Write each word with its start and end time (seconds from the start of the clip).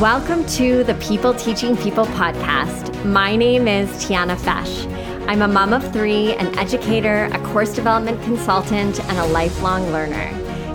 Welcome 0.00 0.46
to 0.50 0.84
the 0.84 0.94
People 1.00 1.34
Teaching 1.34 1.76
People 1.76 2.06
podcast. 2.06 3.04
My 3.04 3.34
name 3.34 3.66
is 3.66 3.88
Tiana 4.04 4.36
Fesh. 4.36 4.86
I'm 5.26 5.42
a 5.42 5.48
mom 5.48 5.72
of 5.72 5.92
three, 5.92 6.34
an 6.34 6.56
educator, 6.56 7.24
a 7.32 7.38
course 7.46 7.74
development 7.74 8.22
consultant, 8.22 9.00
and 9.00 9.18
a 9.18 9.26
lifelong 9.26 9.90
learner. 9.90 10.32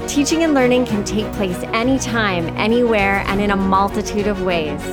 Teaching 0.09 0.43
and 0.43 0.53
learning 0.53 0.87
can 0.87 1.05
take 1.05 1.31
place 1.35 1.55
anytime, 1.71 2.49
anywhere, 2.57 3.23
and 3.27 3.39
in 3.39 3.51
a 3.51 3.55
multitude 3.55 4.27
of 4.27 4.41
ways. 4.41 4.83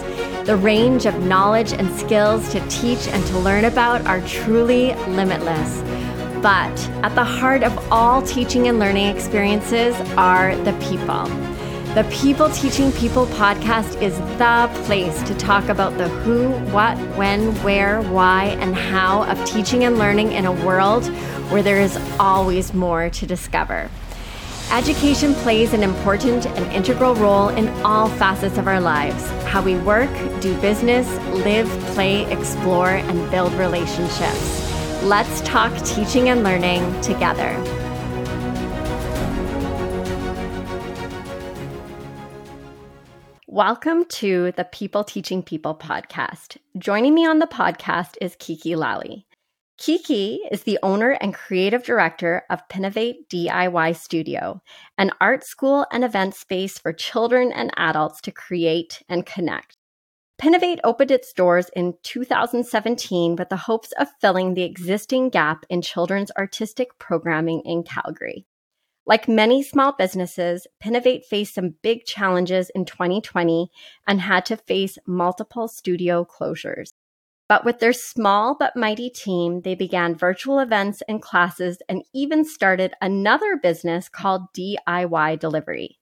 The 0.46 0.56
range 0.56 1.06
of 1.06 1.24
knowledge 1.24 1.72
and 1.72 1.90
skills 1.98 2.52
to 2.52 2.64
teach 2.68 3.08
and 3.08 3.26
to 3.26 3.38
learn 3.40 3.64
about 3.64 4.06
are 4.06 4.20
truly 4.28 4.94
limitless. 5.08 5.80
But 6.40 6.88
at 7.02 7.16
the 7.16 7.24
heart 7.24 7.64
of 7.64 7.76
all 7.90 8.22
teaching 8.22 8.68
and 8.68 8.78
learning 8.78 9.08
experiences 9.08 9.96
are 10.16 10.54
the 10.58 10.72
people. 10.74 11.49
The 11.94 12.04
People 12.04 12.48
Teaching 12.50 12.92
People 12.92 13.26
podcast 13.26 14.00
is 14.00 14.16
the 14.38 14.70
place 14.84 15.20
to 15.24 15.34
talk 15.34 15.68
about 15.68 15.98
the 15.98 16.08
who, 16.08 16.50
what, 16.70 16.96
when, 17.16 17.52
where, 17.64 18.00
why, 18.02 18.56
and 18.60 18.76
how 18.76 19.24
of 19.24 19.44
teaching 19.44 19.82
and 19.82 19.98
learning 19.98 20.30
in 20.30 20.46
a 20.46 20.52
world 20.52 21.04
where 21.50 21.64
there 21.64 21.80
is 21.80 21.98
always 22.20 22.72
more 22.72 23.10
to 23.10 23.26
discover. 23.26 23.90
Education 24.70 25.34
plays 25.34 25.72
an 25.72 25.82
important 25.82 26.46
and 26.46 26.72
integral 26.72 27.16
role 27.16 27.48
in 27.48 27.68
all 27.84 28.08
facets 28.08 28.56
of 28.56 28.68
our 28.68 28.80
lives 28.80 29.28
how 29.42 29.60
we 29.60 29.76
work, 29.78 30.10
do 30.40 30.56
business, 30.60 31.08
live, 31.44 31.68
play, 31.94 32.24
explore, 32.30 32.90
and 32.90 33.30
build 33.32 33.52
relationships. 33.54 35.02
Let's 35.02 35.40
talk 35.40 35.76
teaching 35.84 36.28
and 36.28 36.44
learning 36.44 37.00
together. 37.00 37.79
Welcome 43.52 44.04
to 44.10 44.52
the 44.52 44.62
People 44.62 45.02
Teaching 45.02 45.42
People 45.42 45.74
podcast. 45.74 46.56
Joining 46.78 47.16
me 47.16 47.26
on 47.26 47.40
the 47.40 47.48
podcast 47.48 48.14
is 48.20 48.36
Kiki 48.38 48.76
Lally. 48.76 49.26
Kiki 49.76 50.38
is 50.52 50.62
the 50.62 50.78
owner 50.84 51.18
and 51.20 51.34
creative 51.34 51.82
director 51.82 52.44
of 52.48 52.68
Pinnovate 52.68 53.26
DIY 53.28 53.96
Studio, 53.96 54.62
an 54.98 55.10
art 55.20 55.42
school 55.42 55.84
and 55.90 56.04
event 56.04 56.36
space 56.36 56.78
for 56.78 56.92
children 56.92 57.50
and 57.50 57.72
adults 57.76 58.20
to 58.20 58.30
create 58.30 59.02
and 59.08 59.26
connect. 59.26 59.74
Pinnovate 60.40 60.78
opened 60.84 61.10
its 61.10 61.32
doors 61.32 61.70
in 61.74 61.94
2017 62.04 63.34
with 63.34 63.48
the 63.48 63.56
hopes 63.56 63.90
of 63.98 64.06
filling 64.20 64.54
the 64.54 64.62
existing 64.62 65.28
gap 65.28 65.66
in 65.68 65.82
children's 65.82 66.30
artistic 66.38 66.96
programming 67.00 67.62
in 67.62 67.82
Calgary. 67.82 68.46
Like 69.10 69.26
many 69.26 69.64
small 69.64 69.90
businesses, 69.90 70.68
Pinnovate 70.80 71.24
faced 71.24 71.56
some 71.56 71.74
big 71.82 72.04
challenges 72.04 72.70
in 72.76 72.84
2020 72.84 73.68
and 74.06 74.20
had 74.20 74.46
to 74.46 74.56
face 74.56 74.98
multiple 75.04 75.66
studio 75.66 76.24
closures. 76.24 76.92
But 77.48 77.64
with 77.64 77.80
their 77.80 77.92
small 77.92 78.54
but 78.56 78.76
mighty 78.76 79.10
team, 79.10 79.62
they 79.62 79.74
began 79.74 80.14
virtual 80.14 80.60
events 80.60 81.02
and 81.08 81.20
classes 81.20 81.78
and 81.88 82.04
even 82.14 82.44
started 82.44 82.94
another 83.00 83.56
business 83.56 84.08
called 84.08 84.42
DIY 84.56 85.40
Delivery. 85.40 85.98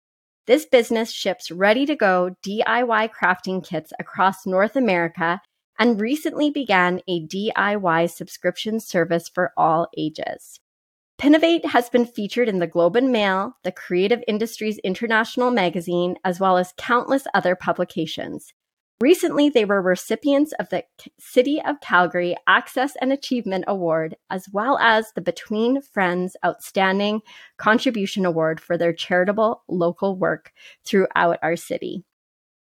This 0.48 0.66
business 0.66 1.12
ships 1.12 1.52
ready 1.52 1.86
to 1.86 1.96
go 1.96 2.36
DIY 2.44 3.12
crafting 3.12 3.64
kits 3.64 3.94
across 4.00 4.48
North 4.48 4.76
America 4.76 5.42
and 5.78 6.02
recently 6.02 6.50
began 6.50 7.02
a 7.08 7.24
DIY 7.28 8.10
subscription 8.10 8.80
service 8.80 9.30
for 9.30 9.54
all 9.56 9.90
ages. 9.96 10.60
Pinnovate 11.18 11.66
has 11.66 11.90
been 11.90 12.06
featured 12.06 12.50
in 12.50 12.60
the 12.60 12.68
Globe 12.68 12.98
and 12.98 13.10
Mail, 13.10 13.56
the 13.64 13.72
Creative 13.72 14.22
Industries 14.28 14.80
International 14.80 15.50
magazine, 15.50 16.18
as 16.26 16.42
well 16.42 16.58
as 16.58 16.74
countless 16.78 17.26
other 17.34 17.56
publications. 17.56 18.54
Recently, 19.02 19.50
they 19.50 19.66
were 19.66 19.82
recipients 19.82 20.54
of 20.60 20.70
the 20.70 20.84
City 21.20 21.62
of 21.62 21.80
Calgary 21.82 22.36
Access 22.48 22.96
and 23.02 23.14
Achievement 23.14 23.64
Award, 23.68 24.16
as 24.30 24.48
well 24.52 24.78
as 24.78 25.12
the 25.14 25.22
Between 25.22 25.82
Friends 25.82 26.36
Outstanding 26.46 27.22
Contribution 27.58 28.26
Award 28.26 28.60
for 28.60 28.78
their 28.78 28.94
charitable 28.94 29.64
local 29.70 30.18
work 30.18 30.52
throughout 30.86 31.40
our 31.42 31.56
city. 31.56 32.04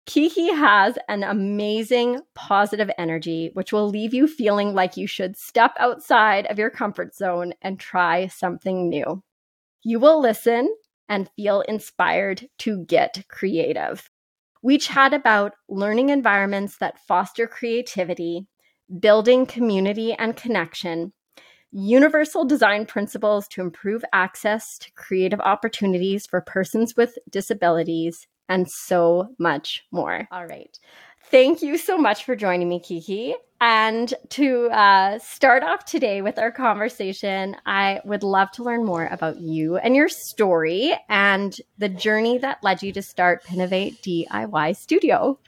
Kiki 0.09 0.51
has 0.55 0.97
an 1.07 1.23
amazing 1.23 2.23
positive 2.35 2.91
energy, 2.97 3.51
which 3.53 3.75
will 3.75 3.91
leave 3.91 4.15
you 4.15 4.27
feeling 4.27 4.73
like 4.73 4.97
you 4.97 5.07
should 5.07 5.37
step 5.37 5.73
outside 5.79 6.47
of 6.47 6.59
your 6.59 6.71
comfort 6.71 7.15
zone 7.15 7.53
and 7.61 7.79
try 7.79 8.27
something 8.27 8.89
new. 8.89 9.23
You 9.83 10.01
will 10.01 10.19
listen 10.19 10.75
and 11.11 11.29
feel 11.37 11.61
inspired 11.61 12.49
to 12.61 12.87
get 12.87 13.27
creative. 13.29 14.09
We 14.63 14.79
chat 14.79 15.13
about 15.13 15.53
learning 15.69 16.09
environments 16.09 16.79
that 16.79 17.01
foster 17.07 17.47
creativity, 17.47 18.47
building 19.01 19.45
community 19.45 20.15
and 20.15 20.35
connection, 20.35 21.13
universal 21.71 22.47
design 22.47 22.87
principles 22.87 23.47
to 23.49 23.61
improve 23.61 24.07
access 24.15 24.79
to 24.79 24.93
creative 24.93 25.41
opportunities 25.41 26.27
for 26.27 26.41
persons 26.41 26.97
with 26.97 27.19
disabilities, 27.29 28.27
and 28.49 28.69
so 28.71 29.35
much 29.39 29.85
more. 29.91 30.29
All 30.31 30.47
right. 30.47 30.77
Thank 31.31 31.63
you 31.63 31.77
so 31.77 31.99
much 31.99 32.25
for 32.25 32.35
joining 32.35 32.69
me, 32.69 32.81
Kiki. 32.81 33.35
And 33.61 34.15
to 34.31 34.71
uh, 34.71 35.19
start 35.19 35.63
off 35.63 35.85
today 35.85 36.23
with 36.23 36.39
our 36.39 36.53
conversation, 36.53 37.57
I 37.67 38.01
would 38.05 38.23
love 38.23 38.51
to 38.53 38.63
learn 38.63 38.85
more 38.85 39.07
about 39.11 39.41
you 39.41 39.77
and 39.79 39.97
your 39.97 40.09
story 40.09 40.95
and 41.09 41.57
the 41.77 41.89
journey 41.89 42.39
that 42.39 42.63
led 42.63 42.83
you 42.83 42.93
to 42.93 43.03
start 43.03 43.45
Pinnovate 43.45 44.01
DIY 44.01 44.77
Studio. 44.77 45.39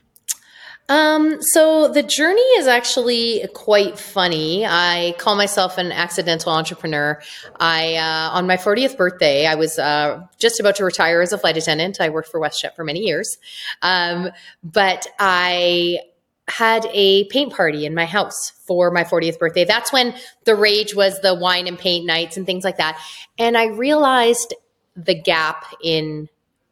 Um, 0.91 1.41
so 1.41 1.87
the 1.87 2.03
journey 2.03 2.43
is 2.59 2.67
actually 2.67 3.47
quite 3.55 3.97
funny. 3.97 4.67
I 4.67 5.15
call 5.19 5.37
myself 5.37 5.79
an 5.79 5.93
accidental 5.93 6.53
entrepreneur. 6.53 7.23
I, 7.61 7.95
uh, 7.95 8.37
on 8.37 8.49
my 8.49 8.57
40th 8.57 8.97
birthday, 8.97 9.47
I 9.47 9.55
was, 9.55 9.79
uh, 9.79 10.27
just 10.39 10.59
about 10.59 10.75
to 10.77 10.85
retire 10.85 11.23
as 11.23 11.33
a 11.33 11.39
flight 11.39 11.57
attendant. 11.57 12.01
I 12.01 12.09
worked 12.09 12.29
for 12.29 12.41
WestJet 12.41 12.75
for 12.75 12.83
many 12.83 13.01
years. 13.01 13.39
Um, 13.83 14.31
but 14.65 15.07
I, 15.19 16.01
had 16.49 16.85
a 16.93 17.25
paint 17.27 17.53
party 17.53 17.87
in 17.87 17.95
my 17.95 18.05
house 18.05 18.51
for 18.67 18.91
my 18.91 19.05
40th 19.05 19.39
birthday. 19.39 19.65
That's 19.65 19.93
when 19.93 20.15
the 20.47 20.57
rage 20.57 20.97
was 20.97 21.21
the 21.21 21.33
wine 21.33 21.69
and 21.69 21.79
paint 21.79 22.05
nights 22.07 22.37
and 22.37 22.45
things 22.45 22.65
like 22.65 22.79
that. 22.79 23.01
And 23.39 23.57
I 23.57 23.67
realized 23.67 24.55
the 24.97 25.15
gap 25.15 25.65
in 25.81 26.29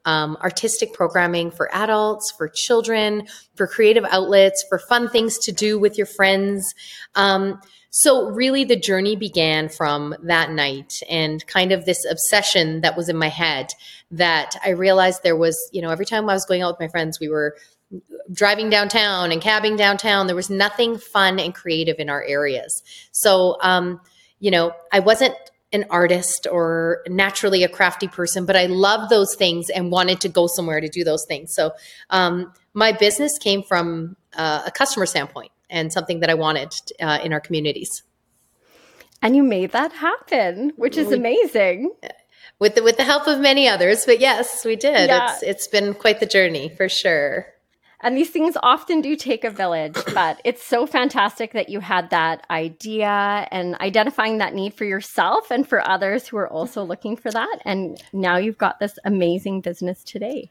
um, 0.08 0.38
artistic 0.42 0.94
programming 0.94 1.50
for 1.50 1.68
adults, 1.74 2.32
for 2.38 2.48
children, 2.48 3.26
for 3.56 3.66
creative 3.66 4.06
outlets, 4.10 4.64
for 4.70 4.78
fun 4.78 5.10
things 5.10 5.36
to 5.40 5.52
do 5.52 5.78
with 5.78 5.98
your 5.98 6.06
friends. 6.06 6.74
Um, 7.14 7.60
so, 7.90 8.30
really, 8.30 8.64
the 8.64 8.78
journey 8.80 9.16
began 9.16 9.68
from 9.68 10.14
that 10.22 10.50
night 10.50 10.94
and 11.10 11.46
kind 11.46 11.72
of 11.72 11.84
this 11.84 12.06
obsession 12.10 12.80
that 12.80 12.96
was 12.96 13.10
in 13.10 13.18
my 13.18 13.28
head 13.28 13.68
that 14.10 14.56
I 14.64 14.70
realized 14.70 15.22
there 15.22 15.36
was, 15.36 15.56
you 15.72 15.82
know, 15.82 15.90
every 15.90 16.06
time 16.06 16.28
I 16.30 16.32
was 16.32 16.46
going 16.46 16.62
out 16.62 16.72
with 16.72 16.80
my 16.80 16.88
friends, 16.88 17.20
we 17.20 17.28
were 17.28 17.56
driving 18.32 18.70
downtown 18.70 19.30
and 19.30 19.42
cabbing 19.42 19.76
downtown. 19.76 20.26
There 20.26 20.36
was 20.36 20.48
nothing 20.48 20.96
fun 20.96 21.38
and 21.38 21.54
creative 21.54 21.96
in 21.98 22.08
our 22.08 22.22
areas. 22.22 22.82
So, 23.12 23.58
um, 23.60 24.00
you 24.38 24.50
know, 24.50 24.72
I 24.90 25.00
wasn't 25.00 25.34
an 25.72 25.84
artist 25.90 26.46
or 26.50 27.02
naturally 27.08 27.62
a 27.62 27.68
crafty 27.68 28.08
person, 28.08 28.46
but 28.46 28.56
I 28.56 28.66
love 28.66 29.10
those 29.10 29.34
things 29.34 29.68
and 29.68 29.90
wanted 29.90 30.20
to 30.22 30.28
go 30.28 30.46
somewhere 30.46 30.80
to 30.80 30.88
do 30.88 31.04
those 31.04 31.26
things. 31.26 31.54
So 31.54 31.72
um, 32.10 32.52
my 32.72 32.92
business 32.92 33.36
came 33.38 33.62
from 33.62 34.16
uh, 34.34 34.62
a 34.66 34.70
customer 34.70 35.04
standpoint 35.04 35.52
and 35.68 35.92
something 35.92 36.20
that 36.20 36.30
I 36.30 36.34
wanted 36.34 36.72
uh, 37.00 37.18
in 37.22 37.32
our 37.32 37.40
communities. 37.40 38.02
And 39.20 39.36
you 39.36 39.42
made 39.42 39.72
that 39.72 39.92
happen, 39.92 40.72
which 40.76 40.96
is 40.96 41.12
amazing. 41.12 41.92
With 42.60 42.74
the 42.74 42.82
with 42.82 42.96
the 42.96 43.04
help 43.04 43.26
of 43.26 43.40
many 43.40 43.68
others, 43.68 44.04
but 44.04 44.20
yes, 44.20 44.64
we 44.64 44.74
did. 44.74 45.08
Yeah. 45.08 45.32
It's 45.32 45.42
it's 45.42 45.68
been 45.68 45.94
quite 45.94 46.18
the 46.18 46.26
journey 46.26 46.68
for 46.68 46.88
sure. 46.88 47.46
And 48.00 48.16
these 48.16 48.30
things 48.30 48.56
often 48.62 49.00
do 49.00 49.16
take 49.16 49.44
a 49.44 49.50
village, 49.50 49.96
but 50.14 50.40
it's 50.44 50.64
so 50.64 50.86
fantastic 50.86 51.52
that 51.52 51.68
you 51.68 51.80
had 51.80 52.10
that 52.10 52.46
idea 52.50 53.48
and 53.50 53.74
identifying 53.76 54.38
that 54.38 54.54
need 54.54 54.74
for 54.74 54.84
yourself 54.84 55.50
and 55.50 55.66
for 55.66 55.86
others 55.86 56.28
who 56.28 56.36
are 56.36 56.48
also 56.48 56.84
looking 56.84 57.16
for 57.16 57.30
that. 57.30 57.58
And 57.64 58.02
now 58.12 58.36
you've 58.36 58.58
got 58.58 58.78
this 58.78 58.98
amazing 59.04 59.60
business 59.60 60.04
today. 60.04 60.50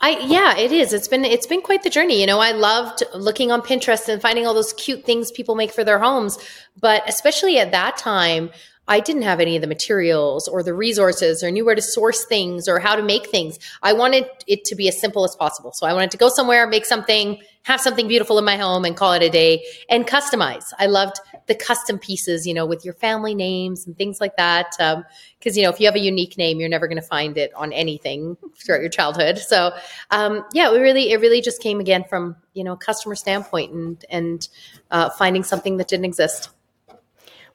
I 0.00 0.18
yeah, 0.18 0.56
it 0.58 0.72
is. 0.72 0.92
It's 0.92 1.06
been 1.06 1.24
it's 1.24 1.46
been 1.46 1.62
quite 1.62 1.84
the 1.84 1.90
journey. 1.90 2.20
You 2.20 2.26
know, 2.26 2.40
I 2.40 2.50
loved 2.50 3.04
looking 3.14 3.52
on 3.52 3.62
Pinterest 3.62 4.08
and 4.08 4.20
finding 4.20 4.46
all 4.46 4.52
those 4.52 4.72
cute 4.72 5.04
things 5.04 5.30
people 5.30 5.54
make 5.54 5.72
for 5.72 5.84
their 5.84 6.00
homes, 6.00 6.38
but 6.78 7.08
especially 7.08 7.58
at 7.58 7.70
that 7.70 7.96
time, 7.96 8.50
I 8.86 9.00
didn't 9.00 9.22
have 9.22 9.40
any 9.40 9.56
of 9.56 9.62
the 9.62 9.68
materials 9.68 10.46
or 10.46 10.62
the 10.62 10.74
resources 10.74 11.42
or 11.42 11.50
knew 11.50 11.64
where 11.64 11.74
to 11.74 11.82
source 11.82 12.24
things 12.26 12.68
or 12.68 12.78
how 12.78 12.96
to 12.96 13.02
make 13.02 13.28
things. 13.28 13.58
I 13.82 13.94
wanted 13.94 14.26
it 14.46 14.64
to 14.66 14.74
be 14.74 14.88
as 14.88 15.00
simple 15.00 15.24
as 15.24 15.34
possible. 15.34 15.72
So 15.72 15.86
I 15.86 15.94
wanted 15.94 16.10
to 16.10 16.16
go 16.18 16.28
somewhere, 16.28 16.66
make 16.66 16.84
something, 16.84 17.40
have 17.62 17.80
something 17.80 18.06
beautiful 18.06 18.38
in 18.38 18.44
my 18.44 18.56
home 18.56 18.84
and 18.84 18.94
call 18.94 19.14
it 19.14 19.22
a 19.22 19.30
day 19.30 19.64
and 19.88 20.06
customize. 20.06 20.66
I 20.78 20.86
loved 20.86 21.18
the 21.46 21.54
custom 21.54 21.98
pieces, 21.98 22.46
you 22.46 22.52
know, 22.52 22.66
with 22.66 22.84
your 22.84 22.94
family 22.94 23.34
names 23.34 23.86
and 23.86 23.96
things 23.96 24.20
like 24.20 24.36
that. 24.36 24.66
Because, 24.78 25.56
um, 25.56 25.56
you 25.56 25.62
know, 25.62 25.70
if 25.70 25.80
you 25.80 25.86
have 25.86 25.94
a 25.94 26.00
unique 26.00 26.36
name, 26.36 26.60
you're 26.60 26.68
never 26.68 26.86
going 26.86 27.00
to 27.00 27.06
find 27.06 27.38
it 27.38 27.54
on 27.54 27.72
anything 27.72 28.36
throughout 28.62 28.82
your 28.82 28.90
childhood. 28.90 29.38
So, 29.38 29.74
um, 30.10 30.44
yeah, 30.52 30.70
we 30.70 30.78
really, 30.78 31.10
it 31.12 31.20
really 31.20 31.40
just 31.40 31.62
came 31.62 31.80
again 31.80 32.04
from, 32.04 32.36
you 32.52 32.64
know, 32.64 32.76
customer 32.76 33.14
standpoint 33.14 33.72
and, 33.72 34.04
and 34.10 34.48
uh, 34.90 35.08
finding 35.10 35.42
something 35.42 35.78
that 35.78 35.88
didn't 35.88 36.04
exist. 36.04 36.50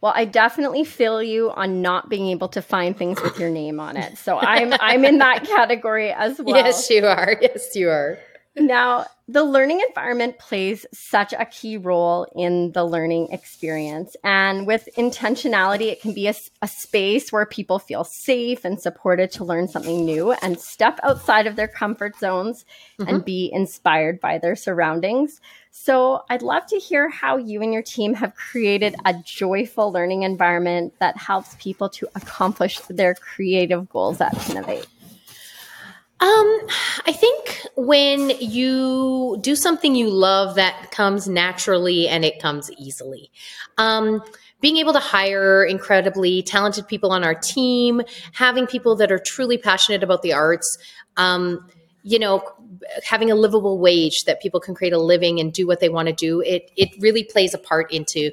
Well, 0.02 0.14
I 0.16 0.24
definitely 0.26 0.86
feel 0.86 1.22
you 1.22 1.52
on 1.52 1.82
not 1.82 2.08
being 2.10 2.28
able 2.28 2.48
to 2.50 2.62
find 2.62 2.98
things 2.98 3.22
with 3.22 3.38
your 3.38 3.50
name 3.50 3.80
on 3.82 3.98
it. 3.98 4.18
So 4.18 4.38
I'm 4.38 4.74
I'm 4.80 5.04
in 5.04 5.18
that 5.18 5.44
category 5.48 6.12
as 6.12 6.40
well. 6.40 6.56
Yes, 6.56 6.90
you 6.90 7.06
are. 7.06 7.38
Yes, 7.42 7.76
you 7.76 7.90
are. 7.90 8.18
Now, 8.60 9.06
the 9.28 9.44
learning 9.44 9.82
environment 9.88 10.40
plays 10.40 10.86
such 10.92 11.34
a 11.34 11.46
key 11.46 11.78
role 11.78 12.26
in 12.36 12.72
the 12.72 12.84
learning 12.84 13.32
experience. 13.32 14.16
And 14.24 14.66
with 14.66 14.90
intentionality, 14.98 15.92
it 15.92 16.02
can 16.02 16.14
be 16.14 16.28
a, 16.28 16.34
a, 16.62 16.68
space 16.68 17.32
where 17.32 17.46
people 17.46 17.78
feel 17.78 18.04
safe 18.04 18.66
and 18.66 18.82
supported 18.82 19.32
to 19.34 19.44
learn 19.44 19.68
something 19.68 20.04
new 20.04 20.32
and 20.32 20.60
step 20.60 21.00
outside 21.04 21.46
of 21.46 21.56
their 21.56 21.68
comfort 21.68 22.18
zones 22.18 22.66
mm-hmm. 23.00 23.08
and 23.08 23.26
be 23.26 23.52
inspired 23.54 24.20
by 24.20 24.40
their 24.40 24.56
surroundings. 24.56 25.42
So, 25.72 26.24
I'd 26.30 26.42
love 26.42 26.66
to 26.68 26.78
hear 26.78 27.10
how 27.10 27.38
you 27.38 27.62
and 27.62 27.72
your 27.72 27.84
team 27.84 28.16
have 28.16 28.36
created 28.36 28.96
a 29.06 29.14
joyful 29.24 29.92
learning 29.92 30.24
environment 30.24 30.96
that 30.98 31.18
helps 31.18 31.56
people 31.60 31.90
to 31.90 32.08
accomplish 32.16 32.80
their 32.90 33.14
creative 33.14 33.88
goals 33.90 34.20
at 34.20 34.34
Pinnovate. 34.34 34.88
Um, 36.22 36.68
I 37.06 37.14
think 37.14 37.66
when 37.76 38.32
you 38.42 39.38
do 39.42 39.56
something 39.56 39.96
you 39.96 40.10
love 40.10 40.56
that 40.56 40.92
comes 40.92 41.30
naturally 41.30 42.10
and 42.10 42.26
it 42.26 42.42
comes 42.42 42.70
easily. 42.78 43.32
Um, 43.78 44.22
being 44.62 44.78
able 44.78 44.92
to 44.92 45.00
hire 45.00 45.64
incredibly 45.64 46.44
talented 46.44 46.88
people 46.88 47.12
on 47.12 47.24
our 47.24 47.36
team, 47.36 48.02
having 48.34 48.68
people 48.68 48.96
that 48.98 49.12
are 49.12 49.20
truly 49.26 49.58
passionate 49.58 50.04
about 50.04 50.22
the 50.22 50.34
arts, 50.34 50.78
um, 51.16 51.66
you 52.04 52.20
know, 52.20 52.44
having 53.04 53.32
a 53.32 53.36
livable 53.36 53.80
wage 53.80 54.24
that 54.26 54.42
people 54.42 54.60
can 54.60 54.76
create 54.76 54.94
a 54.94 55.00
living 55.00 55.40
and 55.40 55.54
do 55.54 55.66
what 55.66 55.80
they 55.80 55.90
want 55.90 56.08
to 56.08 56.14
do, 56.14 56.42
it 56.42 56.70
it 56.76 56.90
really 57.00 57.24
plays 57.24 57.54
a 57.54 57.58
part 57.58 57.92
into 57.94 58.32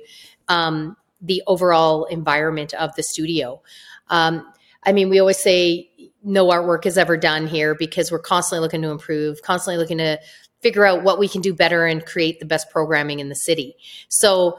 um, 0.49 0.97
the 1.21 1.43
overall 1.47 2.05
environment 2.07 2.75
of 2.75 2.95
the 2.97 3.03
studio. 3.03 3.63
Um, 4.09 4.53
I 4.83 4.93
mean, 4.93 5.09
we 5.09 5.19
always 5.19 5.43
say 5.43 5.91
no 6.27 6.49
artwork 6.49 6.85
is 6.87 6.99
ever 6.99 7.17
done 7.17 7.47
here 7.47 7.75
because 7.75 8.11
we're 8.11 8.19
constantly 8.19 8.61
looking 8.61 8.83
to 8.83 8.91
improve, 8.91 9.41
constantly 9.43 9.79
looking 9.79 9.99
to 9.99 10.19
figure 10.61 10.85
out 10.85 11.05
what 11.05 11.21
we 11.21 11.29
can 11.29 11.41
do 11.41 11.55
better 11.55 11.87
and 11.87 12.05
create 12.05 12.41
the 12.41 12.47
best 12.47 12.69
programming 12.69 13.21
in 13.21 13.29
the 13.29 13.37
city. 13.37 13.77
So, 14.09 14.59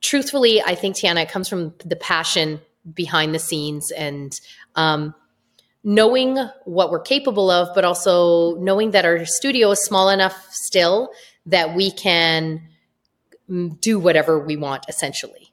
truthfully, 0.00 0.62
I 0.62 0.76
think 0.76 0.94
Tiana 0.94 1.24
it 1.24 1.28
comes 1.28 1.48
from 1.48 1.74
the 1.84 1.96
passion 1.96 2.60
behind 2.94 3.34
the 3.34 3.40
scenes 3.40 3.90
and 3.90 4.40
um, 4.76 5.12
knowing 5.82 6.38
what 6.64 6.90
we're 6.90 7.00
capable 7.00 7.50
of, 7.50 7.74
but 7.74 7.84
also 7.84 8.54
knowing 8.60 8.92
that 8.92 9.04
our 9.04 9.26
studio 9.26 9.72
is 9.72 9.84
small 9.84 10.10
enough 10.10 10.46
still 10.50 11.10
that 11.46 11.74
we 11.74 11.90
can 11.90 12.62
mm, 13.50 13.80
do 13.80 13.98
whatever 13.98 14.38
we 14.38 14.56
want 14.56 14.84
essentially 14.88 15.47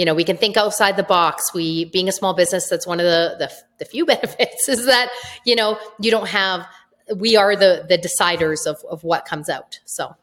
you 0.00 0.06
know 0.06 0.14
we 0.14 0.24
can 0.24 0.38
think 0.38 0.56
outside 0.56 0.96
the 0.96 1.02
box. 1.02 1.52
We 1.52 1.84
being 1.84 2.08
a 2.08 2.12
small 2.12 2.32
business 2.32 2.70
that's 2.70 2.86
one 2.86 3.00
of 3.00 3.04
the, 3.04 3.36
the 3.38 3.52
the, 3.80 3.84
few 3.84 4.06
benefits 4.14 4.66
is 4.66 4.86
that 4.86 5.10
you 5.44 5.54
know 5.54 5.78
you 6.00 6.10
don't 6.10 6.28
have 6.28 6.66
we 7.14 7.36
are 7.36 7.54
the 7.54 7.84
the 7.86 7.98
deciders 7.98 8.66
of 8.66 8.78
of 8.90 9.04
what 9.04 9.26
comes 9.26 9.50
out. 9.50 9.78
So. 9.84 10.16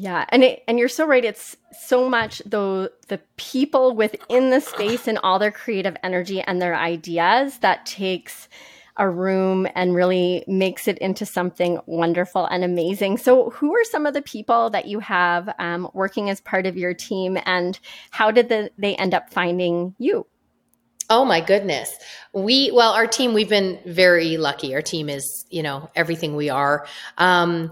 Yeah. 0.00 0.26
And 0.28 0.44
it, 0.44 0.62
and 0.68 0.78
you're 0.78 0.88
so 0.88 1.04
right. 1.08 1.24
It's 1.24 1.56
so 1.72 2.08
much 2.08 2.38
the 2.46 2.92
the 3.08 3.18
people 3.36 3.96
within 3.96 4.50
the 4.50 4.60
space 4.60 5.08
and 5.08 5.18
all 5.24 5.40
their 5.40 5.50
creative 5.50 5.96
energy 6.04 6.40
and 6.40 6.62
their 6.62 6.76
ideas 6.76 7.58
that 7.58 7.84
takes 7.84 8.48
a 8.98 9.08
room 9.08 9.66
and 9.74 9.94
really 9.94 10.44
makes 10.46 10.88
it 10.88 10.98
into 10.98 11.24
something 11.24 11.78
wonderful 11.86 12.46
and 12.46 12.64
amazing. 12.64 13.18
So, 13.18 13.50
who 13.50 13.74
are 13.74 13.84
some 13.84 14.06
of 14.06 14.14
the 14.14 14.22
people 14.22 14.70
that 14.70 14.86
you 14.86 14.98
have 15.00 15.54
um, 15.58 15.88
working 15.94 16.28
as 16.30 16.40
part 16.40 16.66
of 16.66 16.76
your 16.76 16.94
team, 16.94 17.38
and 17.46 17.78
how 18.10 18.30
did 18.30 18.48
the, 18.48 18.70
they 18.76 18.96
end 18.96 19.14
up 19.14 19.30
finding 19.32 19.94
you? 19.98 20.26
Oh 21.10 21.24
my 21.24 21.40
goodness. 21.40 21.90
We, 22.34 22.70
well, 22.70 22.92
our 22.92 23.06
team, 23.06 23.32
we've 23.32 23.48
been 23.48 23.78
very 23.86 24.36
lucky. 24.36 24.74
Our 24.74 24.82
team 24.82 25.08
is, 25.08 25.46
you 25.48 25.62
know, 25.62 25.90
everything 25.96 26.36
we 26.36 26.50
are. 26.50 26.86
Um, 27.16 27.70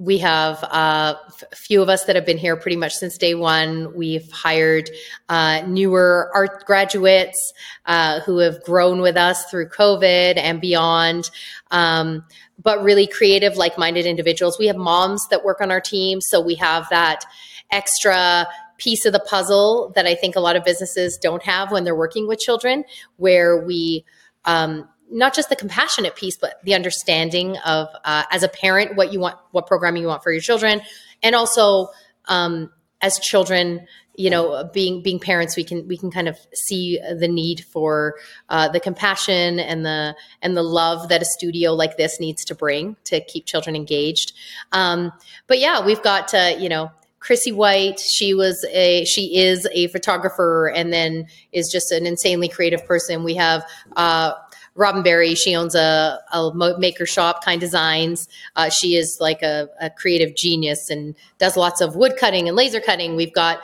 we 0.00 0.16
have 0.16 0.64
uh, 0.64 1.14
a 1.52 1.54
few 1.54 1.82
of 1.82 1.90
us 1.90 2.04
that 2.04 2.16
have 2.16 2.24
been 2.24 2.38
here 2.38 2.56
pretty 2.56 2.76
much 2.78 2.94
since 2.94 3.18
day 3.18 3.34
one. 3.34 3.94
We've 3.94 4.30
hired 4.32 4.88
uh, 5.28 5.62
newer 5.66 6.30
art 6.34 6.64
graduates 6.64 7.52
uh, 7.84 8.20
who 8.20 8.38
have 8.38 8.62
grown 8.64 9.02
with 9.02 9.18
us 9.18 9.44
through 9.50 9.68
COVID 9.68 10.38
and 10.38 10.58
beyond. 10.58 11.30
Um, 11.70 12.24
but 12.58 12.82
really 12.82 13.06
creative, 13.06 13.58
like 13.58 13.76
minded 13.76 14.06
individuals. 14.06 14.58
We 14.58 14.68
have 14.68 14.76
moms 14.76 15.28
that 15.28 15.44
work 15.44 15.60
on 15.60 15.70
our 15.70 15.82
team. 15.82 16.22
So 16.22 16.40
we 16.40 16.54
have 16.54 16.88
that 16.88 17.26
extra 17.70 18.46
piece 18.78 19.04
of 19.04 19.12
the 19.12 19.20
puzzle 19.20 19.92
that 19.96 20.06
I 20.06 20.14
think 20.14 20.34
a 20.34 20.40
lot 20.40 20.56
of 20.56 20.64
businesses 20.64 21.18
don't 21.18 21.42
have 21.42 21.70
when 21.70 21.84
they're 21.84 21.94
working 21.94 22.26
with 22.26 22.38
children, 22.38 22.84
where 23.16 23.62
we 23.62 24.06
um, 24.46 24.88
not 25.10 25.34
just 25.34 25.48
the 25.48 25.56
compassionate 25.56 26.16
piece, 26.16 26.36
but 26.36 26.60
the 26.64 26.74
understanding 26.74 27.56
of 27.58 27.88
uh, 28.04 28.24
as 28.30 28.42
a 28.42 28.48
parent 28.48 28.96
what 28.96 29.12
you 29.12 29.20
want, 29.20 29.36
what 29.50 29.66
programming 29.66 30.02
you 30.02 30.08
want 30.08 30.22
for 30.22 30.32
your 30.32 30.40
children, 30.40 30.80
and 31.22 31.34
also 31.34 31.88
um, 32.26 32.70
as 33.00 33.18
children, 33.18 33.86
you 34.16 34.30
know, 34.30 34.68
being 34.72 35.02
being 35.02 35.18
parents, 35.18 35.56
we 35.56 35.64
can 35.64 35.86
we 35.88 35.96
can 35.96 36.10
kind 36.10 36.28
of 36.28 36.36
see 36.54 37.00
the 37.18 37.28
need 37.28 37.64
for 37.72 38.16
uh, 38.48 38.68
the 38.68 38.80
compassion 38.80 39.58
and 39.58 39.84
the 39.84 40.14
and 40.42 40.56
the 40.56 40.62
love 40.62 41.08
that 41.08 41.22
a 41.22 41.24
studio 41.24 41.72
like 41.72 41.96
this 41.96 42.20
needs 42.20 42.44
to 42.44 42.54
bring 42.54 42.96
to 43.04 43.20
keep 43.24 43.46
children 43.46 43.74
engaged. 43.74 44.32
Um, 44.72 45.12
but 45.46 45.58
yeah, 45.58 45.84
we've 45.84 46.02
got 46.02 46.34
uh, 46.34 46.54
you 46.58 46.68
know 46.68 46.90
Chrissy 47.20 47.52
White, 47.52 48.00
she 48.00 48.34
was 48.34 48.64
a 48.72 49.04
she 49.04 49.38
is 49.38 49.68
a 49.72 49.88
photographer 49.88 50.68
and 50.68 50.92
then 50.92 51.26
is 51.52 51.70
just 51.70 51.92
an 51.92 52.06
insanely 52.06 52.48
creative 52.48 52.84
person. 52.86 53.24
We 53.24 53.34
have 53.34 53.64
uh, 53.94 54.32
Robin 54.74 55.02
Berry, 55.02 55.34
she 55.34 55.54
owns 55.54 55.74
a, 55.74 56.18
a 56.32 56.50
maker 56.78 57.06
shop, 57.06 57.44
Kind 57.44 57.60
Designs. 57.60 58.28
Uh, 58.56 58.70
she 58.70 58.94
is 58.94 59.18
like 59.20 59.42
a, 59.42 59.68
a, 59.80 59.90
creative 59.90 60.34
genius 60.36 60.90
and 60.90 61.14
does 61.38 61.56
lots 61.56 61.80
of 61.80 61.96
wood 61.96 62.16
cutting 62.18 62.48
and 62.48 62.56
laser 62.56 62.80
cutting. 62.80 63.16
We've 63.16 63.32
got, 63.32 63.60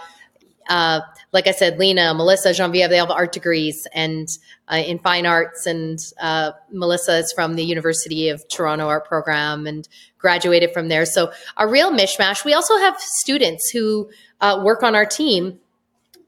uh, 0.68 1.00
like 1.32 1.46
I 1.46 1.52
said, 1.52 1.78
Lena, 1.78 2.12
Melissa, 2.12 2.52
Genevieve, 2.52 2.90
they 2.90 2.96
have 2.96 3.10
art 3.10 3.32
degrees 3.32 3.86
and 3.94 4.28
uh, 4.70 4.76
in 4.76 4.98
fine 4.98 5.26
arts. 5.26 5.66
And 5.66 5.98
uh, 6.20 6.52
Melissa 6.70 7.18
is 7.18 7.32
from 7.32 7.54
the 7.54 7.64
University 7.64 8.28
of 8.28 8.46
Toronto 8.48 8.88
Art 8.88 9.06
Program 9.06 9.66
and 9.66 9.88
graduated 10.18 10.72
from 10.72 10.88
there. 10.88 11.06
So 11.06 11.32
a 11.56 11.68
real 11.68 11.92
mishmash. 11.92 12.44
We 12.44 12.52
also 12.52 12.76
have 12.78 12.98
students 12.98 13.70
who 13.70 14.10
uh, 14.40 14.60
work 14.64 14.82
on 14.82 14.94
our 14.94 15.06
team 15.06 15.60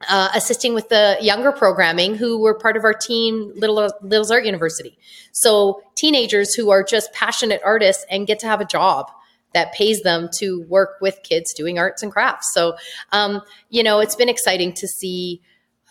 uh, 0.08 0.28
assisting 0.34 0.74
with 0.74 0.88
the 0.88 1.16
younger 1.20 1.50
programming 1.50 2.14
who 2.14 2.38
were 2.38 2.54
part 2.54 2.76
of 2.76 2.84
our 2.84 2.92
team 2.92 3.52
Little 3.56 3.90
Little's 4.00 4.30
Art 4.30 4.44
University. 4.44 4.96
So 5.32 5.82
teenagers 5.94 6.54
who 6.54 6.70
are 6.70 6.82
just 6.82 7.12
passionate 7.12 7.60
artists 7.64 8.04
and 8.10 8.26
get 8.26 8.38
to 8.40 8.46
have 8.46 8.60
a 8.60 8.64
job 8.64 9.10
that 9.54 9.72
pays 9.72 10.02
them 10.02 10.28
to 10.38 10.62
work 10.68 10.98
with 11.00 11.18
kids 11.22 11.52
doing 11.54 11.78
arts 11.78 12.02
and 12.02 12.12
crafts. 12.12 12.52
So, 12.52 12.76
um, 13.12 13.40
you 13.70 13.82
know, 13.82 13.98
it's 13.98 14.14
been 14.14 14.28
exciting 14.28 14.72
to 14.74 14.86
see 14.86 15.40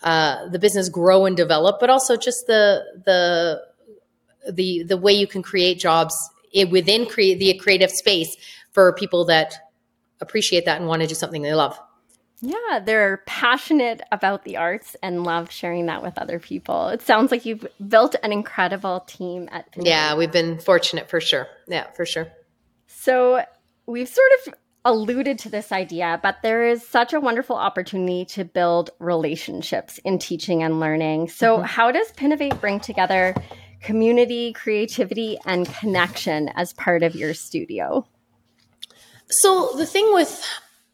uh, 0.02 0.48
the 0.48 0.58
business 0.58 0.88
grow 0.88 1.26
and 1.26 1.36
develop, 1.36 1.80
but 1.80 1.90
also 1.90 2.16
just 2.16 2.46
the 2.46 2.84
the 3.04 3.62
the 4.50 4.84
the 4.84 4.96
way 4.96 5.12
you 5.12 5.26
can 5.26 5.42
create 5.42 5.78
jobs 5.78 6.16
within 6.70 7.04
create 7.04 7.38
the 7.38 7.58
creative 7.58 7.90
space 7.90 8.34
for 8.72 8.92
people 8.94 9.24
that 9.26 9.54
appreciate 10.20 10.64
that 10.64 10.78
and 10.78 10.88
want 10.88 11.02
to 11.02 11.08
do 11.08 11.14
something 11.14 11.42
they 11.42 11.54
love. 11.54 11.78
Yeah, 12.40 12.80
they're 12.84 13.22
passionate 13.26 14.00
about 14.12 14.44
the 14.44 14.56
arts 14.56 14.96
and 15.02 15.24
love 15.24 15.50
sharing 15.50 15.86
that 15.86 16.02
with 16.02 16.18
other 16.18 16.38
people. 16.38 16.88
It 16.88 17.02
sounds 17.02 17.30
like 17.32 17.44
you've 17.44 17.66
built 17.88 18.14
an 18.22 18.32
incredible 18.32 19.00
team 19.00 19.48
at 19.50 19.66
Yeah, 19.76 20.14
we've 20.14 20.30
been 20.30 20.58
fortunate 20.58 21.10
for 21.10 21.20
sure. 21.20 21.48
Yeah, 21.66 21.90
for 21.92 22.06
sure. 22.06 22.28
So 22.86 23.44
we've 23.86 24.08
sort 24.08 24.30
of 24.46 24.54
alluded 24.84 25.38
to 25.40 25.48
this 25.48 25.72
idea, 25.72 26.20
but 26.22 26.36
there 26.42 26.66
is 26.68 26.86
such 26.86 27.12
a 27.12 27.20
wonderful 27.20 27.56
opportunity 27.56 28.24
to 28.24 28.44
build 28.44 28.90
relationships 29.00 29.98
in 29.98 30.18
teaching 30.18 30.62
and 30.62 30.78
learning. 30.78 31.28
So, 31.28 31.56
mm-hmm. 31.56 31.64
how 31.64 31.90
does 31.90 32.10
Pinnovate 32.12 32.60
bring 32.60 32.78
together 32.80 33.34
community, 33.80 34.52
creativity, 34.52 35.38
and 35.44 35.66
connection 35.74 36.48
as 36.50 36.72
part 36.72 37.02
of 37.02 37.14
your 37.14 37.34
studio? 37.34 38.06
So, 39.28 39.72
the 39.76 39.86
thing 39.86 40.12
with 40.14 40.42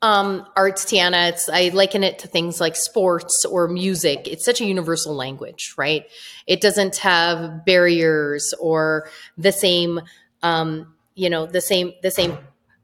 um, 0.02 0.46
arts, 0.54 0.84
Tiana, 0.84 1.30
it's 1.30 1.48
I 1.48 1.68
liken 1.68 2.04
it 2.04 2.18
to 2.20 2.28
things 2.28 2.60
like 2.60 2.76
sports 2.76 3.44
or 3.44 3.68
music. 3.68 4.28
It's 4.28 4.44
such 4.44 4.60
a 4.60 4.64
universal 4.64 5.14
language, 5.14 5.74
right? 5.78 6.04
It 6.46 6.60
doesn't 6.60 6.98
have 6.98 7.64
barriers 7.64 8.52
or 8.60 9.08
the 9.38 9.52
same, 9.52 10.00
um, 10.42 10.94
you 11.14 11.30
know, 11.30 11.46
the 11.46 11.60
same 11.60 11.92
the 12.02 12.10
same 12.10 12.36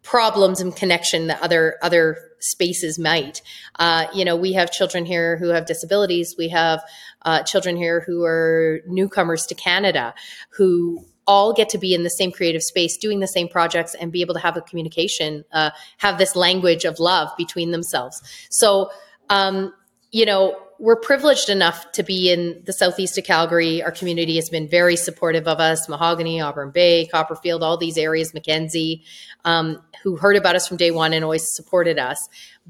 problems 0.03 0.61
and 0.61 0.75
connection 0.75 1.27
that 1.27 1.43
other 1.43 1.77
other 1.83 2.17
spaces 2.39 2.99
might. 2.99 3.43
Uh, 3.79 4.07
you 4.15 4.25
know, 4.25 4.35
we 4.35 4.55
have 4.55 4.73
children 4.73 5.05
here 5.05 5.37
who 5.37 5.49
have 5.49 5.67
disabilities. 5.67 6.35
We 6.39 6.49
have 6.49 6.83
uh, 7.23 7.43
children 7.43 7.77
here 7.77 8.01
who 8.01 8.25
are 8.25 8.81
newcomers 8.87 9.45
to 9.47 9.55
Canada 9.55 10.15
who 10.57 11.05
all 11.27 11.53
get 11.53 11.69
to 11.71 11.79
be 11.79 11.95
in 11.95 12.03
the 12.03 12.11
same 12.11 12.33
creative 12.33 12.63
space, 12.63 12.97
doing 12.97 13.21
the 13.21 13.29
same 13.29 13.49
projects, 13.49 13.95
and 13.95 14.11
be 14.11 14.21
able 14.21 14.35
to 14.35 14.41
have 14.41 14.57
a 14.57 14.61
communication, 14.61 15.45
uh, 15.53 15.71
have 15.99 16.19
this 16.19 16.35
language 16.35 16.85
of 16.85 16.99
love 16.99 17.29
between 17.37 17.71
themselves. 17.71 18.21
So, 18.51 18.91
um, 19.29 19.73
you 20.11 20.27
know, 20.27 20.57
we're 20.81 20.97
privileged 20.97 21.51
enough 21.51 21.93
to 21.93 22.03
be 22.03 22.33
in 22.33 22.63
the 22.65 22.73
southeast 22.73 23.19
of 23.19 23.25
Calgary. 23.25 23.83
Our 23.83 23.93
community 23.93 24.37
has 24.37 24.49
been 24.49 24.67
very 24.67 24.97
supportive 24.97 25.47
of 25.47 25.61
us. 25.61 25.89
Mahogany, 25.89 26.41
Auburn 26.41 26.71
Bay, 26.71 27.07
Copperfield, 27.07 27.63
all 27.63 27.77
these 27.77 27.99
areas, 27.99 28.33
Mackenzie, 28.33 29.05
um, 29.45 29.83
who 30.03 30.17
heard 30.17 30.37
about 30.37 30.57
us 30.57 30.67
from 30.67 30.79
day 30.79 30.91
one 30.91 31.13
and 31.13 31.23
always 31.23 31.47
supported 31.53 31.99
us. 31.99 32.17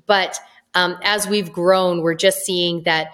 But 0.06 0.40
um, 0.74 0.98
as 1.02 1.28
we've 1.28 1.52
grown, 1.52 2.02
we're 2.02 2.14
just 2.14 2.38
seeing 2.38 2.82
that 2.82 3.12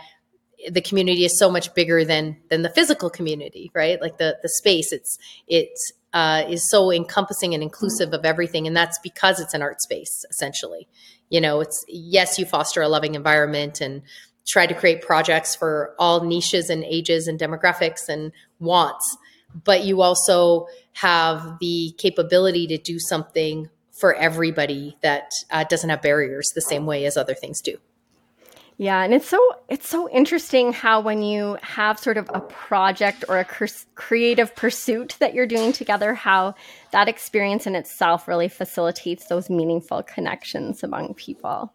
the 0.69 0.81
community 0.81 1.25
is 1.25 1.39
so 1.39 1.51
much 1.51 1.73
bigger 1.75 2.05
than 2.05 2.37
than 2.51 2.63
the 2.63 2.71
physical 2.71 3.11
community, 3.11 3.71
right? 3.75 4.01
Like 4.01 4.19
the 4.19 4.39
the 4.43 4.49
space, 4.49 4.93
it's 4.93 5.19
it's 5.47 5.93
uh, 6.13 6.45
is 6.49 6.69
so 6.71 6.91
encompassing 6.91 7.55
and 7.55 7.63
inclusive 7.63 8.13
of 8.13 8.25
everything, 8.25 8.67
and 8.67 8.77
that's 8.77 8.99
because 9.01 9.41
it's 9.41 9.55
an 9.55 9.63
art 9.63 9.81
space 9.81 10.25
essentially. 10.31 10.89
You 11.29 11.41
know, 11.41 11.61
it's 11.61 11.85
yes, 11.89 12.39
you 12.39 12.45
foster 12.45 12.83
a 12.83 12.89
loving 12.89 13.15
environment 13.15 13.81
and 13.81 14.03
try 14.47 14.67
to 14.67 14.75
create 14.75 15.03
projects 15.03 15.57
for 15.57 15.95
all 15.99 16.25
niches 16.25 16.71
and 16.71 16.85
ages 16.85 17.27
and 17.27 17.39
demographics 17.39 18.09
and 18.09 18.33
wants, 18.61 19.17
but 19.65 19.85
you 19.85 20.03
also 20.03 20.69
have 20.93 21.59
the 21.61 21.93
capability 21.99 22.67
to 22.69 22.79
do 22.79 22.99
something 22.99 23.69
for 23.91 24.15
everybody 24.15 24.97
that 25.01 25.31
uh, 25.51 25.65
doesn't 25.65 25.91
have 25.91 26.03
barriers 26.03 26.51
the 26.55 26.61
same 26.61 26.87
way 26.87 27.07
as 27.07 27.17
other 27.17 27.35
things 27.35 27.61
do. 27.61 27.79
Yeah, 28.79 29.03
and 29.03 29.15
it's 29.15 29.27
so 29.27 29.41
it's 29.71 29.89
so 29.89 30.09
interesting 30.11 30.73
how 30.73 31.01
when 31.01 31.23
you 31.23 31.57
have 31.63 31.99
sort 31.99 32.19
of 32.19 32.31
a 32.35 32.41
project 32.41 33.25
or 33.27 33.39
a 33.39 33.47
creative 33.95 34.55
pursuit 34.55 35.17
that 35.19 35.33
you're 35.33 35.47
doing 35.47 35.73
together, 35.73 36.13
how 36.13 36.55
that 36.93 37.09
experience 37.09 37.67
in 37.67 37.75
itself 37.75 38.29
really 38.29 38.49
facilitates 38.49 39.27
those 39.27 39.49
meaningful 39.49 40.03
connections 40.03 40.83
among 40.83 41.15
people. 41.15 41.73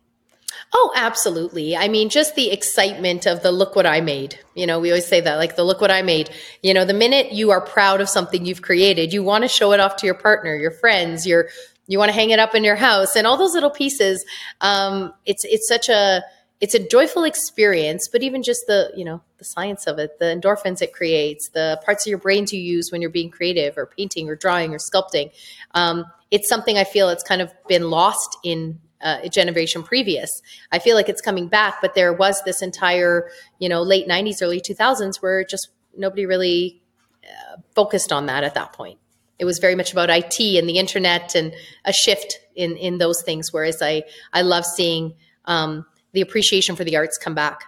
Oh, 0.74 0.92
absolutely. 0.96 1.76
I 1.76 1.88
mean, 1.88 2.10
just 2.10 2.36
the 2.36 2.52
excitement 2.52 3.26
of 3.26 3.42
the 3.42 3.52
look 3.52 3.76
what 3.76 3.88
I 3.88 4.02
made. 4.02 4.38
You 4.54 4.68
know, 4.68 4.80
we 4.80 4.92
always 4.92 5.08
say 5.08 5.22
that, 5.22 5.36
like 5.36 5.56
the 5.56 5.64
look 5.64 5.82
what 5.82 5.92
I 5.92 6.04
made. 6.04 6.30
You 6.62 6.74
know, 6.74 6.86
the 6.86 6.94
minute 6.94 7.32
you 7.32 7.50
are 7.50 7.62
proud 7.62 8.00
of 8.02 8.10
something 8.10 8.46
you've 8.46 8.62
created, 8.62 9.12
you 9.12 9.24
want 9.24 9.44
to 9.44 9.48
show 9.48 9.72
it 9.72 9.80
off 9.80 9.96
to 9.98 10.06
your 10.06 10.16
partner, 10.16 10.56
your 10.56 10.72
friends, 10.72 11.26
your 11.26 11.50
you 11.88 11.98
want 11.98 12.10
to 12.10 12.14
hang 12.14 12.30
it 12.30 12.40
up 12.40 12.54
in 12.54 12.64
your 12.64 12.76
house, 12.76 13.16
and 13.16 13.26
all 13.26 13.38
those 13.38 13.56
little 13.56 13.72
pieces. 13.72 14.24
Um, 14.62 15.14
it's 15.26 15.44
it's 15.46 15.68
such 15.68 15.90
a 15.90 16.24
it's 16.62 16.76
a 16.76 16.88
joyful 16.88 17.24
experience, 17.24 18.08
but 18.08 18.22
even 18.22 18.44
just 18.44 18.62
the, 18.68 18.92
you 18.96 19.04
know, 19.04 19.22
the 19.40 19.46
science 19.46 19.88
of 19.88 19.98
it, 19.98 20.20
the 20.20 20.26
endorphins 20.26 20.82
it 20.82 20.94
creates, 20.94 21.50
the 21.50 21.82
parts 21.84 22.06
of 22.06 22.10
your 22.12 22.20
brains 22.20 22.54
you 22.54 22.62
use 22.62 22.92
when 22.92 23.02
you're 23.02 23.10
being 23.10 23.32
creative 23.32 23.78
or 23.78 23.88
painting 23.88 24.30
or 24.30 24.36
drawing 24.36 24.72
or 24.72 24.78
sculpting. 24.78 25.32
Um, 25.72 26.06
it's 26.30 26.48
something 26.48 26.78
I 26.78 26.84
feel 26.84 27.10
it's 27.10 27.24
kind 27.24 27.42
of 27.42 27.52
been 27.68 27.90
lost 27.90 28.38
in 28.44 28.80
uh, 29.02 29.18
a 29.24 29.30
generation 29.30 29.82
previous. 29.82 30.30
I 30.72 30.78
feel 30.78 30.96
like 30.96 31.10
it's 31.10 31.22
coming 31.22 31.48
back, 31.48 31.82
but 31.82 31.96
there 31.96 32.14
was 32.14 32.42
this 32.44 32.62
entire, 32.62 33.32
you 33.58 33.68
know, 33.68 33.82
late 33.82 34.08
90s, 34.08 34.44
early 34.44 34.62
2000s 34.62 35.16
where 35.20 35.44
just 35.44 35.70
nobody 35.98 36.28
really 36.28 36.84
uh, 37.24 37.58
focused 37.74 38.12
on 38.12 38.28
that 38.28 38.44
at 38.44 38.54
that 38.54 38.74
point. 38.74 39.00
It 39.40 39.46
was 39.46 39.58
very 39.58 39.74
much 39.74 39.92
about 39.92 40.12
IT 40.12 40.40
and 40.40 40.70
the 40.70 40.78
internet 40.78 41.34
and 41.34 41.56
a 41.84 41.92
shift 41.92 42.40
in 42.56 42.78
in 42.78 43.00
those 43.00 43.24
things. 43.24 43.52
Whereas 43.52 43.82
I 43.82 44.04
I 44.32 44.44
love 44.44 44.66
seeing 44.66 45.16
um, 45.46 45.88
the 46.14 46.22
appreciation 46.22 46.76
for 46.76 46.84
the 46.84 46.98
arts 46.98 47.18
come 47.18 47.36
back. 47.36 47.64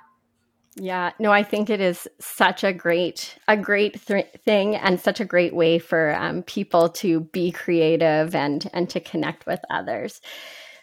Yeah, 0.76 1.12
no, 1.20 1.32
I 1.32 1.44
think 1.44 1.70
it 1.70 1.80
is 1.80 2.08
such 2.20 2.64
a 2.64 2.74
great, 2.74 3.38
a 3.48 3.56
great 3.56 4.06
th- 4.06 4.28
thing, 4.44 4.76
and 4.76 5.00
such 5.00 5.20
a 5.20 5.26
great 5.26 5.54
way 5.54 5.78
for 5.78 6.16
um, 6.16 6.42
people 6.44 6.90
to 6.90 7.22
be 7.22 7.52
creative 7.52 8.34
and 8.34 8.68
and 8.74 8.90
to 8.90 9.00
connect 9.00 9.46
with 9.46 9.60
others. 9.70 10.20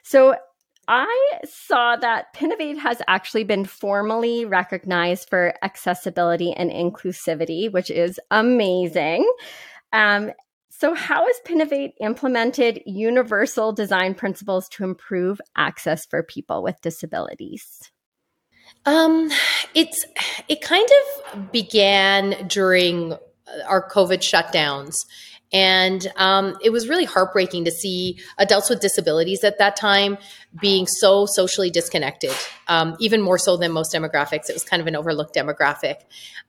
So, 0.04 0.36
I 0.86 1.40
saw 1.44 1.96
that 1.96 2.34
Pinnovate 2.34 2.78
has 2.78 3.02
actually 3.06 3.44
been 3.44 3.64
formally 3.64 4.44
recognized 4.44 5.28
for 5.28 5.54
accessibility 5.62 6.52
and 6.52 6.70
inclusivity, 6.70 7.70
which 7.70 7.90
is 7.90 8.18
amazing. 8.30 9.30
Um, 9.92 10.32
so, 10.80 10.94
how 10.94 11.26
has 11.26 11.36
Pinnovate 11.46 11.92
implemented 12.00 12.80
universal 12.86 13.70
design 13.70 14.14
principles 14.14 14.66
to 14.70 14.84
improve 14.84 15.38
access 15.54 16.06
for 16.06 16.22
people 16.22 16.62
with 16.62 16.80
disabilities? 16.80 17.90
Um, 18.86 19.30
it's 19.74 20.06
it 20.48 20.62
kind 20.62 20.88
of 20.88 21.52
began 21.52 22.48
during 22.48 23.12
our 23.66 23.86
COVID 23.90 24.20
shutdowns. 24.20 24.94
And 25.52 26.10
um, 26.16 26.56
it 26.62 26.70
was 26.70 26.88
really 26.88 27.04
heartbreaking 27.04 27.66
to 27.66 27.70
see 27.70 28.18
adults 28.38 28.70
with 28.70 28.80
disabilities 28.80 29.44
at 29.44 29.58
that 29.58 29.76
time 29.76 30.16
being 30.62 30.86
so 30.86 31.26
socially 31.26 31.68
disconnected, 31.70 32.32
um, 32.68 32.96
even 33.00 33.20
more 33.20 33.36
so 33.36 33.58
than 33.58 33.72
most 33.72 33.92
demographics. 33.92 34.48
It 34.48 34.54
was 34.54 34.64
kind 34.64 34.80
of 34.80 34.86
an 34.86 34.96
overlooked 34.96 35.34
demographic 35.34 35.96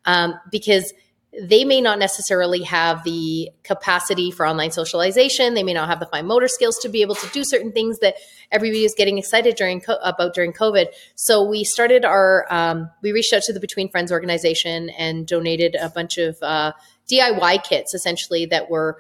um, 0.06 0.36
because 0.52 0.94
they 1.40 1.64
may 1.64 1.80
not 1.80 1.98
necessarily 1.98 2.64
have 2.64 3.06
the 3.06 3.50
capacity 3.64 4.32
for 4.32 4.46
online 4.46 4.72
socialization. 4.72 5.54
They 5.54 5.64
may 5.64 5.74
not 5.74 5.88
have 5.88 6.02
the 6.02 6.06
fine 6.06 6.28
motor 6.28 6.50
skills 6.50 6.78
to 6.80 6.90
be 6.90 7.02
able 7.02 7.16
to 7.16 7.28
do 7.30 7.46
certain 7.46 7.72
things 7.72 8.00
that 8.00 8.16
everybody 8.52 8.84
is 8.84 8.94
getting 8.98 9.18
excited 9.18 9.56
during 9.56 9.82
about 10.04 10.34
during 10.34 10.52
COVID. 10.52 10.88
So 11.16 11.44
we 11.44 11.64
started 11.64 12.04
our 12.04 12.46
um, 12.50 12.90
we 13.02 13.14
reached 13.14 13.32
out 13.32 13.44
to 13.44 13.54
the 13.54 13.62
Between 13.62 13.90
Friends 13.90 14.12
organization 14.12 14.90
and 14.90 15.26
donated 15.26 15.76
a 15.76 15.90
bunch 15.90 16.18
of 16.18 16.38
uh, 16.42 16.74
DIY 17.10 17.64
kits, 17.64 17.94
essentially 17.94 18.46
that 18.48 18.70
were 18.70 18.98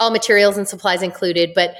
all 0.00 0.10
materials 0.10 0.56
and 0.56 0.66
supplies 0.66 1.02
included, 1.02 1.52
but 1.54 1.76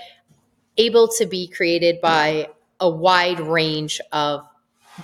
able 0.77 1.09
to 1.19 1.27
be 1.27 1.49
created 1.49 2.01
by 2.01 2.49
a 2.79 2.89
wide 2.89 3.41
range 3.41 4.01
of 4.13 4.47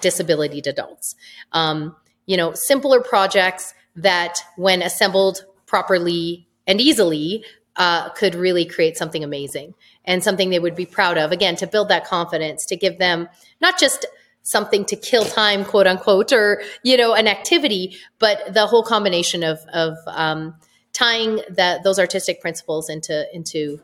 disability 0.00 0.62
adults. 0.64 1.16
Um, 1.50 1.96
you 2.26 2.36
know, 2.36 2.52
simpler 2.54 3.00
projects 3.00 3.74
that 3.96 4.38
when 4.56 4.82
assembled 4.82 5.44
properly 5.66 6.46
and 6.66 6.80
easily 6.80 7.44
uh, 7.76 8.10
could 8.10 8.34
really 8.34 8.64
create 8.64 8.96
something 8.96 9.22
amazing 9.22 9.74
and 10.04 10.22
something 10.22 10.50
they 10.50 10.58
would 10.58 10.76
be 10.76 10.86
proud 10.86 11.18
of. 11.18 11.32
Again 11.32 11.56
to 11.56 11.66
build 11.66 11.88
that 11.88 12.06
confidence 12.06 12.64
to 12.66 12.76
give 12.76 12.98
them 12.98 13.28
not 13.60 13.78
just 13.78 14.06
something 14.42 14.84
to 14.84 14.94
kill 14.94 15.24
time 15.24 15.64
quote 15.64 15.88
unquote 15.88 16.32
or 16.32 16.62
you 16.84 16.96
know 16.96 17.14
an 17.14 17.26
activity 17.26 17.96
but 18.20 18.54
the 18.54 18.64
whole 18.64 18.84
combination 18.84 19.42
of 19.42 19.58
of 19.72 19.96
um, 20.06 20.54
tying 20.92 21.40
that 21.50 21.82
those 21.82 21.98
artistic 21.98 22.40
principles 22.40 22.88
into 22.88 23.26
into 23.34 23.80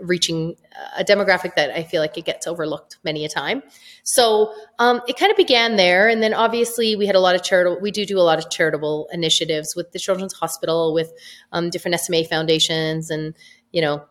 reaching 0.00 0.56
a 0.96 1.04
demographic 1.04 1.54
that 1.56 1.70
I 1.70 1.82
feel 1.82 2.00
like 2.00 2.16
it 2.16 2.24
gets 2.24 2.46
overlooked 2.46 2.98
many 3.04 3.24
a 3.24 3.28
time. 3.28 3.62
So 4.02 4.52
um, 4.78 5.00
it 5.06 5.16
kind 5.16 5.30
of 5.30 5.36
began 5.36 5.76
there, 5.76 6.08
and 6.08 6.22
then 6.22 6.34
obviously 6.34 6.96
we 6.96 7.06
had 7.06 7.14
a 7.14 7.20
lot 7.20 7.34
of 7.34 7.42
charitable. 7.42 7.80
We 7.80 7.90
do 7.90 8.04
do 8.06 8.18
a 8.18 8.22
lot 8.22 8.38
of 8.38 8.50
charitable 8.50 9.08
initiatives 9.12 9.74
with 9.76 9.92
the 9.92 9.98
Children's 9.98 10.34
Hospital, 10.34 10.94
with 10.94 11.12
um, 11.52 11.70
different 11.70 12.00
SMA 12.00 12.24
foundations, 12.24 13.10
and 13.10 13.34
you 13.72 13.80
know, 13.80 14.04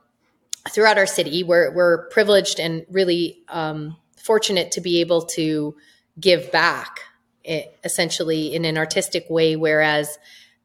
throughout 0.69 0.98
our 0.98 1.08
city, 1.08 1.43
we're 1.43 1.74
we're 1.74 2.08
privileged 2.10 2.60
and 2.60 2.86
really 2.89 3.39
um, 3.50 3.98
fortunate 4.17 4.72
to 4.74 4.81
be 4.81 5.01
able 5.01 5.24
to 5.24 5.75
give 6.19 6.51
back, 6.51 7.01
eh, 7.46 7.63
essentially 7.84 8.53
in 8.53 8.65
an 8.65 8.77
artistic 8.77 9.25
way. 9.29 9.55
Whereas 9.55 10.17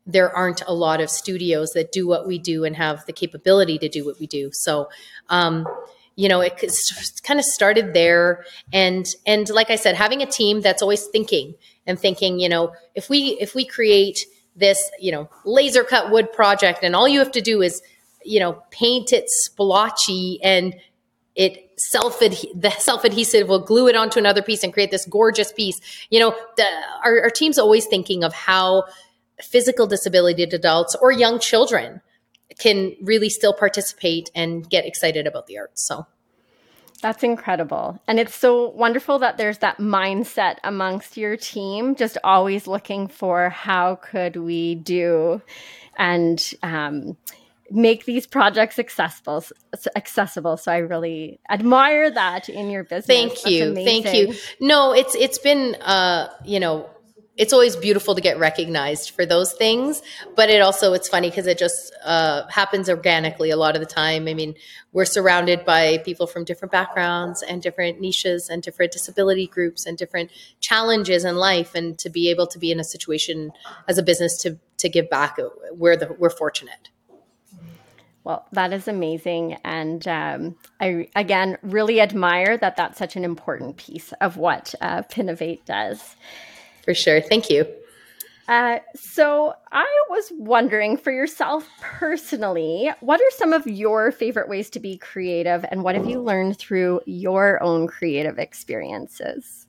there 0.07 0.35
aren't 0.35 0.63
a 0.67 0.75
lot 0.75 1.01
of 1.01 1.09
studios 1.09 1.71
that 1.71 1.93
do 1.93 2.07
what 2.07 2.27
we 2.27 2.39
do 2.39 2.65
and 2.65 2.77
have 2.77 3.05
the 3.07 3.13
capability 3.13 3.79
to 3.79 3.89
do 3.89 4.05
what 4.05 4.19
we 4.19 4.27
do. 4.27 4.51
So, 4.53 4.89
um, 5.29 5.67
you 6.17 6.29
know, 6.29 6.41
it 6.41 6.63
kind 7.25 7.41
of 7.41 7.45
started 7.45 7.93
there, 7.93 8.45
and 8.73 9.05
and 9.27 9.49
like 9.49 9.71
I 9.71 9.77
said, 9.77 9.97
having 9.97 10.23
a 10.23 10.27
team 10.27 10.61
that's 10.61 10.81
always 10.81 11.07
thinking 11.07 11.55
and 11.87 11.99
thinking, 11.99 12.39
you 12.39 12.49
know, 12.49 12.73
if 12.95 13.11
we 13.11 13.37
if 13.41 13.55
we 13.55 13.65
create 13.65 14.21
this, 14.55 14.79
you 15.01 15.11
know, 15.11 15.29
laser 15.45 15.83
cut 15.83 16.13
wood 16.13 16.33
project, 16.33 16.85
and 16.85 16.95
all 16.95 17.09
you 17.09 17.19
have 17.19 17.33
to 17.33 17.41
do 17.41 17.63
is, 17.63 17.83
you 18.25 18.39
know, 18.39 18.63
paint 18.71 19.13
it 19.13 19.25
splotchy 19.29 20.39
and 20.43 20.77
it 21.35 21.73
self 21.77 22.21
the 22.21 22.75
self 22.79 23.05
adhesive 23.05 23.49
will 23.49 23.59
glue 23.59 23.89
it 23.89 23.97
onto 23.97 24.19
another 24.19 24.43
piece 24.43 24.63
and 24.63 24.73
create 24.73 24.91
this 24.91 25.07
gorgeous 25.07 25.53
piece. 25.53 25.81
You 26.11 26.21
know, 26.21 26.37
the, 26.57 26.65
our, 27.05 27.23
our 27.23 27.31
team's 27.31 27.59
always 27.59 27.87
thinking 27.87 28.23
of 28.23 28.33
how 28.33 28.85
physical 29.43 29.87
disability 29.87 30.43
adults 30.43 30.97
or 31.01 31.13
young 31.13 31.39
children 31.39 32.01
can 32.59 32.95
really 33.03 33.29
still 33.29 33.53
participate 33.53 34.31
and 34.35 34.69
get 34.69 34.87
excited 34.87 35.27
about 35.27 35.47
the 35.47 35.59
arts. 35.59 35.87
So. 35.87 36.07
That's 37.03 37.23
incredible. 37.23 38.01
And 38.07 38.19
it's 38.19 38.35
so 38.35 38.71
wonderful 38.71 39.19
that 39.19 39.37
there's 39.37 39.59
that 39.59 39.77
mindset 39.77 40.57
amongst 40.65 41.19
your 41.19 41.37
team, 41.37 41.97
just 41.97 42.17
always 42.25 42.67
looking 42.67 43.09
for 43.09 43.51
how 43.51 43.97
could 43.97 44.37
we 44.37 44.77
do 44.77 45.43
and 45.99 46.55
um, 46.63 47.19
make 47.71 48.05
these 48.05 48.27
projects 48.27 48.79
accessible 48.79 49.45
accessible. 49.97 50.57
So 50.57 50.73
i 50.73 50.79
really 50.79 51.41
admire 51.51 52.11
that 52.11 52.49
in 52.49 52.71
your 52.71 52.85
business. 52.85 53.07
Thank 53.07 53.47
you. 53.47 53.75
Thank 53.75 54.15
you. 54.15 54.35
no 54.61 54.93
it's 54.93 55.15
it's 55.15 55.39
been 55.39 55.75
uh 55.77 56.29
you 56.45 56.61
know 56.61 56.89
it's 57.37 57.53
always 57.53 57.75
beautiful 57.75 58.15
to 58.15 58.21
get 58.21 58.39
recognized 58.39 59.11
for 59.11 59.27
those 59.27 59.53
things 59.53 60.03
but 60.37 60.49
it 60.51 60.61
also 60.61 60.93
it's 60.93 61.09
funny 61.09 61.31
because 61.31 61.47
it 61.47 61.59
just 61.59 61.95
uh, 62.05 62.47
happens 62.49 62.89
organically 62.89 63.51
a 63.51 63.57
lot 63.57 63.75
of 63.75 63.81
the 63.81 63.87
time 63.87 64.29
i 64.29 64.35
mean 64.35 64.55
we're 64.93 65.05
surrounded 65.05 65.65
by 65.65 65.99
people 66.05 66.27
from 66.27 66.45
different 66.45 66.71
backgrounds 66.71 67.43
and 67.43 67.63
different 67.63 68.01
niches 68.01 68.49
and 68.49 68.63
different 68.63 68.93
disability 68.93 69.47
groups 69.47 69.87
and 69.87 69.99
different 69.99 70.31
challenges 70.61 71.25
in 71.25 71.37
life 71.37 71.75
and 71.75 71.99
to 71.99 72.09
be 72.09 72.31
able 72.31 72.47
to 72.47 72.59
be 72.59 72.71
in 72.71 72.79
a 72.79 72.85
situation 72.85 73.51
as 73.89 73.99
a 73.99 74.03
business 74.03 74.41
to 74.41 74.59
to 74.77 74.89
give 74.89 75.11
back 75.11 75.39
we're 75.73 75.97
the 75.97 76.15
we're 76.19 76.31
fortunate 76.31 76.91
well, 78.25 78.47
that 78.53 78.73
is 78.73 78.89
amazing. 78.89 79.59
And 79.65 80.09
um, 80.09 80.57
I, 80.81 81.09
again, 81.15 81.59
really 81.63 82.01
admire 82.01 82.57
that 82.57 82.75
that's 82.75 82.99
such 82.99 83.17
an 83.17 83.25
important 83.25 83.77
piece 83.77 84.13
of 84.15 84.39
what 84.39 84.75
uh, 84.81 85.03
Pinnovate 85.03 85.67
does. 85.67 86.17
For 86.85 86.95
sure. 86.95 87.21
Thank 87.21 87.51
you. 87.51 87.67
Uh, 88.47 88.79
so, 88.95 89.55
I 89.73 89.87
was 90.11 90.31
wondering 90.37 90.99
for 90.99 91.11
yourself 91.11 91.67
personally, 91.81 92.91
what 93.01 93.19
are 93.19 93.31
some 93.31 93.55
of 93.55 93.67
your 93.67 94.13
favorite 94.13 94.51
ways 94.51 94.69
to 94.71 94.81
be 94.81 94.99
creative, 94.99 95.65
and 95.71 95.83
what 95.83 95.95
have 95.95 96.07
you 96.07 96.21
learned 96.21 96.59
through 96.59 97.01
your 97.07 97.63
own 97.63 97.87
creative 97.87 98.39
experiences? 98.39 99.67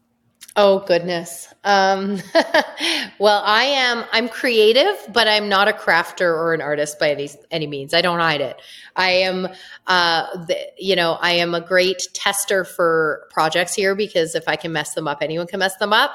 Oh 0.58 0.80
goodness. 0.80 1.54
Um, 1.66 2.22
well, 3.20 3.44
I 3.46 3.64
am. 3.64 4.06
I'm 4.14 4.30
creative, 4.30 4.96
but 5.12 5.28
I'm 5.28 5.50
not 5.50 5.68
a 5.68 5.74
crafter 5.74 6.22
or 6.22 6.54
an 6.54 6.62
artist 6.62 6.98
by 6.98 7.12
any 7.12 7.30
any 7.52 7.68
means. 7.68 7.94
I 7.94 8.00
don't 8.00 8.20
hide 8.20 8.40
it. 8.40 8.62
I 8.96 9.10
am. 9.12 9.50
Uh, 9.86 10.46
the, 10.46 10.58
you 10.78 10.96
know, 10.96 11.18
I 11.20 11.32
am 11.32 11.54
a 11.56 11.60
great 11.60 12.08
tester 12.14 12.64
for 12.64 13.28
projects 13.32 13.74
here 13.74 13.96
because 13.96 14.34
if 14.34 14.48
I 14.48 14.56
can 14.56 14.72
mess 14.72 14.94
them 14.94 15.10
up, 15.10 15.18
anyone 15.22 15.48
can 15.48 15.60
mess 15.60 15.76
them 15.76 15.92
up. 15.92 16.12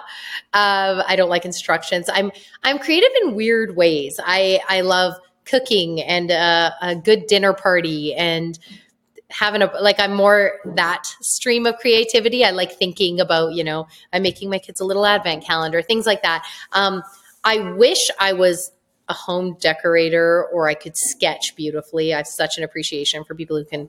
Uh, 0.55 1.03
I 1.07 1.17
don't 1.17 1.29
like 1.29 1.45
instructions. 1.45 2.09
I'm 2.11 2.33
I'm 2.63 2.79
creative 2.79 3.11
in 3.23 3.35
weird 3.35 3.77
ways. 3.77 4.19
I 4.25 4.61
I 4.71 4.81
love 4.81 5.17
cooking 5.45 6.01
and 6.01 6.31
uh, 6.31 6.71
a 6.81 6.97
good 6.97 7.27
dinner 7.27 7.53
party 7.53 8.15
and 8.15 8.59
having 9.31 9.63
a 9.63 9.71
like 9.81 9.99
I'm 9.99 10.15
more 10.15 10.53
that 10.77 11.05
stream 11.23 11.67
of 11.67 11.77
creativity. 11.79 12.45
I 12.45 12.51
like 12.51 12.73
thinking 12.73 13.21
about, 13.21 13.55
you 13.55 13.65
know, 13.65 13.87
I'm 14.13 14.23
making 14.23 14.51
my 14.51 14.59
kids 14.59 14.81
a 14.81 14.85
little 14.85 15.07
advent 15.07 15.45
calendar, 15.45 15.83
things 15.83 16.07
like 16.07 16.23
that. 16.23 16.47
Um, 16.73 17.03
I 17.45 17.75
wish 17.75 18.11
I 18.19 18.33
was 18.33 18.73
a 19.09 19.15
home 19.15 19.57
decorator 19.61 20.47
or 20.53 20.69
I 20.69 20.75
could 20.75 20.97
sketch 20.97 21.55
beautifully. 21.57 22.15
I 22.15 22.19
have 22.19 22.27
such 22.27 22.59
an 22.59 22.65
appreciation 22.65 23.25
for 23.25 23.35
people 23.35 23.57
who 23.57 23.65
can 23.65 23.89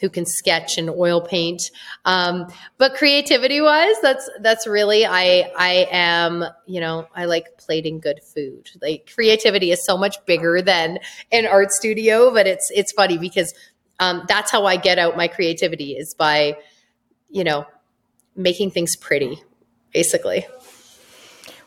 who 0.00 0.10
can 0.10 0.26
sketch 0.26 0.76
and 0.76 0.90
oil 0.90 1.22
paint. 1.22 1.62
Um, 2.04 2.48
but 2.76 2.94
creativity 2.94 3.60
wise, 3.60 3.96
that's 4.02 4.28
that's 4.40 4.66
really 4.66 5.06
I 5.06 5.50
I 5.56 5.88
am 5.90 6.44
you 6.66 6.80
know 6.80 7.06
I 7.14 7.24
like 7.24 7.56
plating 7.58 8.00
good 8.00 8.20
food. 8.22 8.70
Like 8.82 9.10
creativity 9.14 9.70
is 9.70 9.84
so 9.84 9.96
much 9.96 10.16
bigger 10.26 10.60
than 10.60 10.98
an 11.32 11.46
art 11.46 11.70
studio, 11.72 12.32
but 12.32 12.46
it's 12.46 12.70
it's 12.74 12.92
funny 12.92 13.18
because 13.18 13.54
um, 13.98 14.24
that's 14.28 14.50
how 14.50 14.66
I 14.66 14.76
get 14.76 14.98
out 14.98 15.16
my 15.16 15.28
creativity 15.28 15.92
is 15.92 16.14
by, 16.14 16.56
you 17.30 17.44
know, 17.44 17.66
making 18.34 18.70
things 18.70 18.96
pretty, 18.96 19.42
basically. 19.92 20.46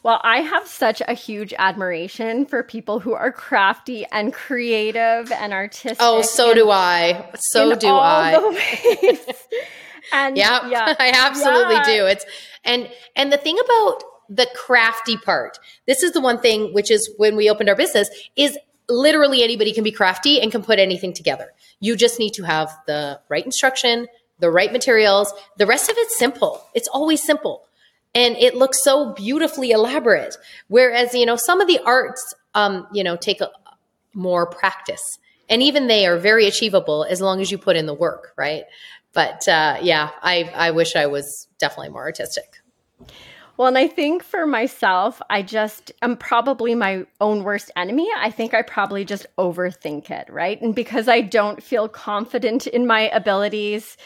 Well, 0.02 0.22
I 0.24 0.40
have 0.40 0.66
such 0.66 1.02
a 1.08 1.14
huge 1.14 1.54
admiration 1.58 2.46
for 2.46 2.64
people 2.64 3.00
who 3.00 3.14
are 3.14 3.32
crafty 3.32 4.06
and 4.12 4.34
creative 4.34 5.32
and 5.32 5.52
artistic. 5.52 5.98
Oh, 6.00 6.22
so 6.22 6.54
do 6.54 6.70
I. 6.70 7.30
So 7.36 7.76
do 7.76 7.90
I. 7.90 8.34
and 10.14 10.38
yeah, 10.38 10.68
yeah, 10.70 10.96
I 10.98 11.12
absolutely 11.14 11.76
yeah. 11.76 11.84
do. 11.86 12.06
It's 12.06 12.26
and 12.64 12.90
and 13.16 13.34
the 13.34 13.38
thing 13.38 13.60
about 13.60 14.04
the 14.30 14.48
crafty 14.56 15.18
part, 15.18 15.60
this 15.86 16.02
is 16.02 16.14
the 16.14 16.22
one 16.22 16.40
thing 16.40 16.74
which 16.74 16.90
is 16.92 17.14
when 17.18 17.36
we 17.36 17.50
opened 17.50 17.68
our 17.68 17.76
business 17.76 18.10
is 18.38 18.58
literally 18.88 19.44
anybody 19.44 19.74
can 19.74 19.84
be 19.84 19.92
crafty 19.92 20.40
and 20.40 20.52
can 20.52 20.64
put 20.64 20.80
anything 20.80 21.14
together. 21.14 21.52
You 21.80 21.96
just 21.96 22.20
need 22.20 22.34
to 22.34 22.44
have 22.44 22.72
the 22.88 23.20
right 23.30 23.46
instruction, 23.46 24.08
the 24.40 24.52
right 24.52 24.72
materials. 24.72 25.34
The 25.58 25.66
rest 25.66 25.90
of 25.90 25.96
it's 25.98 26.18
simple. 26.18 26.64
It's 26.74 26.88
always 26.88 27.24
simple. 27.24 27.64
And 28.16 28.36
it 28.38 28.56
looks 28.56 28.84
so 28.84 29.14
beautifully 29.14 29.72
elaborate. 29.72 30.36
Whereas, 30.68 31.14
you 31.14 31.26
know, 31.26 31.36
some 31.36 31.62
of 31.62 31.68
the 31.68 31.80
arts, 31.86 32.34
um, 32.56 32.88
you 32.92 33.04
know, 33.04 33.16
take 33.16 33.42
a, 33.42 33.50
more 34.14 34.46
practice. 34.46 35.20
And 35.50 35.62
even 35.64 35.88
they 35.88 36.06
are 36.06 36.18
very 36.18 36.48
achievable 36.48 37.06
as 37.10 37.22
long 37.22 37.42
as 37.42 37.52
you 37.52 37.58
put 37.58 37.76
in 37.76 37.86
the 37.86 37.94
work, 37.94 38.34
right? 38.38 38.64
But 39.14 39.48
uh, 39.48 39.78
yeah, 39.82 40.10
I, 40.22 40.52
I 40.56 40.72
wish 40.72 40.96
I 40.96 41.08
was 41.08 41.48
definitely 41.60 41.90
more 41.90 42.04
artistic. 42.04 42.62
Well, 43.60 43.68
and 43.68 43.78
I 43.78 43.88
think 43.88 44.24
for 44.24 44.48
myself, 44.48 45.22
I 45.30 45.42
just 45.42 45.92
am 46.02 46.16
probably 46.16 46.76
my 46.76 47.06
own 47.20 47.44
worst 47.44 47.72
enemy. 47.76 48.08
I 48.18 48.32
think 48.32 48.54
I 48.54 48.62
probably 48.62 49.04
just 49.04 49.28
overthink 49.38 50.10
it, 50.10 50.32
right? 50.32 50.62
And 50.62 50.74
because 50.74 51.10
I 51.10 51.20
don't 51.20 51.62
feel 51.62 51.90
confident 51.90 52.68
in 52.68 52.88
my 52.88 53.10
abilities, 53.10 53.98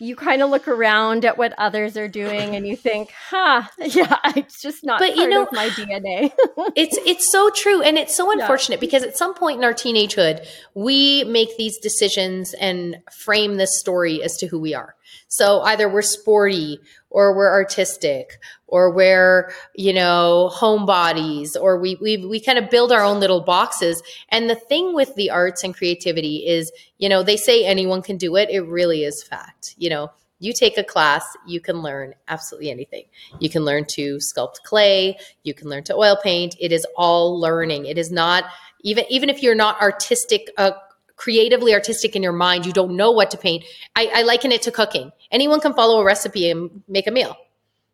you 0.00 0.16
kind 0.16 0.42
of 0.42 0.50
look 0.50 0.66
around 0.66 1.24
at 1.24 1.38
what 1.38 1.54
others 1.56 1.96
are 1.96 2.08
doing 2.08 2.56
and 2.56 2.66
you 2.66 2.74
think, 2.74 3.12
huh, 3.30 3.62
yeah, 3.78 4.18
it's 4.34 4.60
just 4.60 4.84
not 4.84 4.98
but 4.98 5.14
you 5.14 5.28
know, 5.28 5.46
my 5.52 5.68
DNA. 5.68 6.32
it's 6.74 6.98
it's 7.06 7.30
so 7.30 7.48
true. 7.50 7.82
And 7.82 7.96
it's 7.96 8.14
so 8.16 8.32
unfortunate 8.32 8.78
yeah. 8.78 8.80
because 8.80 9.04
at 9.04 9.16
some 9.16 9.34
point 9.34 9.58
in 9.58 9.64
our 9.64 9.72
teenagehood, 9.72 10.44
we 10.74 11.22
make 11.22 11.56
these 11.56 11.78
decisions 11.78 12.54
and 12.54 12.98
frame 13.12 13.54
this 13.54 13.78
story 13.78 14.20
as 14.24 14.36
to 14.38 14.48
who 14.48 14.58
we 14.58 14.74
are. 14.74 14.96
So 15.28 15.60
either 15.62 15.88
we're 15.88 16.02
sporty 16.02 16.80
or 17.16 17.34
we're 17.34 17.50
artistic 17.50 18.38
or 18.66 18.92
we're, 18.92 19.50
you 19.74 19.90
know, 19.90 20.52
homebodies 20.54 21.56
or 21.58 21.80
we, 21.80 21.96
we, 21.98 22.18
we 22.18 22.38
kind 22.38 22.58
of 22.58 22.68
build 22.68 22.92
our 22.92 23.02
own 23.02 23.20
little 23.20 23.40
boxes. 23.40 24.02
And 24.28 24.50
the 24.50 24.54
thing 24.54 24.94
with 24.94 25.14
the 25.14 25.30
arts 25.30 25.64
and 25.64 25.74
creativity 25.74 26.46
is, 26.46 26.70
you 26.98 27.08
know, 27.08 27.22
they 27.22 27.38
say 27.38 27.64
anyone 27.64 28.02
can 28.02 28.18
do 28.18 28.36
it. 28.36 28.50
It 28.50 28.60
really 28.60 29.02
is 29.02 29.22
fact. 29.22 29.74
You 29.78 29.88
know, 29.88 30.10
you 30.40 30.52
take 30.52 30.76
a 30.76 30.84
class, 30.84 31.24
you 31.46 31.58
can 31.58 31.80
learn 31.80 32.12
absolutely 32.28 32.70
anything. 32.70 33.04
You 33.40 33.48
can 33.48 33.64
learn 33.64 33.86
to 33.92 34.16
sculpt 34.16 34.62
clay, 34.64 35.16
you 35.42 35.54
can 35.54 35.70
learn 35.70 35.84
to 35.84 35.94
oil 35.94 36.18
paint. 36.22 36.54
It 36.60 36.70
is 36.70 36.86
all 36.98 37.40
learning. 37.40 37.86
It 37.86 37.96
is 37.96 38.12
not 38.12 38.44
even 38.82 39.06
even 39.08 39.30
if 39.30 39.42
you're 39.42 39.54
not 39.54 39.80
artistic 39.80 40.50
uh, 40.58 40.72
creatively 41.16 41.74
artistic 41.74 42.14
in 42.14 42.22
your 42.22 42.32
mind, 42.32 42.66
you 42.66 42.72
don't 42.72 42.94
know 42.94 43.10
what 43.10 43.30
to 43.32 43.38
paint. 43.38 43.64
I, 43.96 44.10
I 44.14 44.22
liken 44.22 44.52
it 44.52 44.62
to 44.62 44.70
cooking. 44.70 45.10
Anyone 45.30 45.60
can 45.60 45.74
follow 45.74 46.00
a 46.00 46.04
recipe 46.04 46.50
and 46.50 46.82
make 46.86 47.06
a 47.06 47.10
meal. 47.10 47.36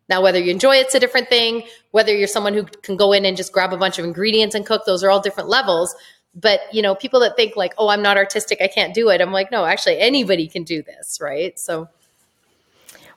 Now, 0.09 0.21
whether 0.21 0.39
you 0.39 0.51
enjoy 0.51 0.75
it's 0.75 0.93
a 0.95 0.99
different 0.99 1.29
thing. 1.29 1.63
Whether 1.91 2.15
you're 2.15 2.27
someone 2.27 2.53
who 2.53 2.65
can 2.65 2.97
go 2.97 3.13
in 3.13 3.25
and 3.25 3.37
just 3.37 3.53
grab 3.53 3.73
a 3.73 3.77
bunch 3.77 3.97
of 3.97 4.05
ingredients 4.05 4.53
and 4.53 4.65
cook, 4.65 4.85
those 4.85 5.03
are 5.03 5.09
all 5.09 5.21
different 5.21 5.49
levels. 5.49 5.95
But 6.35 6.61
you 6.73 6.81
know, 6.81 6.95
people 6.95 7.19
that 7.21 7.35
think 7.35 7.55
like, 7.55 7.73
"Oh, 7.77 7.87
I'm 7.89 8.01
not 8.01 8.17
artistic, 8.17 8.61
I 8.61 8.67
can't 8.67 8.93
do 8.93 9.09
it." 9.09 9.21
I'm 9.21 9.31
like, 9.31 9.51
no, 9.51 9.65
actually, 9.65 9.99
anybody 9.99 10.47
can 10.47 10.63
do 10.63 10.81
this, 10.81 11.19
right? 11.21 11.57
So, 11.57 11.87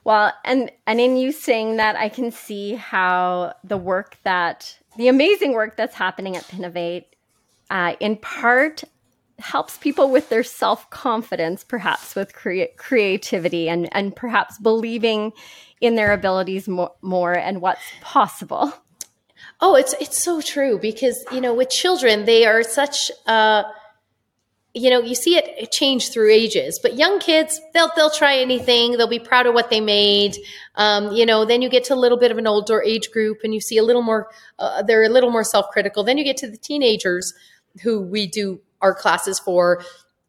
well, 0.04 0.32
and 0.44 0.70
and 0.86 1.00
in 1.00 1.16
you 1.16 1.32
saying 1.32 1.78
that, 1.78 1.96
I 1.96 2.08
can 2.08 2.30
see 2.30 2.74
how 2.74 3.54
the 3.64 3.78
work 3.78 4.18
that 4.22 4.78
the 4.96 5.08
amazing 5.08 5.54
work 5.54 5.76
that's 5.76 5.94
happening 5.94 6.36
at 6.36 6.44
Pinnovate, 6.44 7.06
uh, 7.70 7.96
in 8.00 8.16
part 8.16 8.84
helps 9.38 9.76
people 9.76 10.10
with 10.10 10.28
their 10.28 10.42
self 10.42 10.88
confidence, 10.90 11.64
perhaps 11.64 12.14
with 12.14 12.34
crea- 12.34 12.72
creativity 12.76 13.68
and, 13.68 13.88
and 13.92 14.16
perhaps 14.16 14.58
believing 14.58 15.32
in 15.80 15.94
their 15.94 16.12
abilities 16.12 16.68
more, 16.68 16.92
more 17.02 17.34
and 17.34 17.60
what's 17.60 17.82
possible. 18.00 18.72
Oh, 19.60 19.74
it's 19.74 19.94
it's 20.00 20.22
so 20.22 20.40
true 20.40 20.78
because 20.78 21.24
you 21.32 21.40
know 21.40 21.54
with 21.54 21.70
children 21.70 22.24
they 22.24 22.44
are 22.46 22.62
such 22.62 23.10
uh 23.26 23.64
you 24.74 24.90
know 24.90 25.00
you 25.00 25.14
see 25.14 25.36
it 25.36 25.72
change 25.72 26.12
through 26.12 26.30
ages 26.30 26.78
but 26.82 26.96
young 26.96 27.18
kids 27.20 27.58
they'll 27.72 27.90
they'll 27.96 28.10
try 28.10 28.38
anything. 28.38 28.92
They'll 28.92 29.08
be 29.08 29.18
proud 29.18 29.46
of 29.46 29.54
what 29.54 29.70
they 29.70 29.80
made. 29.80 30.36
Um, 30.74 31.12
you 31.12 31.24
know 31.24 31.44
then 31.44 31.62
you 31.62 31.68
get 31.70 31.84
to 31.84 31.94
a 31.94 31.96
little 31.96 32.18
bit 32.18 32.30
of 32.30 32.38
an 32.38 32.46
older 32.46 32.82
age 32.82 33.10
group 33.10 33.38
and 33.44 33.54
you 33.54 33.60
see 33.60 33.78
a 33.78 33.82
little 33.82 34.02
more 34.02 34.28
uh, 34.58 34.82
they're 34.82 35.04
a 35.04 35.08
little 35.08 35.30
more 35.30 35.44
self-critical. 35.44 36.04
Then 36.04 36.18
you 36.18 36.24
get 36.24 36.36
to 36.38 36.50
the 36.50 36.58
teenagers 36.58 37.32
who 37.82 38.00
we 38.00 38.26
do 38.26 38.60
art 38.80 38.98
classes 38.98 39.38
for 39.38 39.82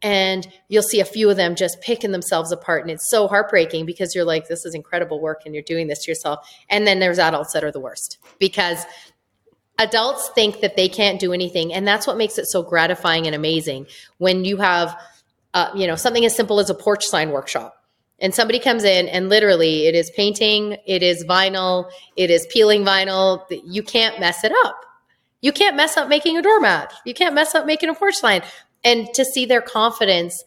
and 0.04 0.48
you'll 0.68 0.84
see 0.84 1.00
a 1.00 1.06
few 1.06 1.28
of 1.30 1.38
them 1.38 1.56
just 1.56 1.82
picking 1.82 2.12
themselves 2.12 2.52
apart 2.52 2.84
and 2.84 2.92
it's 2.92 3.10
so 3.10 3.28
heartbreaking 3.28 3.86
because 3.86 4.14
you're 4.14 4.26
like 4.26 4.48
this 4.48 4.66
is 4.66 4.76
incredible 4.76 5.20
work 5.20 5.42
and 5.46 5.56
you're 5.56 5.64
doing 5.64 5.88
this 5.88 6.04
to 6.04 6.12
yourself 6.12 6.48
and 6.70 6.86
then 6.86 7.00
there's 7.00 7.20
adults 7.20 7.54
that 7.54 7.64
are 7.64 7.72
the 7.72 7.80
worst 7.80 8.18
because 8.40 8.86
adults 9.80 10.30
think 10.36 10.62
that 10.62 10.76
they 10.76 10.88
can't 10.88 11.20
do 11.20 11.34
anything 11.34 11.74
and 11.74 11.88
that's 11.88 12.06
what 12.06 12.18
makes 12.18 12.38
it 12.38 12.46
so 12.46 12.62
gratifying 12.62 13.26
and 13.26 13.36
amazing 13.36 13.88
when 14.18 14.46
you 14.46 14.58
have 14.58 14.96
uh, 15.54 15.72
you 15.76 15.88
know 15.88 15.96
something 15.96 16.26
as 16.26 16.36
simple 16.36 16.60
as 16.60 16.70
a 16.70 16.76
porch 16.76 17.04
sign 17.04 17.32
workshop 17.32 17.78
and 18.20 18.34
somebody 18.34 18.60
comes 18.60 18.84
in 18.84 19.08
and 19.08 19.30
literally 19.30 19.86
it 19.86 19.96
is 19.96 20.10
painting, 20.16 20.78
it 20.86 21.04
is 21.04 21.24
vinyl, 21.26 21.90
it 22.16 22.30
is 22.30 22.48
peeling 22.50 22.84
vinyl. 22.84 23.44
You 23.66 23.84
can't 23.84 24.20
mess 24.20 24.44
it 24.44 24.52
up. 24.66 24.82
You 25.42 25.52
can't 25.52 25.76
mess 25.76 25.98
up 25.98 26.10
making 26.10 26.38
a 26.38 26.42
doormat. 26.42 26.94
You 27.06 27.14
can't 27.14 27.36
mess 27.36 27.54
up 27.56 27.66
making 27.66 27.90
a 27.90 27.94
porch 27.94 28.24
line. 28.24 28.42
And 28.84 29.08
to 29.14 29.24
see 29.24 29.46
their 29.46 29.62
confidence 29.62 30.44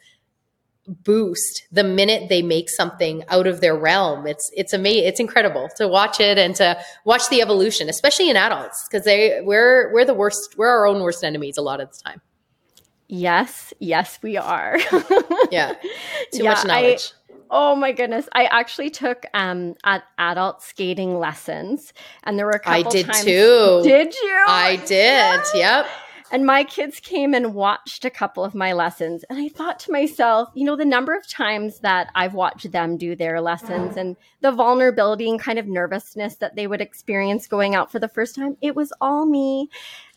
boost 0.87 1.67
the 1.71 1.85
minute 1.85 2.29
they 2.29 2.43
make 2.43 2.69
something 2.69 3.23
out 3.29 3.47
of 3.47 3.61
their 3.61 3.77
realm, 3.77 4.27
it's 4.27 4.51
it's 4.55 4.73
amazing. 4.73 5.05
It's 5.05 5.21
incredible 5.21 5.69
to 5.77 5.87
watch 5.87 6.21
it 6.21 6.39
and 6.39 6.55
to 6.57 6.79
watch 7.05 7.29
the 7.29 7.41
evolution, 7.41 7.89
especially 7.89 8.31
in 8.31 8.37
adults, 8.37 8.87
because 8.89 9.05
they 9.05 9.41
we're 9.43 9.93
we're 9.93 10.05
the 10.05 10.15
worst. 10.15 10.57
We're 10.57 10.69
our 10.69 10.87
own 10.87 11.01
worst 11.01 11.23
enemies 11.23 11.57
a 11.57 11.63
lot 11.63 11.81
of 11.81 11.91
the 11.91 11.99
time. 12.05 12.21
Yes, 13.13 13.75
yes, 13.81 14.19
we 14.23 14.37
are. 14.37 14.79
yeah, 15.51 15.75
too 16.33 16.45
yeah, 16.45 16.51
much 16.51 16.65
knowledge. 16.65 17.13
I, 17.13 17.20
oh 17.51 17.75
my 17.75 17.93
goodness! 17.93 18.29
I 18.33 18.45
actually 18.45 18.91
took 18.91 19.27
um 19.35 19.75
at 19.85 20.05
adult 20.19 20.63
skating 20.63 21.19
lessons, 21.19 21.93
and 22.25 22.39
there 22.39 22.47
were 22.47 22.53
a 22.53 22.61
couple. 22.61 22.89
I 22.89 22.91
did 22.91 23.07
times, 23.07 23.25
too. 23.25 23.81
Did 23.83 24.15
you? 24.15 24.45
I 24.47 24.77
did. 24.87 25.41
Yep. 25.55 25.87
And 26.33 26.47
my 26.47 26.63
kids 26.63 27.01
came 27.01 27.35
and 27.35 27.55
watched 27.55 28.05
a 28.05 28.11
couple 28.11 28.45
of 28.45 28.55
my 28.55 28.73
lessons. 28.73 29.25
And 29.29 29.39
I 29.39 29.49
thought 29.49 29.81
to 29.81 29.93
myself, 29.93 30.49
you 30.55 30.65
know, 30.65 30.77
the 30.77 30.85
number 30.85 31.15
of 31.17 31.27
times 31.27 31.81
that 31.81 32.09
I've 32.15 32.35
watched 32.35 32.71
them 32.71 32.97
do 32.97 33.17
their 33.17 33.41
lessons 33.41 33.97
and 33.97 34.17
the 34.41 34.53
vulnerability 34.53 35.29
and 35.29 35.41
kind 35.41 35.59
of 35.59 35.67
nervousness 35.67 36.37
that 36.37 36.55
they 36.55 36.69
would 36.69 36.81
experience 36.81 37.49
going 37.49 37.75
out 37.75 37.91
for 37.91 37.99
the 37.99 38.09
first 38.09 38.37
time, 38.37 38.57
it 38.61 38.77
was 38.77 38.93
all 39.01 39.27
me. 39.27 39.71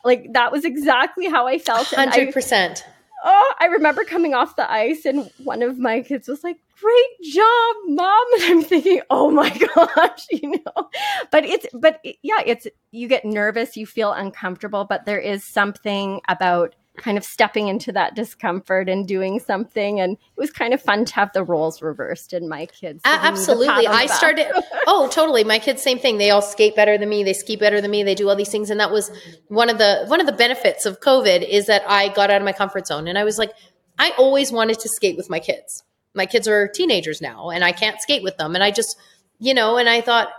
Like 0.06 0.34
that 0.34 0.52
was 0.52 0.65
exactly 0.65 1.28
how 1.28 1.48
I 1.48 1.58
felt. 1.58 1.88
100% 1.88 2.84
oh, 3.23 3.53
I 3.59 3.65
remember 3.67 4.03
coming 4.03 4.33
off 4.33 4.55
the 4.55 4.69
ice 4.69 5.05
and 5.05 5.29
one 5.43 5.62
of 5.62 5.79
my 5.79 6.01
kids 6.01 6.27
was 6.27 6.43
like, 6.43 6.57
great 6.79 7.31
job, 7.31 7.75
mom. 7.88 8.25
And 8.33 8.43
I'm 8.43 8.62
thinking, 8.63 9.01
oh 9.09 9.31
my 9.31 9.49
gosh, 9.75 10.25
you 10.31 10.51
know, 10.51 10.89
but 11.31 11.45
it's, 11.45 11.65
but 11.73 11.99
it, 12.03 12.17
yeah, 12.21 12.41
it's, 12.45 12.67
you 12.91 13.07
get 13.07 13.25
nervous, 13.25 13.77
you 13.77 13.86
feel 13.86 14.12
uncomfortable, 14.12 14.86
but 14.86 15.05
there 15.05 15.19
is 15.19 15.43
something 15.43 16.21
about 16.27 16.75
kind 16.97 17.17
of 17.17 17.23
stepping 17.23 17.67
into 17.67 17.91
that 17.91 18.15
discomfort 18.15 18.88
and 18.88 19.08
doing 19.08 19.39
something. 19.39 19.99
And 19.99 20.13
it 20.13 20.39
was 20.39 20.51
kind 20.51 20.73
of 20.73 20.82
fun 20.82 21.06
to 21.06 21.15
have 21.15 21.34
the 21.34 21.43
roles 21.43 21.82
reversed 21.82 22.34
in 22.34 22.47
my 22.47 22.67
kids. 22.67 23.01
absolutely. 23.03 23.88
I 23.88 24.06
started, 24.06 24.47
oh, 24.88 25.10
totally. 25.12 25.43
My 25.43 25.58
kids, 25.58 25.82
same 25.82 25.97
thing. 25.97 26.17
They 26.17 26.29
all 26.29 26.41
skate 26.41 26.75
better 26.75 26.97
than 26.97 27.10
me. 27.10 27.23
They 27.23 27.34
ski 27.34 27.56
better 27.56 27.82
than 27.82 27.89
me. 27.89 28.03
They 28.03 28.15
do 28.15 28.29
all 28.29 28.36
these 28.36 28.49
things. 28.51 28.69
And 28.69 28.79
that 28.79 28.91
was 28.91 29.12
one 29.47 29.69
of 29.69 29.79
the, 29.79 30.06
one 30.08 30.19
of 30.19 30.27
the 30.27 30.34
benefits 30.34 30.86
of 30.86 30.99
COVID 30.99 31.47
is 31.47 31.65
that 31.65 31.84
I 31.88 32.10
got 32.10 32.29
out 32.29 32.41
of 32.41 32.45
my 32.45 32.53
comfort 32.53 32.86
zone. 32.86 33.08
And 33.08 33.17
I 33.17 33.23
was 33.23 33.39
like, 33.39 33.51
I 33.97 34.12
always 34.17 34.51
wanted 34.51 34.79
to 34.79 34.89
skate 34.89 35.17
with 35.17 35.29
my 35.29 35.39
kids. 35.39 35.84
My 36.13 36.27
kids 36.27 36.47
are 36.47 36.67
teenagers 36.67 37.21
now 37.21 37.49
and 37.49 37.63
I 37.63 37.71
can't 37.71 37.99
skate 38.01 38.21
with 38.21 38.38
them. 38.38 38.53
And 38.53 38.63
I 38.63 38.69
just, 38.69 38.97
you 39.39 39.56
know, 39.56 39.77
and 39.77 39.89
I 39.89 40.01
thought, 40.01 40.29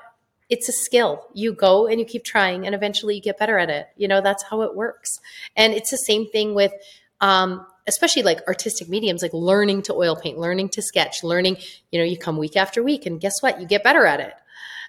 it's 0.49 0.69
a 0.69 0.73
skill. 0.73 1.27
You 1.35 1.53
go 1.53 1.87
and 1.87 1.99
you 1.99 2.07
keep 2.07 2.25
trying, 2.25 2.67
and 2.67 2.75
eventually 2.75 3.17
you 3.17 3.23
get 3.23 3.39
better 3.39 3.59
at 3.59 3.71
it. 3.71 3.87
You 3.97 4.09
know, 4.09 4.21
that's 4.21 4.43
how 4.43 4.63
it 4.63 4.75
works. 4.75 5.19
And 5.57 5.73
it's 5.73 5.91
the 5.91 5.97
same 5.97 6.29
thing 6.31 6.55
with, 6.55 6.73
um, 7.21 7.67
especially 7.87 8.23
like 8.23 8.47
artistic 8.47 8.89
mediums, 8.89 9.23
like 9.23 9.33
learning 9.33 9.83
to 9.83 9.95
oil 9.95 10.17
paint, 10.17 10.39
learning 10.39 10.71
to 10.71 10.83
sketch, 10.83 11.23
learning, 11.23 11.57
you 11.91 11.99
know, 11.99 12.05
you 12.05 12.19
come 12.19 12.37
week 12.37 12.57
after 12.57 12.83
week, 12.83 13.07
and 13.07 13.21
guess 13.21 13.41
what? 13.41 13.61
You 13.61 13.67
get 13.67 13.83
better 13.83 14.07
at 14.07 14.21
it. 14.21 14.35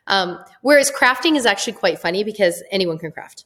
Um, 0.08 0.40
whereas 0.62 0.92
crafting 0.92 1.36
is 1.36 1.46
actually 1.46 1.74
quite 1.74 2.00
funny 2.00 2.24
because 2.24 2.64
anyone 2.72 2.98
can 2.98 3.12
craft. 3.12 3.46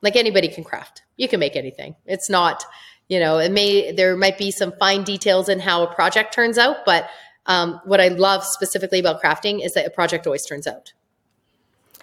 Like 0.00 0.16
anybody 0.16 0.48
can 0.48 0.64
craft. 0.64 1.02
You 1.16 1.28
can 1.28 1.40
make 1.40 1.56
anything. 1.56 1.96
It's 2.06 2.30
not, 2.30 2.64
you 3.08 3.20
know, 3.20 3.38
it 3.38 3.52
may, 3.52 3.92
there 3.92 4.16
might 4.16 4.38
be 4.38 4.50
some 4.50 4.72
fine 4.78 5.04
details 5.04 5.48
in 5.48 5.60
how 5.60 5.82
a 5.82 5.94
project 5.94 6.32
turns 6.34 6.58
out, 6.58 6.84
but 6.84 7.08
um, 7.46 7.80
what 7.84 8.00
I 8.00 8.08
love 8.08 8.44
specifically 8.44 9.00
about 9.00 9.20
crafting 9.22 9.64
is 9.64 9.74
that 9.74 9.86
a 9.86 9.90
project 9.90 10.26
always 10.26 10.46
turns 10.46 10.66
out. 10.66 10.92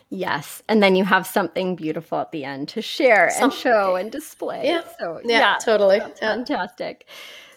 Yes. 0.10 0.63
And 0.67 0.82
then 0.82 0.95
you 0.95 1.04
have 1.04 1.28
something 1.28 1.76
beautiful 1.76 2.19
at 2.19 2.32
the 2.32 2.43
end 2.43 2.69
to 2.69 2.82
share 2.82 3.32
and 3.39 3.54
show 3.54 3.95
and 3.95 4.12
display. 4.12 4.65
Yeah. 4.65 4.82
So, 5.00 5.22
yeah, 5.24 5.39
yeah 5.39 5.58
totally. 5.63 5.98
Yeah. 5.98 6.08
Fantastic. 6.15 7.06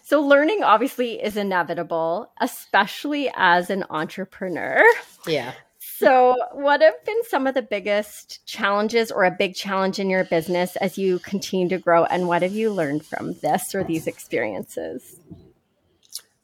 So, 0.02 0.20
learning 0.20 0.62
obviously 0.62 1.22
is 1.22 1.36
inevitable, 1.36 2.30
especially 2.40 3.30
as 3.36 3.70
an 3.70 3.84
entrepreneur. 3.88 4.82
Yeah. 5.26 5.52
So, 5.78 6.36
what 6.52 6.82
have 6.82 7.04
been 7.04 7.24
some 7.24 7.46
of 7.46 7.54
the 7.54 7.62
biggest 7.62 8.44
challenges 8.44 9.10
or 9.10 9.24
a 9.24 9.30
big 9.30 9.54
challenge 9.54 9.98
in 9.98 10.10
your 10.10 10.24
business 10.24 10.76
as 10.76 10.98
you 10.98 11.20
continue 11.20 11.68
to 11.68 11.78
grow? 11.78 12.04
And 12.04 12.28
what 12.28 12.42
have 12.42 12.52
you 12.52 12.72
learned 12.72 13.06
from 13.06 13.34
this 13.34 13.74
or 13.74 13.84
these 13.84 14.06
experiences? 14.06 15.20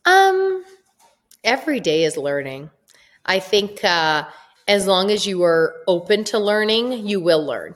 Um, 0.04 0.64
every 1.44 1.80
day 1.80 2.04
is 2.04 2.16
learning. 2.16 2.70
I 3.26 3.40
think 3.40 3.84
uh, 3.84 4.24
as 4.68 4.86
long 4.86 5.10
as 5.10 5.26
you 5.26 5.42
are 5.42 5.74
open 5.88 6.22
to 6.24 6.38
learning, 6.38 7.06
you 7.06 7.18
will 7.20 7.44
learn. 7.44 7.74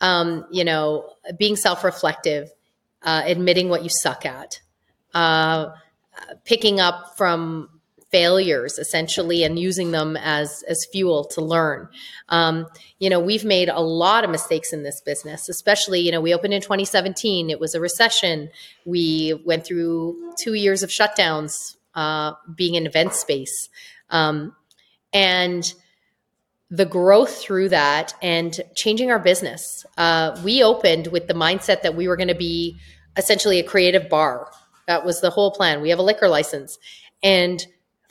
Um, 0.00 0.44
you 0.50 0.64
know, 0.64 1.08
being 1.38 1.54
self 1.54 1.84
reflective, 1.84 2.50
uh, 3.02 3.22
admitting 3.24 3.68
what 3.68 3.84
you 3.84 3.88
suck 3.88 4.26
at, 4.26 4.60
uh, 5.14 5.70
picking 6.44 6.80
up 6.80 7.16
from 7.16 7.68
failures 8.10 8.78
essentially 8.78 9.42
and 9.42 9.58
using 9.58 9.90
them 9.92 10.18
as 10.18 10.62
as 10.68 10.86
fuel 10.92 11.24
to 11.24 11.40
learn. 11.40 11.88
Um, 12.28 12.66
you 12.98 13.08
know 13.08 13.20
we've 13.20 13.44
made 13.44 13.70
a 13.70 13.80
lot 13.80 14.22
of 14.22 14.28
mistakes 14.30 14.72
in 14.74 14.82
this 14.82 15.00
business 15.00 15.48
especially 15.48 16.00
you 16.00 16.12
know 16.12 16.20
we 16.20 16.34
opened 16.34 16.52
in 16.52 16.60
2017 16.60 17.48
it 17.48 17.58
was 17.58 17.74
a 17.74 17.80
recession. 17.80 18.50
We 18.84 19.40
went 19.46 19.64
through 19.64 20.34
two 20.42 20.52
years 20.52 20.82
of 20.82 20.90
shutdowns 20.90 21.76
uh, 21.94 22.32
being 22.54 22.76
an 22.76 22.86
event 22.86 23.14
space. 23.14 23.70
Um, 24.10 24.54
and 25.14 25.72
the 26.72 26.86
growth 26.86 27.36
through 27.36 27.68
that 27.68 28.14
and 28.22 28.58
changing 28.74 29.10
our 29.10 29.18
business. 29.18 29.84
Uh, 29.98 30.40
we 30.42 30.62
opened 30.62 31.08
with 31.08 31.28
the 31.28 31.34
mindset 31.34 31.82
that 31.82 31.94
we 31.94 32.08
were 32.08 32.16
going 32.16 32.28
to 32.28 32.34
be 32.34 32.78
essentially 33.18 33.60
a 33.60 33.62
creative 33.62 34.08
bar. 34.08 34.50
That 34.86 35.04
was 35.04 35.20
the 35.20 35.28
whole 35.28 35.50
plan. 35.50 35.82
We 35.82 35.90
have 35.90 35.98
a 35.98 36.02
liquor 36.02 36.28
license. 36.28 36.78
And 37.22 37.62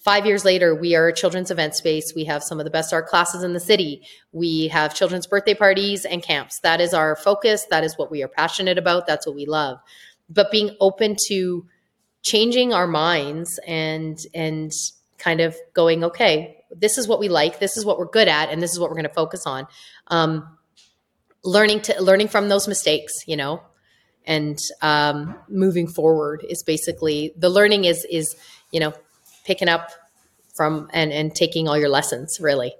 five 0.03 0.27
years 0.27 0.45
later, 0.45 0.75
we 0.75 0.93
are 0.93 1.07
a 1.07 1.13
children's 1.13 1.49
event 1.49 1.75
space. 1.75 2.13
We 2.15 2.25
have 2.25 2.43
some 2.43 2.59
of 2.59 2.63
the 2.63 2.69
best 2.69 2.93
art 2.93 3.07
classes 3.07 3.41
in 3.41 3.53
the 3.53 3.59
city. 3.59 4.03
We 4.31 4.67
have 4.67 4.93
children's 4.93 5.25
birthday 5.25 5.55
parties 5.55 6.05
and 6.05 6.21
camps. 6.21 6.59
That 6.59 6.79
is 6.79 6.93
our 6.93 7.15
focus. 7.15 7.65
That 7.71 7.83
is 7.83 7.97
what 7.97 8.11
we 8.11 8.21
are 8.21 8.27
passionate 8.27 8.77
about. 8.77 9.07
That's 9.07 9.25
what 9.25 9.35
we 9.35 9.47
love. 9.47 9.79
But 10.29 10.51
being 10.51 10.77
open 10.79 11.15
to 11.29 11.65
changing 12.21 12.73
our 12.73 12.85
minds 12.85 13.59
and, 13.65 14.19
and, 14.35 14.71
kind 15.17 15.39
of 15.39 15.55
going, 15.75 16.03
okay, 16.03 16.60
this 16.75 16.97
is 16.97 17.07
what 17.07 17.19
we 17.19 17.29
like, 17.29 17.59
this 17.59 17.77
is 17.77 17.85
what 17.85 17.97
we're 17.97 18.09
good 18.09 18.27
at, 18.27 18.49
and 18.49 18.61
this 18.61 18.71
is 18.71 18.79
what 18.79 18.89
we're 18.89 18.95
going 18.95 19.07
to 19.07 19.13
focus 19.13 19.43
on. 19.45 19.67
Um, 20.07 20.57
learning 21.43 21.81
to 21.81 22.01
learning 22.01 22.27
from 22.27 22.49
those 22.49 22.67
mistakes, 22.67 23.13
you 23.27 23.35
know, 23.35 23.61
and 24.25 24.57
um, 24.81 25.35
moving 25.49 25.87
forward 25.87 26.45
is 26.47 26.63
basically 26.63 27.33
the 27.37 27.49
learning 27.49 27.85
is 27.85 28.05
is 28.09 28.35
you 28.71 28.79
know 28.79 28.93
picking 29.45 29.69
up 29.69 29.89
from 30.55 30.89
and 30.93 31.11
and 31.11 31.33
taking 31.33 31.67
all 31.67 31.77
your 31.77 31.89
lessons 31.89 32.39
really. 32.39 32.73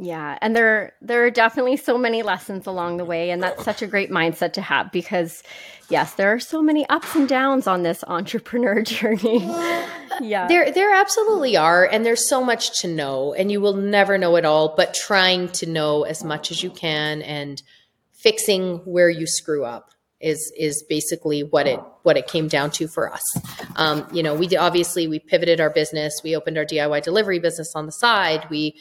Yeah, 0.00 0.38
and 0.40 0.54
there 0.54 0.92
there 1.02 1.24
are 1.24 1.30
definitely 1.30 1.76
so 1.76 1.98
many 1.98 2.22
lessons 2.22 2.66
along 2.66 2.98
the 2.98 3.04
way 3.04 3.30
and 3.30 3.42
that's 3.42 3.64
such 3.64 3.82
a 3.82 3.86
great 3.86 4.10
mindset 4.10 4.52
to 4.52 4.62
have 4.62 4.92
because 4.92 5.42
yes, 5.90 6.14
there 6.14 6.32
are 6.32 6.38
so 6.38 6.62
many 6.62 6.88
ups 6.88 7.16
and 7.16 7.28
downs 7.28 7.66
on 7.66 7.82
this 7.82 8.04
entrepreneur 8.06 8.80
journey. 8.82 9.40
yeah. 10.20 10.46
There 10.46 10.70
there 10.70 10.94
absolutely 10.94 11.56
are 11.56 11.84
and 11.84 12.06
there's 12.06 12.28
so 12.28 12.44
much 12.44 12.80
to 12.82 12.88
know 12.88 13.34
and 13.34 13.50
you 13.50 13.60
will 13.60 13.74
never 13.74 14.16
know 14.18 14.36
it 14.36 14.44
all, 14.44 14.74
but 14.76 14.94
trying 14.94 15.48
to 15.48 15.66
know 15.66 16.04
as 16.04 16.22
much 16.22 16.52
as 16.52 16.62
you 16.62 16.70
can 16.70 17.20
and 17.22 17.60
fixing 18.12 18.78
where 18.84 19.10
you 19.10 19.26
screw 19.26 19.64
up 19.64 19.90
is 20.20 20.52
is 20.56 20.84
basically 20.88 21.42
what 21.42 21.66
it 21.66 21.80
what 22.02 22.16
it 22.16 22.26
came 22.26 22.46
down 22.48 22.70
to 22.70 22.86
for 22.88 23.12
us. 23.12 23.22
Um, 23.76 24.06
you 24.12 24.22
know, 24.22 24.34
we 24.34 24.48
obviously 24.56 25.08
we 25.08 25.18
pivoted 25.18 25.60
our 25.60 25.70
business. 25.70 26.20
We 26.22 26.36
opened 26.36 26.58
our 26.58 26.64
DIY 26.64 27.02
delivery 27.02 27.38
business 27.38 27.72
on 27.74 27.86
the 27.86 27.92
side. 27.92 28.48
We 28.50 28.76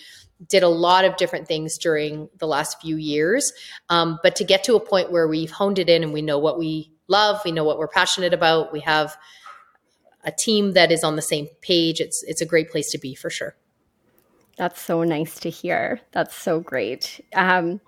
did 0.45 0.63
a 0.63 0.69
lot 0.69 1.05
of 1.05 1.17
different 1.17 1.47
things 1.47 1.77
during 1.77 2.29
the 2.37 2.47
last 2.47 2.79
few 2.81 2.97
years. 2.97 3.51
Um, 3.89 4.19
but 4.21 4.35
to 4.37 4.43
get 4.43 4.63
to 4.65 4.75
a 4.75 4.79
point 4.79 5.11
where 5.11 5.27
we've 5.27 5.51
honed 5.51 5.79
it 5.79 5.89
in 5.89 6.03
and 6.03 6.13
we 6.13 6.21
know 6.21 6.37
what 6.37 6.59
we 6.59 6.91
love, 7.07 7.41
we 7.43 7.51
know 7.51 7.63
what 7.63 7.79
we're 7.79 7.87
passionate 7.87 8.33
about, 8.33 8.71
we 8.71 8.81
have 8.81 9.17
a 10.23 10.31
team 10.31 10.73
that 10.73 10.91
is 10.91 11.03
on 11.03 11.15
the 11.15 11.21
same 11.21 11.47
page. 11.61 11.99
It's 11.99 12.23
it's 12.27 12.41
a 12.41 12.45
great 12.45 12.69
place 12.69 12.91
to 12.91 12.97
be 12.97 13.15
for 13.15 13.29
sure. 13.29 13.55
That's 14.57 14.81
so 14.81 15.03
nice 15.03 15.39
to 15.41 15.49
hear. 15.49 16.01
That's 16.11 16.35
so 16.35 16.59
great. 16.59 17.23
Um, 17.33 17.79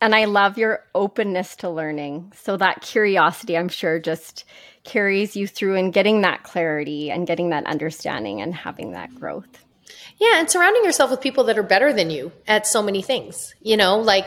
and 0.00 0.14
I 0.14 0.24
love 0.24 0.58
your 0.58 0.84
openness 0.94 1.56
to 1.56 1.70
learning. 1.70 2.32
So 2.36 2.56
that 2.56 2.80
curiosity, 2.80 3.56
I'm 3.56 3.68
sure, 3.68 4.00
just 4.00 4.44
carries 4.84 5.36
you 5.36 5.46
through 5.46 5.76
and 5.76 5.92
getting 5.92 6.22
that 6.22 6.42
clarity 6.42 7.10
and 7.10 7.26
getting 7.26 7.50
that 7.50 7.66
understanding 7.66 8.40
and 8.40 8.54
having 8.54 8.92
that 8.92 9.14
growth. 9.14 9.61
Yeah, 10.18 10.38
and 10.38 10.50
surrounding 10.50 10.84
yourself 10.84 11.10
with 11.10 11.20
people 11.20 11.44
that 11.44 11.58
are 11.58 11.62
better 11.62 11.92
than 11.92 12.10
you 12.10 12.32
at 12.46 12.66
so 12.66 12.82
many 12.82 13.02
things. 13.02 13.54
You 13.60 13.76
know, 13.76 13.98
like 13.98 14.26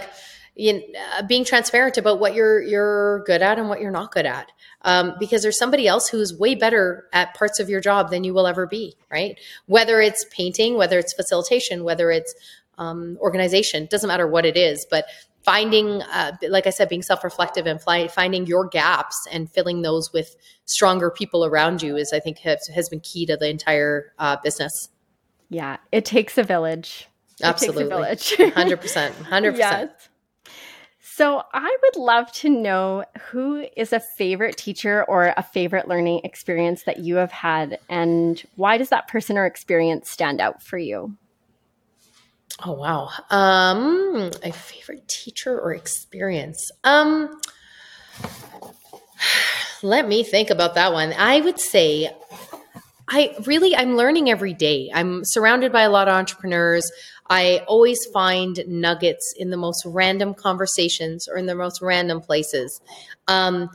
you 0.56 0.82
uh, 1.14 1.24
being 1.24 1.44
transparent 1.44 1.98
about 1.98 2.20
what 2.20 2.34
you're 2.34 2.62
you're 2.62 3.24
good 3.26 3.42
at 3.42 3.60
and 3.60 3.70
what 3.70 3.82
you're 3.82 3.92
not 3.92 4.12
good 4.12 4.26
at 4.26 4.52
um, 4.84 5.14
because 5.20 5.44
there's 5.44 5.60
somebody 5.60 5.88
else 5.88 6.08
who's 6.08 6.34
way 6.34 6.56
better 6.56 7.08
at 7.12 7.34
parts 7.34 7.60
of 7.60 7.70
your 7.70 7.82
job 7.82 8.10
than 8.10 8.24
you 8.24 8.34
will 8.34 8.48
ever 8.48 8.66
be 8.66 8.96
right 9.12 9.38
whether 9.66 10.00
it's 10.00 10.26
painting 10.32 10.78
whether 10.78 10.98
it's 10.98 11.14
facilitation 11.14 11.84
whether 11.84 12.10
it's 12.10 12.34
um, 12.78 13.18
organization 13.20 13.88
doesn't 13.90 14.08
matter 14.08 14.28
what 14.28 14.46
it 14.46 14.58
is 14.58 14.86
but 14.90 15.06
finding 15.44 16.02
uh, 16.04 16.32
like 16.50 16.66
i 16.68 16.70
said 16.70 16.90
being 16.90 17.04
self-reflective 17.04 17.66
and 17.66 17.82
fly, 17.82 18.08
finding 18.08 18.48
your 18.48 18.66
gaps 18.68 19.28
and 19.32 19.52
filling 19.52 19.82
those 19.82 20.12
with 20.14 20.36
stronger 20.64 21.12
people 21.12 21.44
around 21.44 21.82
you 21.82 21.98
is 21.98 22.14
i 22.14 22.20
think 22.20 22.40
has, 22.40 22.66
has 22.74 22.88
been 22.88 23.02
key 23.02 23.26
to 23.26 23.36
the 23.36 23.50
entire 23.50 24.14
uh, 24.20 24.38
business 24.42 24.90
yeah 25.50 25.78
it 25.92 26.06
takes 26.06 26.38
a 26.38 26.44
village 26.44 27.08
it 27.40 27.44
absolutely 27.44 27.86
village 27.86 28.36
100% 28.38 29.12
100% 29.12 29.58
yes. 29.58 29.90
So, 31.18 31.44
I 31.54 31.78
would 31.84 31.96
love 31.96 32.30
to 32.34 32.50
know 32.50 33.06
who 33.30 33.66
is 33.78 33.94
a 33.94 34.02
favorite 34.02 34.58
teacher 34.58 35.06
or 35.06 35.34
a 35.38 35.44
favorite 35.44 35.88
learning 35.88 36.22
experience 36.26 36.84
that 36.84 37.00
you 37.00 37.16
have 37.16 37.32
had, 37.32 37.80
and 37.88 38.44
why 38.56 38.78
does 38.78 38.90
that 38.90 39.08
person 39.08 39.38
or 39.38 39.46
experience 39.46 40.10
stand 40.10 40.42
out 40.42 40.62
for 40.62 40.78
you? 40.78 41.16
Oh 42.66 42.74
wow. 42.74 43.10
Um 43.30 44.32
a 44.44 44.52
favorite 44.52 45.08
teacher 45.08 45.58
or 45.60 45.74
experience. 45.74 46.72
Um 46.84 47.40
let 49.84 50.08
me 50.08 50.24
think 50.24 50.50
about 50.50 50.76
that 50.76 50.92
one. 50.92 51.14
I 51.18 51.40
would 51.40 51.60
say 51.60 52.10
I 53.08 53.36
really 53.46 53.76
I'm 53.76 53.96
learning 53.96 54.30
every 54.30 54.54
day. 54.54 54.90
I'm 54.94 55.24
surrounded 55.24 55.72
by 55.72 55.82
a 55.82 55.90
lot 55.90 56.08
of 56.08 56.16
entrepreneurs. 56.16 56.90
I 57.30 57.64
always 57.68 58.06
find 58.14 58.60
nuggets 58.68 59.34
in 59.38 59.50
the 59.50 59.58
most 59.58 59.84
random 59.86 60.34
conversations 60.34 61.28
or 61.28 61.38
in 61.38 61.46
the 61.46 61.56
most 61.56 61.82
random 61.82 62.22
places. 62.22 62.82
Um, 63.28 63.70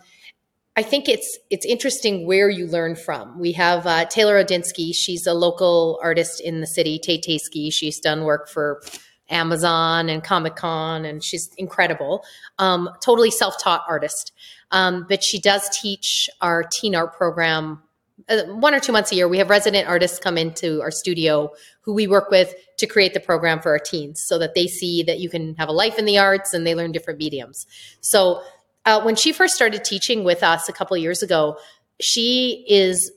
I 0.77 0.83
think 0.83 1.09
it's 1.09 1.39
it's 1.51 1.67
interesting 1.67 2.27
where 2.27 2.49
you 2.49 2.67
learn 2.67 2.97
from. 2.97 3.39
We 3.39 3.53
have 3.53 3.87
uh, 3.87 4.07
Taylor 4.07 4.43
Odinsky. 4.43 4.93
She's 4.95 5.27
a 5.27 5.35
local 5.35 6.01
artist 6.03 6.41
in 6.41 6.61
the 6.61 6.67
city, 6.67 6.99
Tay 6.99 7.19
Tayski. 7.19 7.73
She's 7.73 8.01
done 8.01 8.25
work 8.25 8.49
for 8.49 8.81
Amazon 9.29 10.09
and 10.09 10.23
Comic 10.23 10.57
Con, 10.57 11.05
and 11.05 11.23
she's 11.23 11.51
incredible. 11.57 12.25
Um, 12.59 12.89
totally 13.05 13.31
self 13.31 13.61
taught 13.63 13.83
artist, 13.89 14.33
um, 14.71 15.07
but 15.09 15.23
she 15.25 15.41
does 15.41 15.69
teach 15.81 16.31
our 16.41 16.63
teen 16.63 16.95
art 16.95 17.15
program 17.15 17.83
one 18.29 18.75
or 18.75 18.81
two 18.81 18.93
months 18.93 19.13
a 19.13 19.15
year. 19.15 19.29
We 19.29 19.39
have 19.39 19.51
resident 19.51 19.89
artists 19.89 20.19
come 20.19 20.37
into 20.37 20.81
our 20.81 20.91
studio 20.91 21.51
who 21.83 21.95
we 21.95 22.07
work 22.07 22.31
with 22.31 22.55
to 22.79 22.87
create 22.87 23.15
the 23.15 23.21
program 23.21 23.61
for 23.61 23.71
our 23.71 23.79
teens, 23.79 24.23
so 24.27 24.39
that 24.39 24.55
they 24.55 24.67
see 24.67 25.03
that 25.05 25.19
you 25.21 25.29
can 25.29 25.55
have 25.57 25.69
a 25.69 25.73
life 25.73 25.99
in 25.99 26.05
the 26.05 26.19
arts 26.19 26.55
and 26.55 26.67
they 26.67 26.75
learn 26.75 26.93
different 26.93 27.19
mediums. 27.19 27.67
So 28.01 28.43
uh, 28.85 29.03
when 29.03 29.17
she 29.17 29.33
first 29.33 29.55
started 29.55 29.85
teaching 29.85 30.25
with 30.25 30.43
us 30.43 30.69
a 30.69 30.73
couple 30.73 30.97
years 30.97 31.23
ago, 31.23 31.57
she 32.01 32.65
is 32.69 33.13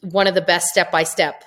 one 0.00 0.26
of 0.26 0.34
the 0.34 0.40
best 0.40 0.66
step 0.66 0.90
by 0.90 1.02
step 1.02 1.44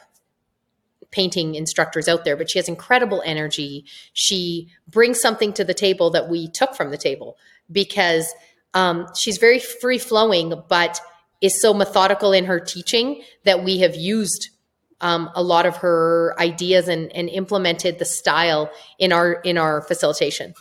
painting 1.11 1.55
instructors 1.55 2.07
out 2.07 2.25
there, 2.25 2.35
but 2.35 2.49
she 2.49 2.57
has 2.57 2.67
incredible 2.67 3.21
energy. 3.25 3.85
She 4.13 4.69
brings 4.87 5.19
something 5.19 5.53
to 5.53 5.63
the 5.63 5.73
table 5.73 6.09
that 6.11 6.27
we 6.27 6.49
took 6.49 6.75
from 6.75 6.89
the 6.89 6.97
table 6.97 7.37
because 7.71 8.33
um, 8.73 9.05
she's 9.19 9.37
very 9.37 9.59
free 9.59 9.99
flowing, 9.99 10.53
but 10.67 10.99
is 11.43 11.61
so 11.61 11.73
methodical 11.73 12.31
in 12.31 12.45
her 12.45 12.59
teaching 12.59 13.21
that 13.43 13.63
we 13.63 13.79
have 13.79 13.95
used 13.95 14.49
um, 15.01 15.29
a 15.35 15.43
lot 15.43 15.65
of 15.65 15.77
her 15.77 16.33
ideas 16.39 16.87
and, 16.87 17.11
and 17.11 17.29
implemented 17.29 17.99
the 17.99 18.05
style 18.05 18.71
in 18.97 19.11
our 19.11 19.33
in 19.33 19.57
our 19.57 19.81
facilitation 19.81 20.53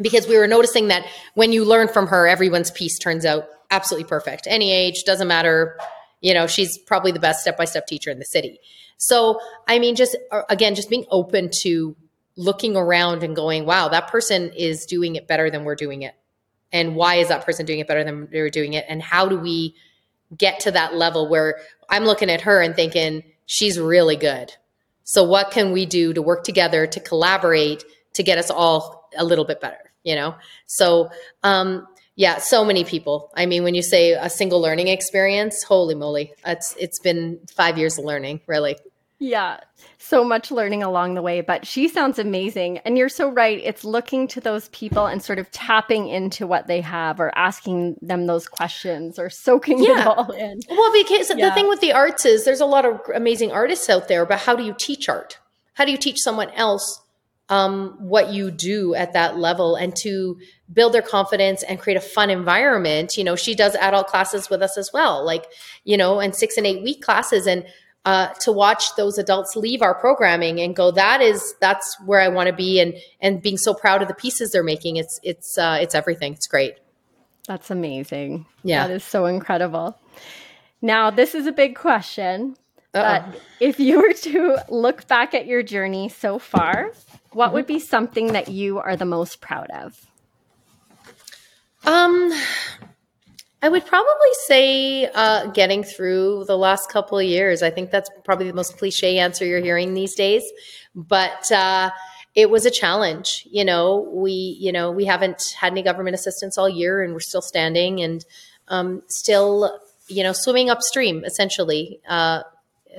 because 0.00 0.28
we 0.28 0.36
were 0.36 0.46
noticing 0.46 0.88
that 0.88 1.04
when 1.34 1.52
you 1.52 1.64
learn 1.64 1.88
from 1.88 2.06
her, 2.06 2.28
everyone's 2.28 2.70
piece 2.70 2.98
turns 2.98 3.24
out 3.24 3.48
absolutely 3.70 4.08
perfect. 4.08 4.46
Any 4.46 4.72
age, 4.72 5.04
doesn't 5.04 5.26
matter. 5.26 5.78
You 6.20 6.34
know, 6.34 6.46
she's 6.46 6.78
probably 6.78 7.12
the 7.12 7.18
best 7.18 7.40
step 7.40 7.56
by 7.56 7.64
step 7.64 7.86
teacher 7.86 8.10
in 8.10 8.18
the 8.18 8.24
city. 8.24 8.60
So, 8.98 9.40
I 9.66 9.78
mean, 9.78 9.96
just 9.96 10.16
uh, 10.30 10.42
again, 10.48 10.74
just 10.74 10.88
being 10.88 11.04
open 11.10 11.50
to 11.62 11.96
looking 12.36 12.76
around 12.76 13.22
and 13.22 13.34
going, 13.34 13.66
wow, 13.66 13.88
that 13.88 14.08
person 14.08 14.52
is 14.56 14.86
doing 14.86 15.16
it 15.16 15.26
better 15.26 15.50
than 15.50 15.64
we're 15.64 15.74
doing 15.74 16.02
it. 16.02 16.14
And 16.72 16.94
why 16.94 17.16
is 17.16 17.28
that 17.28 17.44
person 17.44 17.64
doing 17.64 17.80
it 17.80 17.88
better 17.88 18.04
than 18.04 18.28
we're 18.30 18.50
doing 18.50 18.74
it? 18.74 18.84
And 18.88 19.02
how 19.02 19.28
do 19.28 19.38
we 19.38 19.74
get 20.36 20.60
to 20.60 20.70
that 20.70 20.94
level 20.94 21.28
where 21.28 21.60
I'm 21.88 22.04
looking 22.04 22.30
at 22.30 22.42
her 22.42 22.60
and 22.60 22.74
thinking, 22.74 23.22
she's 23.46 23.78
really 23.78 24.16
good. 24.16 24.52
So, 25.04 25.22
what 25.22 25.50
can 25.50 25.72
we 25.72 25.86
do 25.86 26.12
to 26.14 26.22
work 26.22 26.44
together 26.44 26.86
to 26.86 27.00
collaborate 27.00 27.84
to 28.14 28.22
get 28.22 28.38
us 28.38 28.50
all 28.50 29.08
a 29.16 29.24
little 29.24 29.44
bit 29.44 29.60
better? 29.60 29.86
you 30.06 30.14
know? 30.14 30.36
So, 30.66 31.10
um, 31.42 31.86
yeah, 32.14 32.38
so 32.38 32.64
many 32.64 32.84
people. 32.84 33.30
I 33.36 33.44
mean, 33.44 33.62
when 33.62 33.74
you 33.74 33.82
say 33.82 34.12
a 34.12 34.30
single 34.30 34.62
learning 34.62 34.88
experience, 34.88 35.62
holy 35.64 35.94
moly, 35.94 36.32
it's 36.46 36.74
it's 36.78 36.98
been 37.00 37.40
five 37.54 37.76
years 37.76 37.98
of 37.98 38.06
learning, 38.06 38.40
really. 38.46 38.76
Yeah, 39.18 39.60
so 39.96 40.22
much 40.24 40.50
learning 40.50 40.82
along 40.82 41.14
the 41.14 41.22
way, 41.22 41.40
but 41.40 41.66
she 41.66 41.88
sounds 41.88 42.18
amazing. 42.18 42.78
And 42.78 42.98
you're 42.98 43.08
so 43.08 43.30
right. 43.30 43.58
It's 43.64 43.82
looking 43.82 44.28
to 44.28 44.40
those 44.42 44.68
people 44.68 45.06
and 45.06 45.22
sort 45.22 45.38
of 45.38 45.50
tapping 45.50 46.08
into 46.08 46.46
what 46.46 46.66
they 46.66 46.82
have 46.82 47.18
or 47.18 47.36
asking 47.36 47.96
them 48.02 48.26
those 48.26 48.46
questions 48.46 49.18
or 49.18 49.30
soaking 49.30 49.82
yeah. 49.82 50.00
it 50.00 50.06
all 50.06 50.30
in. 50.32 50.60
Well, 50.68 50.92
because 50.92 51.32
yeah. 51.34 51.48
the 51.48 51.54
thing 51.54 51.68
with 51.68 51.80
the 51.80 51.94
arts 51.94 52.26
is 52.26 52.44
there's 52.44 52.60
a 52.60 52.66
lot 52.66 52.84
of 52.84 53.00
amazing 53.14 53.52
artists 53.52 53.88
out 53.88 54.08
there, 54.08 54.26
but 54.26 54.40
how 54.40 54.54
do 54.54 54.62
you 54.62 54.74
teach 54.76 55.08
art? 55.08 55.38
How 55.74 55.86
do 55.86 55.92
you 55.92 55.98
teach 55.98 56.20
someone 56.20 56.50
else 56.50 57.00
um, 57.48 57.96
what 58.00 58.32
you 58.32 58.50
do 58.50 58.94
at 58.94 59.12
that 59.12 59.38
level 59.38 59.76
and 59.76 59.94
to 59.96 60.38
build 60.72 60.92
their 60.92 61.02
confidence 61.02 61.62
and 61.62 61.78
create 61.78 61.96
a 61.96 62.00
fun 62.00 62.28
environment. 62.30 63.16
You 63.16 63.24
know, 63.24 63.36
she 63.36 63.54
does 63.54 63.76
adult 63.76 64.08
classes 64.08 64.50
with 64.50 64.62
us 64.62 64.76
as 64.76 64.90
well, 64.92 65.24
like, 65.24 65.46
you 65.84 65.96
know, 65.96 66.18
and 66.18 66.34
six 66.34 66.56
and 66.56 66.66
eight 66.66 66.82
week 66.82 67.02
classes. 67.02 67.46
And 67.46 67.64
uh, 68.06 68.28
to 68.40 68.52
watch 68.52 68.94
those 68.96 69.18
adults 69.18 69.56
leave 69.56 69.82
our 69.82 69.94
programming 69.94 70.60
and 70.60 70.74
go, 70.74 70.90
that 70.92 71.20
is, 71.20 71.54
that's 71.60 72.00
where 72.06 72.20
I 72.20 72.28
want 72.28 72.46
to 72.46 72.54
be. 72.54 72.80
And, 72.80 72.94
and 73.20 73.42
being 73.42 73.58
so 73.58 73.74
proud 73.74 74.00
of 74.00 74.08
the 74.08 74.14
pieces 74.14 74.52
they're 74.52 74.62
making. 74.62 74.96
It's, 74.96 75.20
it's, 75.22 75.58
uh, 75.58 75.78
it's 75.80 75.94
everything. 75.94 76.32
It's 76.32 76.46
great. 76.46 76.76
That's 77.46 77.70
amazing. 77.70 78.46
Yeah. 78.62 78.86
That 78.86 78.94
is 78.94 79.04
so 79.04 79.26
incredible. 79.26 79.98
Now, 80.80 81.10
this 81.10 81.34
is 81.34 81.46
a 81.46 81.52
big 81.52 81.76
question. 81.76 82.56
Uh-oh. 82.94 83.30
But 83.30 83.40
if 83.60 83.78
you 83.78 84.00
were 84.00 84.12
to 84.12 84.58
look 84.68 85.06
back 85.06 85.34
at 85.34 85.46
your 85.46 85.62
journey 85.62 86.08
so 86.08 86.38
far, 86.38 86.92
what 87.32 87.52
would 87.52 87.66
be 87.66 87.78
something 87.78 88.32
that 88.32 88.48
you 88.48 88.78
are 88.78 88.96
the 88.96 89.04
most 89.04 89.40
proud 89.40 89.68
of? 89.70 90.00
Um, 91.84 92.32
I 93.62 93.68
would 93.68 93.86
probably 93.86 94.32
say 94.46 95.06
uh, 95.06 95.46
getting 95.48 95.82
through 95.82 96.44
the 96.46 96.56
last 96.56 96.90
couple 96.90 97.18
of 97.18 97.24
years. 97.24 97.62
I 97.62 97.70
think 97.70 97.90
that's 97.90 98.10
probably 98.24 98.46
the 98.46 98.54
most 98.54 98.78
cliche 98.78 99.18
answer 99.18 99.44
you're 99.44 99.62
hearing 99.62 99.94
these 99.94 100.14
days, 100.14 100.44
but 100.94 101.50
uh, 101.50 101.90
it 102.34 102.50
was 102.50 102.66
a 102.66 102.70
challenge. 102.70 103.46
You 103.50 103.64
know, 103.64 104.10
we 104.12 104.56
you 104.60 104.72
know 104.72 104.92
we 104.92 105.04
haven't 105.06 105.42
had 105.58 105.72
any 105.72 105.82
government 105.82 106.14
assistance 106.14 106.58
all 106.58 106.68
year, 106.68 107.02
and 107.02 107.12
we're 107.12 107.20
still 107.20 107.42
standing 107.42 108.00
and 108.00 108.24
um, 108.68 109.02
still 109.08 109.80
you 110.08 110.22
know 110.22 110.32
swimming 110.32 110.70
upstream 110.70 111.24
essentially 111.24 112.00
uh, 112.08 112.42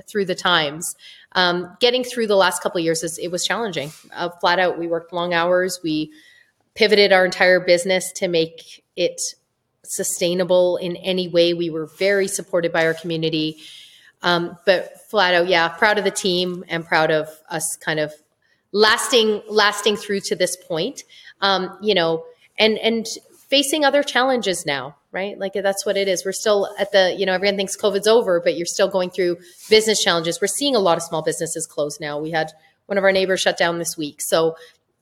through 0.08 0.26
the 0.26 0.36
times 0.36 0.96
um, 1.34 1.78
getting 1.80 2.04
through 2.04 2.28
the 2.28 2.36
last 2.36 2.64
couple 2.64 2.80
of 2.80 2.84
years 2.84 3.04
is 3.04 3.18
it 3.20 3.30
was 3.30 3.44
challenging. 3.46 3.92
Uh, 4.12 4.30
flat 4.42 4.60
out, 4.60 4.80
we 4.80 4.88
worked 4.88 5.14
long 5.14 5.34
hours. 5.34 5.80
We 5.84 6.12
pivoted 6.74 7.14
our 7.14 7.26
entire 7.26 7.60
business 7.60 8.12
to 8.14 8.28
make 8.28 8.84
it 8.96 9.22
sustainable 9.88 10.78
in 10.78 10.96
any 10.98 11.28
way. 11.28 11.54
We 11.54 11.70
were 11.70 11.86
very 11.86 12.28
supported 12.28 12.72
by 12.72 12.86
our 12.86 12.94
community. 12.94 13.58
Um, 14.22 14.58
but 14.66 15.10
flat 15.10 15.36
out, 15.36 15.48
yeah, 15.48 15.68
proud 15.70 15.98
of 15.98 16.04
the 16.04 16.12
team 16.12 16.66
and 16.68 16.86
proud 16.86 17.12
of 17.12 17.30
us 17.50 17.78
kind 17.78 18.00
of 18.00 18.14
lasting 18.72 19.42
lasting 19.48 19.96
through 19.96 20.22
to 20.22 20.36
this 20.36 20.56
point. 20.56 21.04
Um, 21.42 21.78
you 21.82 21.94
know, 21.94 22.26
and 22.58 22.78
and 22.80 23.06
facing 23.50 23.86
other 23.86 24.04
challenges 24.04 24.66
now 24.66 24.96
right? 25.18 25.40
Like 25.40 25.54
that's 25.54 25.84
what 25.84 25.98
it 25.98 26.08
is. 26.08 26.24
We're 26.24 26.32
still 26.32 26.70
at 26.78 26.92
the, 26.92 27.16
you 27.18 27.26
know, 27.26 27.34
everyone 27.34 27.58
thinks 27.58 27.76
COVID's 27.76 28.08
over, 28.08 28.40
but 28.40 28.56
you're 28.56 28.68
still 28.68 28.88
going 28.88 29.10
through 29.10 29.38
business 29.68 30.04
challenges. 30.04 30.40
We're 30.40 30.48
seeing 30.48 30.76
a 30.76 30.80
lot 30.80 30.98
of 30.98 31.04
small 31.04 31.24
businesses 31.24 31.66
close 31.66 32.00
now. 32.00 32.20
We 32.20 32.30
had 32.30 32.52
one 32.86 33.00
of 33.00 33.04
our 33.04 33.12
neighbors 33.12 33.42
shut 33.42 33.58
down 33.58 33.80
this 33.80 33.98
week. 33.98 34.22
So 34.22 34.56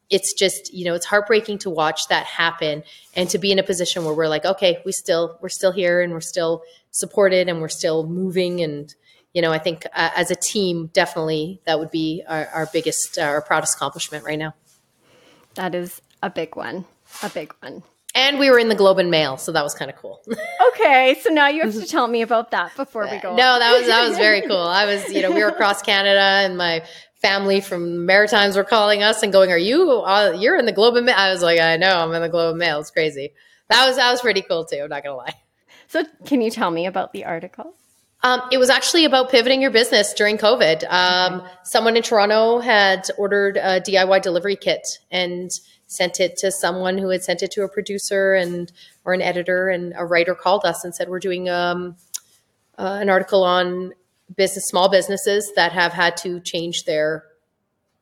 it's 0.09 0.33
just, 0.33 0.73
you 0.73 0.85
know, 0.85 0.93
it's 0.93 1.05
heartbreaking 1.05 1.59
to 1.59 1.69
watch 1.69 2.07
that 2.09 2.25
happen 2.25 2.83
and 3.15 3.29
to 3.29 3.37
be 3.37 3.51
in 3.51 3.59
a 3.59 3.63
position 3.63 4.05
where 4.05 4.13
we're 4.13 4.27
like, 4.27 4.45
okay, 4.45 4.81
we 4.85 4.91
still, 4.91 5.37
we're 5.41 5.49
still 5.49 5.71
here 5.71 6.01
and 6.01 6.13
we're 6.13 6.21
still 6.21 6.63
supported 6.91 7.49
and 7.49 7.61
we're 7.61 7.69
still 7.69 8.07
moving. 8.07 8.61
And, 8.61 8.93
you 9.33 9.41
know, 9.41 9.51
I 9.51 9.57
think 9.57 9.85
uh, 9.87 10.11
as 10.15 10.31
a 10.31 10.35
team, 10.35 10.91
definitely 10.93 11.61
that 11.65 11.79
would 11.79 11.91
be 11.91 12.23
our, 12.27 12.47
our 12.47 12.69
biggest, 12.71 13.17
uh, 13.17 13.23
our 13.23 13.41
proudest 13.41 13.75
accomplishment 13.75 14.23
right 14.23 14.39
now. 14.39 14.53
That 15.55 15.73
is 15.73 16.01
a 16.21 16.29
big 16.29 16.55
one. 16.55 16.85
A 17.23 17.29
big 17.29 17.53
one. 17.61 17.83
And 18.15 18.39
we 18.39 18.49
were 18.49 18.57
in 18.57 18.69
the 18.69 18.75
Globe 18.75 18.97
and 18.99 19.11
Mail, 19.11 19.35
so 19.35 19.51
that 19.51 19.61
was 19.61 19.73
kind 19.73 19.91
of 19.91 19.97
cool. 19.97 20.21
okay, 20.69 21.17
so 21.21 21.29
now 21.31 21.49
you 21.49 21.63
have 21.63 21.73
to 21.73 21.85
tell 21.85 22.07
me 22.07 22.21
about 22.21 22.51
that 22.51 22.73
before 22.77 23.05
we 23.11 23.17
go. 23.17 23.35
No, 23.35 23.59
that 23.59 23.77
was 23.77 23.87
that 23.87 24.07
was 24.07 24.17
very 24.17 24.41
cool. 24.41 24.55
I 24.55 24.85
was, 24.85 25.11
you 25.11 25.21
know, 25.21 25.31
we 25.31 25.43
were 25.43 25.49
across 25.49 25.81
Canada, 25.83 26.21
and 26.21 26.57
my 26.57 26.85
family 27.25 27.59
from 27.59 28.05
Maritimes 28.05 28.55
were 28.55 28.63
calling 28.63 29.01
us 29.01 29.23
and 29.23 29.33
going, 29.33 29.51
"Are 29.51 29.57
you? 29.57 29.91
Uh, 29.91 30.35
you're 30.37 30.57
in 30.57 30.65
the 30.65 30.71
Globe 30.71 30.95
and 30.95 31.07
Mail?" 31.07 31.15
I 31.17 31.31
was 31.31 31.41
like, 31.41 31.59
"I 31.59 31.75
know, 31.77 31.97
I'm 31.97 32.13
in 32.13 32.21
the 32.21 32.29
Globe 32.29 32.51
and 32.51 32.59
Mail. 32.59 32.79
It's 32.79 32.91
crazy." 32.91 33.33
That 33.69 33.87
was 33.87 33.95
that 33.95 34.11
was 34.11 34.21
pretty 34.21 34.41
cool 34.41 34.65
too. 34.65 34.81
I'm 34.83 34.89
not 34.89 35.03
gonna 35.03 35.17
lie. 35.17 35.33
So, 35.87 36.03
can 36.25 36.41
you 36.41 36.49
tell 36.49 36.71
me 36.71 36.87
about 36.87 37.13
the 37.13 37.25
article? 37.25 37.75
Um, 38.23 38.41
it 38.51 38.57
was 38.57 38.71
actually 38.71 39.05
about 39.05 39.29
pivoting 39.29 39.61
your 39.61 39.69
business 39.69 40.15
during 40.15 40.39
COVID. 40.39 40.83
Um, 40.89 41.41
okay. 41.41 41.47
Someone 41.63 41.95
in 41.95 42.01
Toronto 42.01 42.57
had 42.57 43.07
ordered 43.19 43.57
a 43.57 43.79
DIY 43.81 44.23
delivery 44.23 44.55
kit 44.55 44.81
and 45.11 45.51
sent 45.85 46.19
it 46.19 46.37
to 46.37 46.51
someone 46.51 46.97
who 46.97 47.09
had 47.09 47.23
sent 47.23 47.43
it 47.43 47.51
to 47.51 47.63
a 47.63 47.69
producer 47.69 48.33
and 48.33 48.71
or 49.05 49.13
an 49.13 49.21
editor, 49.21 49.69
and 49.69 49.93
a 49.95 50.05
writer 50.05 50.33
called 50.33 50.65
us 50.65 50.83
and 50.83 50.95
said, 50.95 51.07
"We're 51.07 51.19
doing 51.19 51.49
um, 51.49 51.97
uh, 52.79 52.97
an 52.99 53.09
article 53.09 53.43
on 53.43 53.93
business, 54.35 54.65
small 54.67 54.89
businesses 54.89 55.51
that 55.55 55.71
have 55.71 55.93
had 55.93 56.17
to 56.17 56.39
change 56.39 56.83
their 56.85 57.23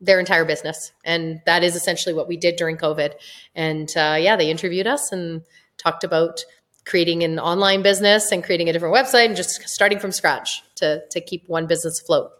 their 0.00 0.20
entire 0.20 0.44
business, 0.44 0.92
and 1.04 1.40
that 1.46 1.62
is 1.62 1.76
essentially 1.76 2.14
what 2.14 2.28
we 2.28 2.36
did 2.36 2.56
during 2.56 2.76
COVID." 2.76 3.12
And 3.54 3.88
uh, 3.96 4.16
yeah, 4.18 4.36
they 4.36 4.50
interviewed 4.50 4.86
us 4.86 5.12
and 5.12 5.42
talked 5.76 6.04
about 6.04 6.44
creating 6.84 7.22
an 7.22 7.38
online 7.38 7.82
business 7.82 8.30
and 8.30 8.44
creating 8.44 8.68
a 8.68 8.72
different 8.72 8.94
website 8.94 9.26
and 9.26 9.36
just 9.36 9.66
starting 9.68 9.98
from 9.98 10.12
scratch 10.12 10.62
to 10.76 11.02
to 11.10 11.20
keep 11.20 11.48
one 11.48 11.66
business 11.66 12.00
afloat. 12.00 12.30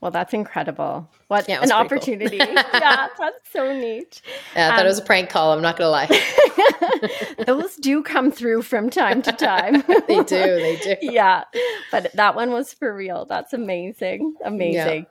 Well, 0.00 0.10
that's 0.10 0.32
incredible. 0.32 1.08
What 1.28 1.48
yeah, 1.48 1.60
an 1.62 1.72
opportunity. 1.72 2.38
Cool. 2.38 2.48
yeah, 2.54 3.08
that's 3.18 3.52
so 3.52 3.72
neat. 3.72 4.22
Yeah, 4.56 4.68
I 4.68 4.70
thought 4.70 4.80
um, 4.80 4.86
it 4.86 4.88
was 4.88 4.98
a 4.98 5.04
prank 5.04 5.28
call. 5.28 5.52
I'm 5.52 5.60
not 5.60 5.76
going 5.76 5.86
to 5.86 6.14
lie. 6.14 7.44
those 7.46 7.76
do 7.76 8.02
come 8.02 8.30
through 8.32 8.62
from 8.62 8.88
time 8.88 9.20
to 9.22 9.32
time. 9.32 9.82
they 10.08 10.22
do. 10.22 10.24
They 10.24 10.80
do. 10.82 10.96
yeah. 11.02 11.44
But 11.92 12.12
that 12.14 12.34
one 12.34 12.50
was 12.50 12.72
for 12.72 12.94
real. 12.94 13.26
That's 13.26 13.52
amazing. 13.52 14.36
Amazing. 14.44 15.06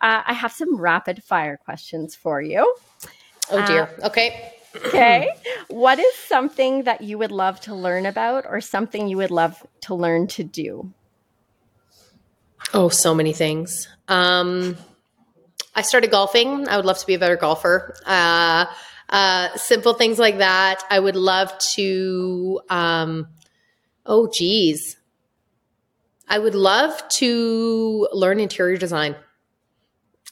Yeah. 0.00 0.18
Uh, 0.18 0.22
I 0.26 0.32
have 0.32 0.52
some 0.52 0.80
rapid 0.80 1.22
fire 1.22 1.58
questions 1.58 2.14
for 2.14 2.40
you. 2.40 2.74
Oh, 3.50 3.66
dear. 3.66 3.90
Uh, 4.02 4.06
okay 4.06 4.54
okay. 4.76 5.34
What 5.68 5.98
is 5.98 6.14
something 6.14 6.84
that 6.84 7.00
you 7.02 7.18
would 7.18 7.32
love 7.32 7.60
to 7.62 7.74
learn 7.74 8.06
about 8.06 8.44
or 8.46 8.60
something 8.60 9.08
you 9.08 9.16
would 9.18 9.30
love 9.30 9.66
to 9.82 9.94
learn 9.94 10.26
to 10.28 10.44
do? 10.44 10.92
Oh, 12.72 12.88
so 12.88 13.14
many 13.14 13.32
things. 13.32 13.88
Um, 14.06 14.76
I 15.74 15.82
started 15.82 16.10
golfing. 16.10 16.68
I 16.68 16.76
would 16.76 16.84
love 16.84 16.98
to 16.98 17.06
be 17.06 17.14
a 17.14 17.18
better 17.18 17.36
golfer. 17.36 17.94
Uh, 18.06 18.66
uh, 19.08 19.56
simple 19.56 19.94
things 19.94 20.18
like 20.18 20.38
that. 20.38 20.82
I 20.88 21.00
would 21.00 21.16
love 21.16 21.52
to. 21.74 22.60
Um, 22.70 23.28
oh, 24.06 24.30
geez. 24.32 24.96
I 26.28 26.38
would 26.38 26.54
love 26.54 27.02
to 27.16 28.08
learn 28.12 28.38
interior 28.38 28.76
design. 28.76 29.16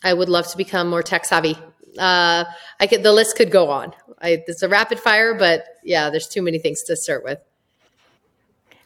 I 0.04 0.14
would 0.14 0.28
love 0.28 0.46
to 0.48 0.56
become 0.56 0.88
more 0.88 1.02
tech 1.02 1.24
savvy. 1.24 1.58
Uh, 1.98 2.44
I 2.78 2.86
could. 2.86 3.02
The 3.02 3.12
list 3.12 3.36
could 3.36 3.50
go 3.50 3.70
on. 3.70 3.94
I, 4.20 4.44
it's 4.46 4.62
a 4.62 4.68
rapid 4.68 5.00
fire, 5.00 5.34
but 5.34 5.64
yeah, 5.82 6.10
there's 6.10 6.28
too 6.28 6.42
many 6.42 6.58
things 6.60 6.82
to 6.84 6.96
start 6.96 7.24
with. 7.24 7.40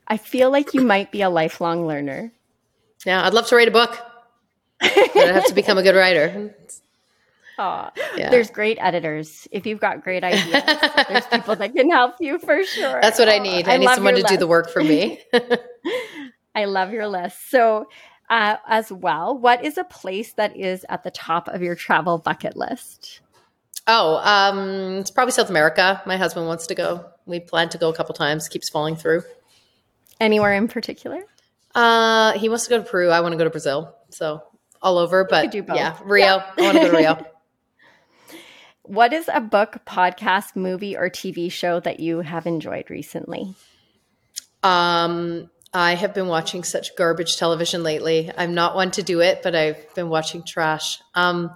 I 0.08 0.16
feel 0.16 0.50
like 0.50 0.72
you 0.72 0.80
might 0.80 1.12
be 1.12 1.22
a 1.22 1.30
lifelong 1.30 1.86
learner. 1.86 2.32
Yeah, 3.04 3.24
I'd 3.24 3.34
love 3.34 3.46
to 3.48 3.56
write 3.56 3.68
a 3.68 3.72
book. 3.72 3.96
I'd 4.80 5.10
have 5.14 5.46
to 5.46 5.54
become 5.54 5.78
a 5.78 5.82
good 5.82 5.94
writer. 5.94 6.54
Aw, 7.58 7.90
yeah. 8.16 8.30
There's 8.30 8.50
great 8.50 8.78
editors. 8.80 9.46
If 9.52 9.66
you've 9.66 9.80
got 9.80 10.02
great 10.02 10.24
ideas, 10.24 10.62
there's 11.08 11.26
people 11.26 11.56
that 11.56 11.74
can 11.74 11.90
help 11.90 12.16
you 12.20 12.38
for 12.38 12.64
sure. 12.64 13.00
That's 13.00 13.18
what 13.18 13.28
I 13.28 13.38
need. 13.38 13.68
I, 13.68 13.74
I 13.74 13.76
need 13.76 13.88
someone 13.90 14.14
to 14.14 14.20
list. 14.20 14.32
do 14.32 14.36
the 14.38 14.46
work 14.46 14.70
for 14.70 14.82
me. 14.82 15.20
I 16.54 16.64
love 16.64 16.92
your 16.92 17.06
list. 17.08 17.50
So, 17.50 17.88
uh, 18.30 18.56
as 18.66 18.90
well, 18.90 19.36
what 19.36 19.64
is 19.64 19.76
a 19.78 19.84
place 19.84 20.32
that 20.34 20.56
is 20.56 20.86
at 20.88 21.04
the 21.04 21.10
top 21.10 21.48
of 21.48 21.62
your 21.62 21.74
travel 21.74 22.18
bucket 22.18 22.56
list? 22.56 23.20
Oh, 23.86 24.16
um, 24.16 24.98
it's 24.98 25.10
probably 25.10 25.32
South 25.32 25.50
America. 25.50 26.02
My 26.06 26.16
husband 26.16 26.46
wants 26.46 26.66
to 26.68 26.74
go. 26.74 27.06
We 27.26 27.40
plan 27.40 27.68
to 27.70 27.78
go 27.78 27.88
a 27.88 27.94
couple 27.94 28.14
times. 28.14 28.48
Keeps 28.48 28.70
falling 28.70 28.96
through. 28.96 29.22
Anywhere 30.20 30.54
in 30.54 30.68
particular? 30.68 31.24
Uh, 31.74 32.32
he 32.32 32.48
wants 32.48 32.64
to 32.64 32.70
go 32.70 32.78
to 32.78 32.88
Peru. 32.88 33.10
I 33.10 33.20
want 33.20 33.32
to 33.32 33.38
go 33.38 33.44
to 33.44 33.50
Brazil. 33.50 33.94
So 34.10 34.42
all 34.80 34.98
over, 34.98 35.24
but 35.24 35.54
yeah, 35.54 35.96
Rio. 36.04 36.26
Yeah. 36.26 36.50
I 36.58 36.62
want 36.62 36.76
to 36.76 36.82
go 36.82 36.90
to 36.90 36.96
Rio. 36.96 37.26
what 38.82 39.12
is 39.12 39.28
a 39.32 39.40
book, 39.40 39.78
podcast, 39.86 40.56
movie, 40.56 40.96
or 40.96 41.08
TV 41.08 41.50
show 41.50 41.80
that 41.80 42.00
you 42.00 42.20
have 42.20 42.46
enjoyed 42.46 42.90
recently? 42.90 43.54
Um, 44.62 45.50
I 45.72 45.94
have 45.94 46.14
been 46.14 46.28
watching 46.28 46.64
such 46.64 46.94
garbage 46.96 47.36
television 47.36 47.82
lately. 47.82 48.30
I'm 48.36 48.54
not 48.54 48.74
one 48.74 48.90
to 48.92 49.02
do 49.02 49.20
it, 49.20 49.42
but 49.42 49.54
I've 49.54 49.94
been 49.94 50.08
watching 50.08 50.42
trash. 50.42 51.00
Um, 51.14 51.50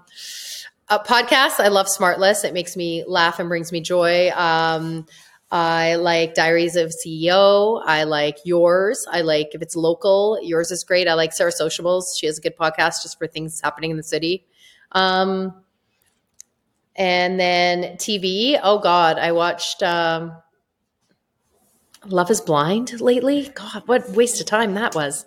uh, 0.88 1.02
podcasts, 1.02 1.59
I 1.59 1.68
love 1.68 1.87
Smartless. 1.87 2.44
It 2.44 2.55
makes 2.55 2.76
me 2.76 3.05
laugh 3.07 3.40
and 3.40 3.48
brings 3.48 3.72
me 3.72 3.81
joy. 3.81 4.31
Um, 4.31 5.07
I 5.50 5.94
like 5.94 6.35
Diaries 6.35 6.74
of 6.76 6.92
CEO. 6.92 7.80
I 7.85 8.04
like 8.04 8.38
yours. 8.44 9.06
I 9.11 9.20
like 9.20 9.54
if 9.54 9.62
it's 9.62 9.76
local, 9.76 10.38
yours 10.42 10.70
is 10.70 10.82
great. 10.82 11.06
I 11.06 11.14
like 11.14 11.32
Sarah 11.32 11.52
Sociables. 11.52 12.16
She 12.18 12.26
has 12.26 12.38
a 12.38 12.40
good 12.40 12.56
podcast 12.56 13.02
just 13.02 13.18
for 13.18 13.26
things 13.26 13.61
happening 13.61 13.92
in 13.92 13.96
the 13.96 14.02
city. 14.02 14.44
Um, 14.92 15.54
and 16.96 17.38
then 17.38 17.96
TV. 17.96 18.59
Oh 18.62 18.78
God, 18.78 19.18
I 19.18 19.32
watched 19.32 19.82
um, 19.82 20.32
Love 22.06 22.30
is 22.30 22.40
Blind 22.40 23.00
lately. 23.00 23.50
God, 23.54 23.82
what 23.87 24.11
waste 24.11 24.40
of 24.40 24.46
time 24.46 24.74
that 24.74 24.94
was. 24.94 25.24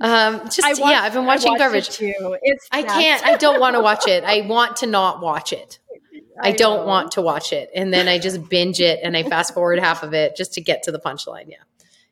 Um, 0.00 0.42
just 0.44 0.60
watched, 0.62 0.80
yeah, 0.80 1.00
I've 1.02 1.14
been 1.14 1.26
watching 1.26 1.56
garbage. 1.56 1.88
It 1.88 1.92
too. 1.92 2.36
It's 2.42 2.68
I 2.70 2.82
can't. 2.82 3.24
I 3.26 3.36
don't 3.36 3.60
want 3.60 3.74
to 3.74 3.80
watch 3.80 4.06
it. 4.06 4.24
I 4.24 4.42
want 4.42 4.76
to 4.76 4.86
not 4.86 5.20
watch 5.20 5.52
it. 5.52 5.78
I, 6.40 6.48
I 6.48 6.52
don't 6.52 6.80
know. 6.80 6.86
want 6.86 7.12
to 7.12 7.22
watch 7.22 7.52
it, 7.52 7.70
and 7.74 7.92
then 7.92 8.08
I 8.08 8.18
just 8.18 8.48
binge 8.48 8.80
it 8.80 9.00
and 9.02 9.16
I 9.16 9.22
fast 9.28 9.54
forward 9.54 9.78
half 9.78 10.02
of 10.02 10.14
it 10.14 10.36
just 10.36 10.54
to 10.54 10.60
get 10.60 10.82
to 10.84 10.92
the 10.92 10.98
punchline. 10.98 11.48
Yeah, 11.48 11.56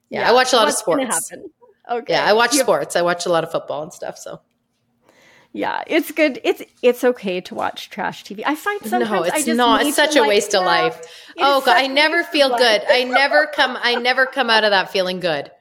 yeah. 0.09 0.21
yeah. 0.21 0.31
I 0.31 0.33
watch 0.33 0.53
a 0.53 0.57
lot 0.57 0.67
What's 0.67 0.77
of 0.77 0.81
sports. 0.81 1.33
Okay. 1.91 2.15
Yeah, 2.15 2.25
I 2.25 2.33
watch 2.33 2.53
sports. 2.53 2.97
I 2.97 3.03
watch 3.03 3.27
a 3.27 3.29
lot 3.29 3.45
of 3.45 3.53
football 3.53 3.83
and 3.83 3.93
stuff. 3.93 4.17
So 4.17 4.41
yeah, 5.53 5.85
it's 5.87 6.11
good. 6.11 6.41
It's 6.43 6.63
it's 6.83 7.05
okay 7.05 7.41
to 7.43 7.55
watch 7.55 7.89
trash 7.89 8.25
TV. 8.25 8.43
I 8.45 8.57
find 8.57 8.81
sometimes 8.85 9.11
no, 9.11 9.23
it's 9.23 9.47
not. 9.47 9.87
It's 9.87 9.95
such 9.95 10.17
a 10.17 10.21
like, 10.21 10.29
waste 10.29 10.55
of 10.55 10.65
life. 10.65 11.01
Oh 11.39 11.63
god, 11.65 11.77
I 11.77 11.87
never 11.87 12.25
feel 12.25 12.49
good. 12.49 12.83
I 12.89 13.05
never 13.05 13.47
come. 13.47 13.79
I 13.81 13.95
never 13.95 14.27
come 14.27 14.51
out 14.51 14.65
of 14.65 14.73
that 14.73 14.91
feeling 14.91 15.21
good. 15.21 15.53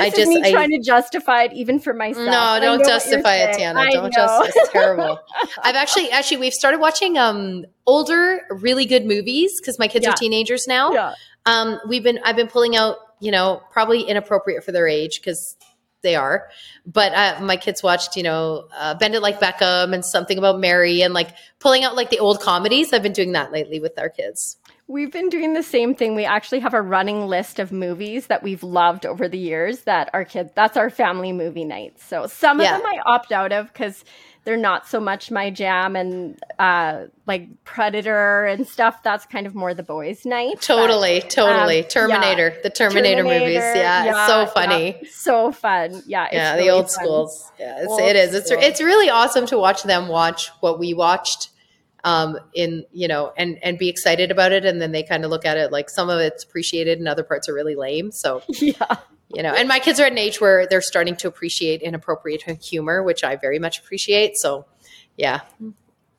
I 0.00 0.10
just 0.10 0.28
me 0.28 0.42
I, 0.42 0.50
trying 0.52 0.70
to 0.70 0.80
justify 0.80 1.44
it 1.44 1.52
even 1.52 1.78
for 1.78 1.94
myself. 1.94 2.26
No, 2.26 2.58
don't 2.60 2.84
justify 2.84 3.36
it, 3.36 3.56
Tiana. 3.56 3.90
Don't 3.90 4.12
just. 4.12 4.56
It's 4.56 4.70
terrible. 4.70 5.18
I've 5.62 5.76
actually 5.76 6.10
actually 6.10 6.38
we've 6.38 6.54
started 6.54 6.80
watching 6.80 7.18
um 7.18 7.64
older 7.86 8.40
really 8.50 8.86
good 8.86 9.04
movies 9.04 9.60
because 9.60 9.78
my 9.78 9.88
kids 9.88 10.04
yeah. 10.04 10.12
are 10.12 10.16
teenagers 10.16 10.66
now. 10.66 10.92
Yeah. 10.92 11.14
Um, 11.46 11.80
we've 11.88 12.02
been 12.02 12.20
I've 12.24 12.36
been 12.36 12.48
pulling 12.48 12.76
out 12.76 12.96
you 13.20 13.30
know 13.30 13.62
probably 13.70 14.02
inappropriate 14.02 14.64
for 14.64 14.72
their 14.72 14.88
age 14.88 15.20
because 15.20 15.56
they 16.02 16.16
are. 16.16 16.48
But 16.86 17.12
uh, 17.12 17.40
my 17.42 17.56
kids 17.56 17.82
watched, 17.82 18.16
you 18.16 18.22
know, 18.22 18.68
uh, 18.76 18.94
Bend 18.94 19.14
It 19.14 19.20
Like 19.20 19.40
Beckham 19.40 19.92
and 19.94 20.04
something 20.04 20.38
about 20.38 20.58
Mary 20.58 21.02
and 21.02 21.14
like 21.14 21.34
pulling 21.58 21.84
out 21.84 21.96
like 21.96 22.10
the 22.10 22.18
old 22.18 22.40
comedies. 22.40 22.92
I've 22.92 23.02
been 23.02 23.12
doing 23.12 23.32
that 23.32 23.52
lately 23.52 23.80
with 23.80 23.98
our 23.98 24.08
kids. 24.08 24.56
We've 24.90 25.12
been 25.12 25.28
doing 25.28 25.54
the 25.54 25.62
same 25.62 25.94
thing. 25.94 26.16
We 26.16 26.24
actually 26.24 26.58
have 26.60 26.74
a 26.74 26.82
running 26.82 27.28
list 27.28 27.60
of 27.60 27.70
movies 27.70 28.26
that 28.26 28.42
we've 28.42 28.64
loved 28.64 29.06
over 29.06 29.28
the 29.28 29.38
years 29.38 29.82
that 29.82 30.10
our 30.12 30.24
kids, 30.24 30.50
that's 30.56 30.76
our 30.76 30.90
family 30.90 31.30
movie 31.30 31.64
nights. 31.64 32.04
So 32.04 32.26
some 32.26 32.58
of 32.58 32.66
them 32.66 32.82
I 32.84 32.98
opt 33.06 33.30
out 33.30 33.52
of 33.52 33.72
because 33.72 34.04
they're 34.42 34.56
not 34.56 34.88
so 34.88 34.98
much 34.98 35.30
my 35.30 35.48
jam 35.50 35.94
and 35.94 36.40
uh, 36.58 37.04
like 37.24 37.46
Predator 37.62 38.46
and 38.46 38.66
stuff. 38.66 39.00
That's 39.04 39.26
kind 39.26 39.46
of 39.46 39.54
more 39.54 39.74
the 39.74 39.84
boys' 39.84 40.26
night. 40.26 40.60
Totally, 40.60 41.20
but, 41.20 41.30
totally. 41.30 41.84
Um, 41.84 41.88
Terminator, 41.88 42.48
yeah. 42.48 42.62
the 42.64 42.70
Terminator, 42.70 43.22
Terminator, 43.22 43.44
movies. 43.44 43.54
Yeah, 43.54 44.04
yeah, 44.04 44.08
it's 44.08 44.26
so 44.26 44.46
funny. 44.46 44.98
Yeah, 45.02 45.08
so 45.12 45.52
fun. 45.52 46.02
Yeah, 46.04 46.28
yeah, 46.32 46.54
really 46.54 46.64
the 46.64 46.70
old 46.70 46.86
fun. 46.86 47.04
schools. 47.04 47.52
Yeah, 47.60 47.78
it's, 47.78 47.92
old 47.92 48.00
it 48.00 48.16
is. 48.16 48.34
It's 48.34 48.50
it's 48.50 48.80
really 48.80 49.08
awesome 49.08 49.46
to 49.46 49.56
watch 49.56 49.84
them 49.84 50.08
watch 50.08 50.48
what 50.58 50.80
we 50.80 50.94
watched 50.94 51.50
um, 52.04 52.38
in 52.54 52.84
you 52.92 53.08
know 53.08 53.32
and 53.36 53.58
and 53.62 53.78
be 53.78 53.88
excited 53.88 54.30
about 54.30 54.52
it. 54.52 54.64
And 54.64 54.80
then 54.80 54.92
they 54.92 55.02
kind 55.02 55.24
of 55.24 55.30
look 55.30 55.44
at 55.44 55.56
it 55.56 55.72
like 55.72 55.90
some 55.90 56.08
of 56.08 56.20
it's 56.20 56.44
appreciated 56.44 56.98
and 56.98 57.08
other 57.08 57.22
parts 57.22 57.48
are 57.48 57.54
really 57.54 57.74
lame. 57.74 58.12
So 58.12 58.42
yeah. 58.48 58.96
you 59.34 59.42
know 59.42 59.54
and 59.54 59.68
my 59.68 59.78
kids 59.78 60.00
are 60.00 60.04
at 60.04 60.12
an 60.12 60.18
age 60.18 60.40
where 60.40 60.66
they're 60.66 60.80
starting 60.80 61.16
to 61.16 61.28
appreciate 61.28 61.82
inappropriate 61.82 62.42
humor 62.62 63.02
which 63.02 63.22
i 63.24 63.36
very 63.36 63.58
much 63.58 63.78
appreciate. 63.78 64.36
So 64.36 64.66
yeah. 65.16 65.40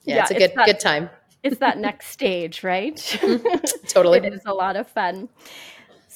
Yeah, 0.03 0.15
yeah 0.15 0.21
it's 0.21 0.31
a 0.31 0.35
good 0.35 0.53
that, 0.55 0.65
good 0.65 0.79
time. 0.79 1.09
it's 1.43 1.57
that 1.57 1.77
next 1.77 2.07
stage 2.07 2.63
right? 2.63 2.97
Totally. 3.87 4.19
It 4.19 4.33
is 4.33 4.41
a 4.45 4.53
lot 4.53 4.75
of 4.75 4.87
fun 4.87 5.29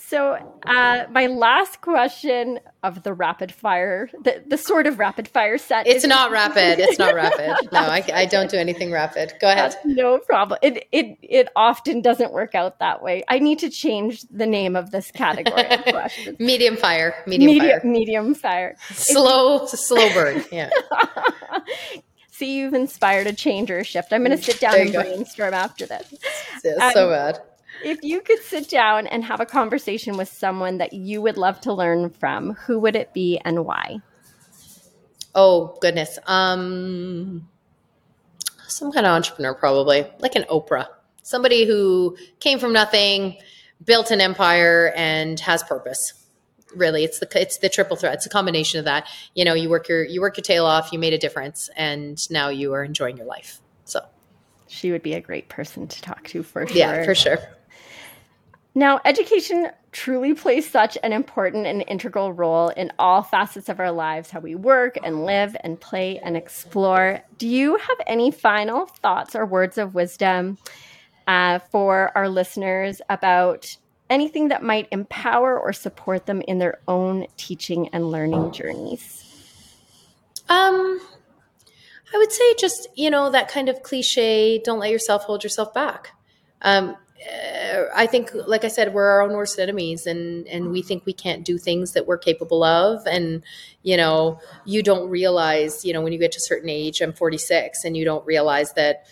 so, 0.07 0.37
uh, 0.67 1.05
my 1.09 1.25
last 1.25 1.81
question 1.81 2.59
of 2.83 3.01
the 3.01 3.11
rapid 3.11 3.51
fire, 3.51 4.07
the, 4.23 4.43
the 4.45 4.57
sort 4.57 4.85
of 4.85 4.99
rapid 4.99 5.27
fire 5.27 5.57
set. 5.57 5.87
It's 5.87 6.05
not 6.05 6.29
rapid. 6.29 6.79
It's 6.79 6.99
not 6.99 7.15
rapid. 7.15 7.55
No, 7.71 7.79
I, 7.79 8.03
I 8.13 8.25
don't 8.25 8.49
do 8.49 8.57
anything 8.57 8.91
rapid. 8.91 9.33
Go 9.41 9.49
ahead. 9.49 9.75
no 9.83 10.19
problem. 10.19 10.59
It, 10.61 10.87
it, 10.91 11.17
it 11.23 11.49
often 11.55 12.01
doesn't 12.01 12.31
work 12.33 12.53
out 12.53 12.77
that 12.79 13.01
way. 13.01 13.23
I 13.29 13.39
need 13.39 13.57
to 13.59 13.69
change 13.69 14.21
the 14.29 14.45
name 14.45 14.75
of 14.75 14.91
this 14.91 15.09
category 15.09 15.67
of 15.71 15.83
questions. 15.89 16.39
medium 16.39 16.77
fire. 16.77 17.15
Medium, 17.25 17.47
medium 17.47 17.65
fire. 17.67 17.81
Medium 17.83 18.35
fire. 18.35 18.77
Slow, 18.91 19.65
slow 19.65 20.13
burn. 20.13 20.43
Yeah. 20.51 20.69
See, 22.31 22.57
you've 22.57 22.73
inspired 22.73 23.27
a 23.27 23.33
change 23.33 23.71
or 23.71 23.79
a 23.79 23.83
shift. 23.83 24.13
I'm 24.13 24.23
going 24.23 24.37
to 24.37 24.43
sit 24.43 24.59
down 24.59 24.75
and 24.75 24.91
go. 24.91 25.01
brainstorm 25.01 25.53
after 25.53 25.85
this. 25.87 26.13
Yeah, 26.63 26.73
um, 26.73 26.91
so 26.93 27.09
bad. 27.09 27.39
If 27.83 27.99
you 28.03 28.21
could 28.21 28.41
sit 28.41 28.69
down 28.69 29.07
and 29.07 29.23
have 29.23 29.39
a 29.39 29.45
conversation 29.45 30.17
with 30.17 30.29
someone 30.29 30.77
that 30.79 30.93
you 30.93 31.21
would 31.21 31.37
love 31.37 31.61
to 31.61 31.73
learn 31.73 32.09
from, 32.09 32.53
who 32.53 32.79
would 32.79 32.95
it 32.95 33.13
be 33.13 33.39
and 33.43 33.65
why? 33.65 33.99
Oh 35.33 35.77
goodness. 35.81 36.17
Um 36.25 37.47
some 38.67 38.91
kind 38.91 39.05
of 39.05 39.11
entrepreneur 39.11 39.53
probably, 39.53 40.05
like 40.19 40.35
an 40.35 40.43
Oprah. 40.43 40.87
Somebody 41.21 41.65
who 41.65 42.17
came 42.39 42.59
from 42.59 42.73
nothing, 42.73 43.37
built 43.83 44.11
an 44.11 44.21
empire 44.21 44.91
and 44.95 45.39
has 45.39 45.63
purpose. 45.63 46.13
Really, 46.75 47.03
it's 47.03 47.19
the 47.19 47.27
it's 47.39 47.57
the 47.59 47.69
triple 47.69 47.95
threat. 47.95 48.15
It's 48.15 48.25
a 48.25 48.29
combination 48.29 48.79
of 48.79 48.85
that. 48.85 49.07
You 49.33 49.45
know, 49.45 49.53
you 49.53 49.69
work 49.69 49.87
your 49.87 50.03
you 50.03 50.21
work 50.21 50.37
your 50.37 50.43
tail 50.43 50.65
off, 50.65 50.91
you 50.91 50.99
made 50.99 51.13
a 51.13 51.17
difference 51.17 51.69
and 51.75 52.19
now 52.29 52.49
you 52.49 52.73
are 52.73 52.83
enjoying 52.83 53.17
your 53.17 53.27
life. 53.27 53.59
So, 53.85 54.01
she 54.67 54.91
would 54.91 55.03
be 55.03 55.13
a 55.13 55.21
great 55.21 55.47
person 55.47 55.87
to 55.87 56.01
talk 56.01 56.25
to 56.29 56.43
for 56.43 56.67
sure. 56.67 56.75
Yeah, 56.75 57.05
for 57.05 57.15
sure. 57.15 57.39
Now, 58.77 58.99
education 59.05 59.69
truly 59.93 60.33
plays 60.33 60.69
such 60.69 60.97
an 61.01 61.13
important 61.13 61.65
and 61.65 61.85
integral 61.87 62.33
role 62.33 62.67
in 62.67 62.91
all 62.99 63.21
facets 63.21 63.69
of 63.69 63.79
our 63.79 63.91
lives 63.91 64.29
how 64.29 64.41
we 64.41 64.53
work 64.53 64.97
and 65.01 65.25
live 65.25 65.55
and 65.61 65.79
play 65.79 66.19
and 66.19 66.35
explore. 66.35 67.21
Do 67.37 67.47
you 67.47 67.77
have 67.77 67.97
any 68.05 68.31
final 68.31 68.85
thoughts 68.85 69.33
or 69.33 69.45
words 69.45 69.77
of 69.77 69.95
wisdom 69.95 70.57
uh, 71.25 71.59
for 71.71 72.11
our 72.15 72.27
listeners 72.27 73.01
about 73.07 73.77
anything 74.09 74.49
that 74.49 74.61
might 74.61 74.89
empower 74.91 75.57
or 75.57 75.71
support 75.71 76.25
them 76.25 76.41
in 76.41 76.59
their 76.59 76.79
own 76.85 77.27
teaching 77.37 77.87
and 77.93 78.11
learning 78.11 78.51
journeys? 78.51 79.21
Um, 80.49 80.99
I 82.13 82.17
would 82.17 82.31
say 82.33 82.55
just, 82.55 82.89
you 82.95 83.09
know, 83.09 83.31
that 83.31 83.47
kind 83.47 83.69
of 83.69 83.81
cliche 83.83 84.59
don't 84.59 84.79
let 84.79 84.91
yourself 84.91 85.23
hold 85.23 85.43
yourself 85.43 85.73
back. 85.73 86.09
Um, 86.61 86.97
uh, 87.21 87.83
I 87.95 88.05
think, 88.07 88.31
like 88.33 88.63
I 88.65 88.67
said, 88.67 88.93
we're 88.93 89.05
our 89.05 89.21
own 89.21 89.33
worst 89.33 89.57
enemies, 89.57 90.05
and 90.05 90.47
and 90.47 90.71
we 90.71 90.81
think 90.81 91.05
we 91.05 91.13
can't 91.13 91.45
do 91.45 91.57
things 91.57 91.93
that 91.93 92.07
we're 92.07 92.17
capable 92.17 92.63
of. 92.63 93.05
And 93.07 93.43
you 93.83 93.97
know, 93.97 94.39
you 94.65 94.83
don't 94.83 95.09
realize, 95.09 95.85
you 95.85 95.93
know, 95.93 96.01
when 96.01 96.13
you 96.13 96.19
get 96.19 96.33
to 96.33 96.37
a 96.37 96.47
certain 96.47 96.69
age, 96.69 97.01
I'm 97.01 97.13
46, 97.13 97.83
and 97.85 97.95
you 97.95 98.05
don't 98.05 98.25
realize 98.25 98.73
that 98.73 99.05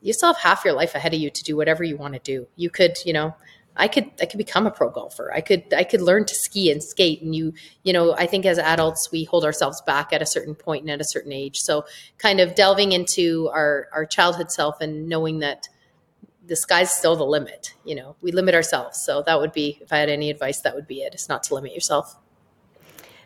you 0.00 0.12
still 0.12 0.32
have 0.32 0.42
half 0.42 0.64
your 0.64 0.74
life 0.74 0.94
ahead 0.94 1.14
of 1.14 1.20
you 1.20 1.30
to 1.30 1.42
do 1.42 1.56
whatever 1.56 1.82
you 1.82 1.96
want 1.96 2.14
to 2.14 2.20
do. 2.20 2.46
You 2.56 2.70
could, 2.70 2.96
you 3.04 3.12
know, 3.12 3.34
I 3.78 3.88
could 3.88 4.10
I 4.20 4.26
could 4.26 4.38
become 4.38 4.66
a 4.66 4.70
pro 4.70 4.90
golfer. 4.90 5.32
I 5.32 5.40
could 5.40 5.72
I 5.72 5.84
could 5.84 6.02
learn 6.02 6.26
to 6.26 6.34
ski 6.34 6.70
and 6.70 6.82
skate 6.82 7.22
and 7.22 7.34
you 7.34 7.54
you 7.84 7.92
know 7.92 8.14
I 8.14 8.26
think 8.26 8.44
as 8.44 8.58
adults 8.58 9.10
we 9.12 9.24
hold 9.24 9.44
ourselves 9.44 9.80
back 9.82 10.12
at 10.12 10.20
a 10.20 10.26
certain 10.26 10.54
point 10.54 10.82
and 10.82 10.90
at 10.90 11.00
a 11.00 11.04
certain 11.04 11.32
age. 11.32 11.58
So 11.58 11.84
kind 12.18 12.40
of 12.40 12.54
delving 12.54 12.92
into 12.92 13.48
our 13.52 13.88
our 13.92 14.04
childhood 14.04 14.50
self 14.50 14.80
and 14.80 15.08
knowing 15.08 15.38
that 15.38 15.68
the 16.48 16.56
sky's 16.56 16.92
still 16.92 17.14
the 17.14 17.24
limit. 17.24 17.74
You 17.84 17.94
know, 17.94 18.16
we 18.20 18.32
limit 18.32 18.54
ourselves. 18.54 19.00
So 19.04 19.22
that 19.26 19.38
would 19.38 19.52
be, 19.52 19.78
if 19.80 19.92
I 19.92 19.98
had 19.98 20.08
any 20.08 20.30
advice, 20.30 20.60
that 20.62 20.74
would 20.74 20.88
be 20.88 21.02
it. 21.02 21.14
It's 21.14 21.28
not 21.28 21.44
to 21.44 21.54
limit 21.54 21.74
yourself. 21.74 22.16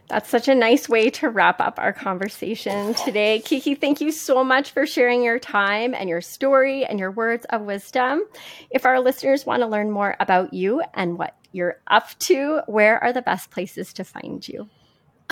That's 0.09 0.29
such 0.29 0.49
a 0.49 0.55
nice 0.55 0.89
way 0.89 1.09
to 1.11 1.31
wrap 1.31 1.61
up 1.61 1.79
our 1.79 1.93
conversation 1.93 2.93
today. 2.93 3.41
Kiki, 3.41 3.75
thank 3.75 4.01
you 4.01 4.11
so 4.11 4.45
much 4.45 4.73
for 4.73 4.85
sharing 4.85 5.23
your 5.23 5.39
time 5.39 5.95
and 5.95 6.09
your 6.09 6.21
story 6.21 6.85
and 6.85 6.99
your 6.99 7.11
words 7.11 7.47
of 7.49 7.63
wisdom. 7.63 8.23
If 8.71 8.85
our 8.85 9.01
listeners 9.01 9.47
want 9.47 9.63
to 9.63 9.67
learn 9.67 9.91
more 9.91 10.17
about 10.21 10.53
you 10.53 10.83
and 10.93 11.17
what 11.17 11.35
you're 11.53 11.77
up 11.87 12.11
to, 12.19 12.61
where 12.67 13.03
are 13.03 13.13
the 13.13 13.23
best 13.23 13.51
places 13.51 13.95
to 13.95 14.05
find 14.05 14.47
you? 14.47 14.69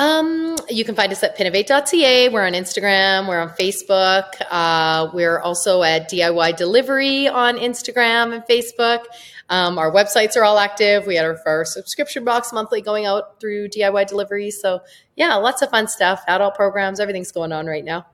Um, 0.01 0.57
you 0.70 0.82
can 0.86 0.94
find 0.94 1.12
us 1.12 1.22
at 1.22 1.36
pinnovate.ca. 1.36 2.30
We're 2.30 2.46
on 2.46 2.55
Instagram. 2.55 3.28
We're 3.28 3.38
on 3.38 3.51
Facebook. 3.51 4.32
Uh, 4.51 5.11
we're 5.12 5.38
also 5.40 5.82
at 5.82 6.11
DIY 6.11 6.57
Delivery 6.57 7.28
on 7.28 7.59
Instagram 7.59 8.32
and 8.32 8.42
Facebook. 8.44 9.05
Um, 9.51 9.78
our 9.78 9.92
websites 9.92 10.38
are 10.38 10.42
all 10.44 10.59
active. 10.59 11.07
We 11.07 11.16
have 11.16 11.26
our, 11.26 11.38
our, 11.44 11.64
subscription 11.66 12.24
box 12.24 12.51
monthly 12.51 12.80
going 12.80 13.05
out 13.05 13.40
through 13.40 13.68
DIY 13.68 14.07
Delivery. 14.07 14.51
So, 14.51 14.80
yeah, 15.16 15.34
lots 15.34 15.61
of 15.61 15.68
fun 15.68 15.86
stuff. 15.86 16.22
Adult 16.26 16.55
programs, 16.55 16.98
everything's 16.98 17.30
going 17.30 17.53
on 17.53 17.66
right 17.66 17.84
now. 17.84 18.07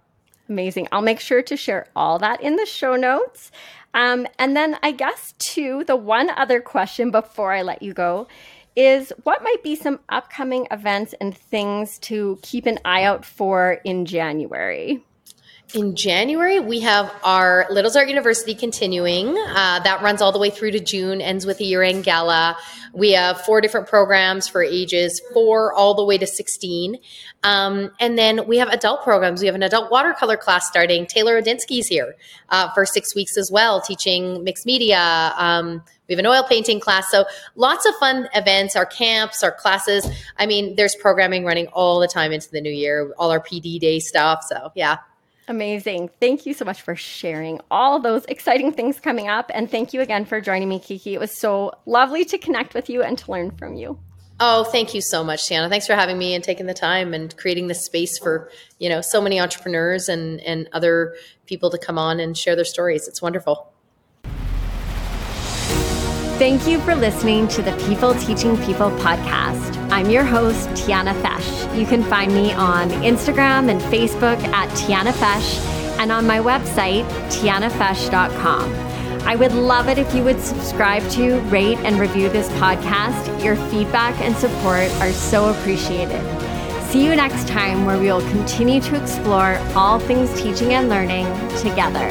Amazing. 0.49 0.89
I'll 0.91 1.03
make 1.03 1.21
sure 1.21 1.43
to 1.43 1.57
share 1.57 1.87
all 1.95 2.19
that 2.19 2.41
in 2.43 2.57
the 2.57 2.67
show 2.67 2.97
notes. 2.97 3.53
Um, 3.95 4.27
and 4.41 4.57
then, 4.57 4.77
I 4.83 4.91
guess, 4.91 5.35
too, 5.39 5.85
the 5.85 5.95
one 5.95 6.31
other 6.31 6.61
question 6.61 7.13
before 7.13 7.53
I 7.53 7.63
let 7.63 7.81
you 7.81 7.95
go 7.95 8.27
is 8.77 9.13
what 9.23 9.43
might 9.43 9.63
be 9.63 9.75
some 9.75 9.99
upcoming 10.11 10.67
events 10.71 11.15
and 11.21 11.37
things 11.37 11.99
to 12.01 12.39
keep 12.43 12.67
an 12.67 12.79
eye 12.85 13.05
out 13.05 13.25
for 13.25 13.81
in 13.85 14.05
January? 14.05 15.03
In 15.75 15.97
January, 15.97 16.61
we 16.61 16.81
have 16.81 17.13
our 17.25 17.67
Little's 17.71 17.97
Art 17.97 18.09
University 18.09 18.55
continuing. 18.55 19.37
Uh, 19.37 19.81
that 19.81 20.01
runs 20.01 20.23
all 20.23 20.31
the 20.31 20.39
way 20.39 20.49
through 20.49 20.71
to 20.71 20.81
June, 20.81 21.21
ends 21.21 21.45
with 21.45 21.59
a 21.59 21.65
year 21.65 21.83
end 21.83 22.05
gala. 22.05 22.57
We 22.93 23.13
have 23.13 23.41
four 23.41 23.61
different 23.61 23.89
programs 23.89 24.47
for 24.47 24.63
ages 24.63 25.21
four 25.35 25.73
all 25.73 25.95
the 25.95 26.05
way 26.05 26.19
to 26.19 26.27
16. 26.27 26.99
Um, 27.43 27.91
and 27.99 28.17
then 28.17 28.47
we 28.47 28.59
have 28.59 28.69
adult 28.69 29.03
programs. 29.03 29.41
We 29.41 29.47
have 29.47 29.57
an 29.57 29.65
adult 29.65 29.91
watercolor 29.91 30.37
class 30.37 30.69
starting. 30.69 31.05
Taylor 31.05 31.43
Odinsky's 31.43 31.89
here 31.89 32.15
uh, 32.51 32.73
for 32.73 32.87
six 32.87 33.15
weeks 33.17 33.37
as 33.37 33.51
well, 33.51 33.81
teaching 33.81 34.45
mixed 34.45 34.67
media. 34.67 35.35
Um, 35.37 35.83
we 36.09 36.15
have 36.15 36.19
an 36.19 36.27
oil 36.27 36.45
painting 36.49 36.81
class. 36.81 37.11
So 37.11 37.25
lots 37.55 37.87
of 37.87 37.95
fun 37.97 38.29
events, 38.35 38.77
our 38.77 38.87
camps, 38.87 39.43
our 39.43 39.53
classes. 39.53 40.07
I 40.39 40.47
mean, 40.47 40.77
there's 40.77 40.95
programming 40.95 41.45
running 41.45 41.67
all 41.69 42.01
the 42.01 42.09
time 42.09 42.33
into 42.33 42.51
the 42.51 42.61
new 42.61 42.71
year, 42.71 43.13
all 43.19 43.31
our 43.31 43.41
PD 43.41 43.79
day 43.79 43.99
stuff. 43.99 44.45
So 44.49 44.71
yeah, 44.75 44.99
Amazing. 45.49 46.11
Thank 46.21 46.45
you 46.45 46.55
so 46.55 46.65
much 46.65 46.83
for 46.83 46.97
sharing 46.97 47.61
all 47.71 48.01
those 48.01 48.25
exciting 48.25 48.73
things 48.73 48.99
coming 48.99 49.29
up. 49.29 49.51
And 49.55 49.71
thank 49.71 49.93
you 49.93 50.01
again 50.01 50.25
for 50.25 50.41
joining 50.41 50.69
me, 50.69 50.81
Kiki. 50.81 51.15
It 51.15 51.21
was 51.21 51.39
so 51.39 51.73
lovely 51.87 52.25
to 52.25 52.39
connect 52.39 52.75
with 52.75 52.91
you 52.91 53.03
and 53.03 53.17
to 53.19 53.31
learn 53.31 53.53
from 53.53 53.77
you. 53.77 53.99
Oh, 54.41 54.65
thank 54.65 54.93
you 54.93 55.01
so 55.01 55.23
much, 55.25 55.49
Tiana. 55.49 55.71
Thanks 55.71 55.87
for 55.87 55.95
having 55.95 56.19
me 56.19 56.35
and 56.35 56.43
taking 56.43 56.67
the 56.67 56.75
time 56.75 57.15
and 57.15 57.35
creating 57.37 57.69
this 57.69 57.87
space 57.87 58.19
for, 58.19 58.51
you 58.79 58.89
know, 58.89 59.01
so 59.01 59.21
many 59.23 59.41
entrepreneurs 59.41 60.09
and, 60.09 60.41
and 60.41 60.69
other 60.73 61.15
people 61.47 61.71
to 61.71 61.79
come 61.79 61.97
on 61.97 62.21
and 62.21 62.37
share 62.37 62.57
their 62.57 62.65
stories. 62.65 63.07
It's 63.07 63.23
wonderful. 63.23 63.73
Thank 66.39 66.67
you 66.67 66.79
for 66.81 66.95
listening 66.95 67.49
to 67.49 67.63
the 67.63 67.73
People 67.89 68.15
Teaching 68.15 68.59
People 68.59 68.91
podcast. 68.91 69.75
I'm 69.91 70.11
your 70.11 70.23
host, 70.23 70.69
Tiana 70.71 71.19
Fesh. 71.23 71.79
You 71.79 71.87
can 71.87 72.03
find 72.03 72.31
me 72.31 72.53
on 72.53 72.91
Instagram 72.91 73.71
and 73.71 73.81
Facebook 73.81 74.39
at 74.49 74.69
Tiana 74.77 75.13
Fesh 75.13 75.59
and 75.99 76.13
on 76.13 76.27
my 76.27 76.39
website, 76.39 77.09
tianafesh.com. 77.31 78.75
I 79.27 79.35
would 79.35 79.53
love 79.53 79.89
it 79.89 79.97
if 79.97 80.15
you 80.15 80.23
would 80.25 80.39
subscribe 80.39 81.09
to, 81.13 81.41
rate, 81.49 81.79
and 81.79 81.99
review 81.99 82.29
this 82.29 82.51
podcast. 82.61 83.43
Your 83.43 83.57
feedback 83.71 84.21
and 84.21 84.37
support 84.37 84.91
are 85.01 85.13
so 85.13 85.49
appreciated. 85.49 86.21
See 86.91 87.03
you 87.03 87.17
next 87.17 87.49
time, 87.49 87.87
where 87.87 87.99
we 87.99 88.13
will 88.13 88.29
continue 88.31 88.83
to 88.83 89.03
explore 89.03 89.57
all 89.75 89.99
things 90.01 90.31
teaching 90.39 90.75
and 90.75 90.91
learning 90.91 91.25
together. 91.63 92.11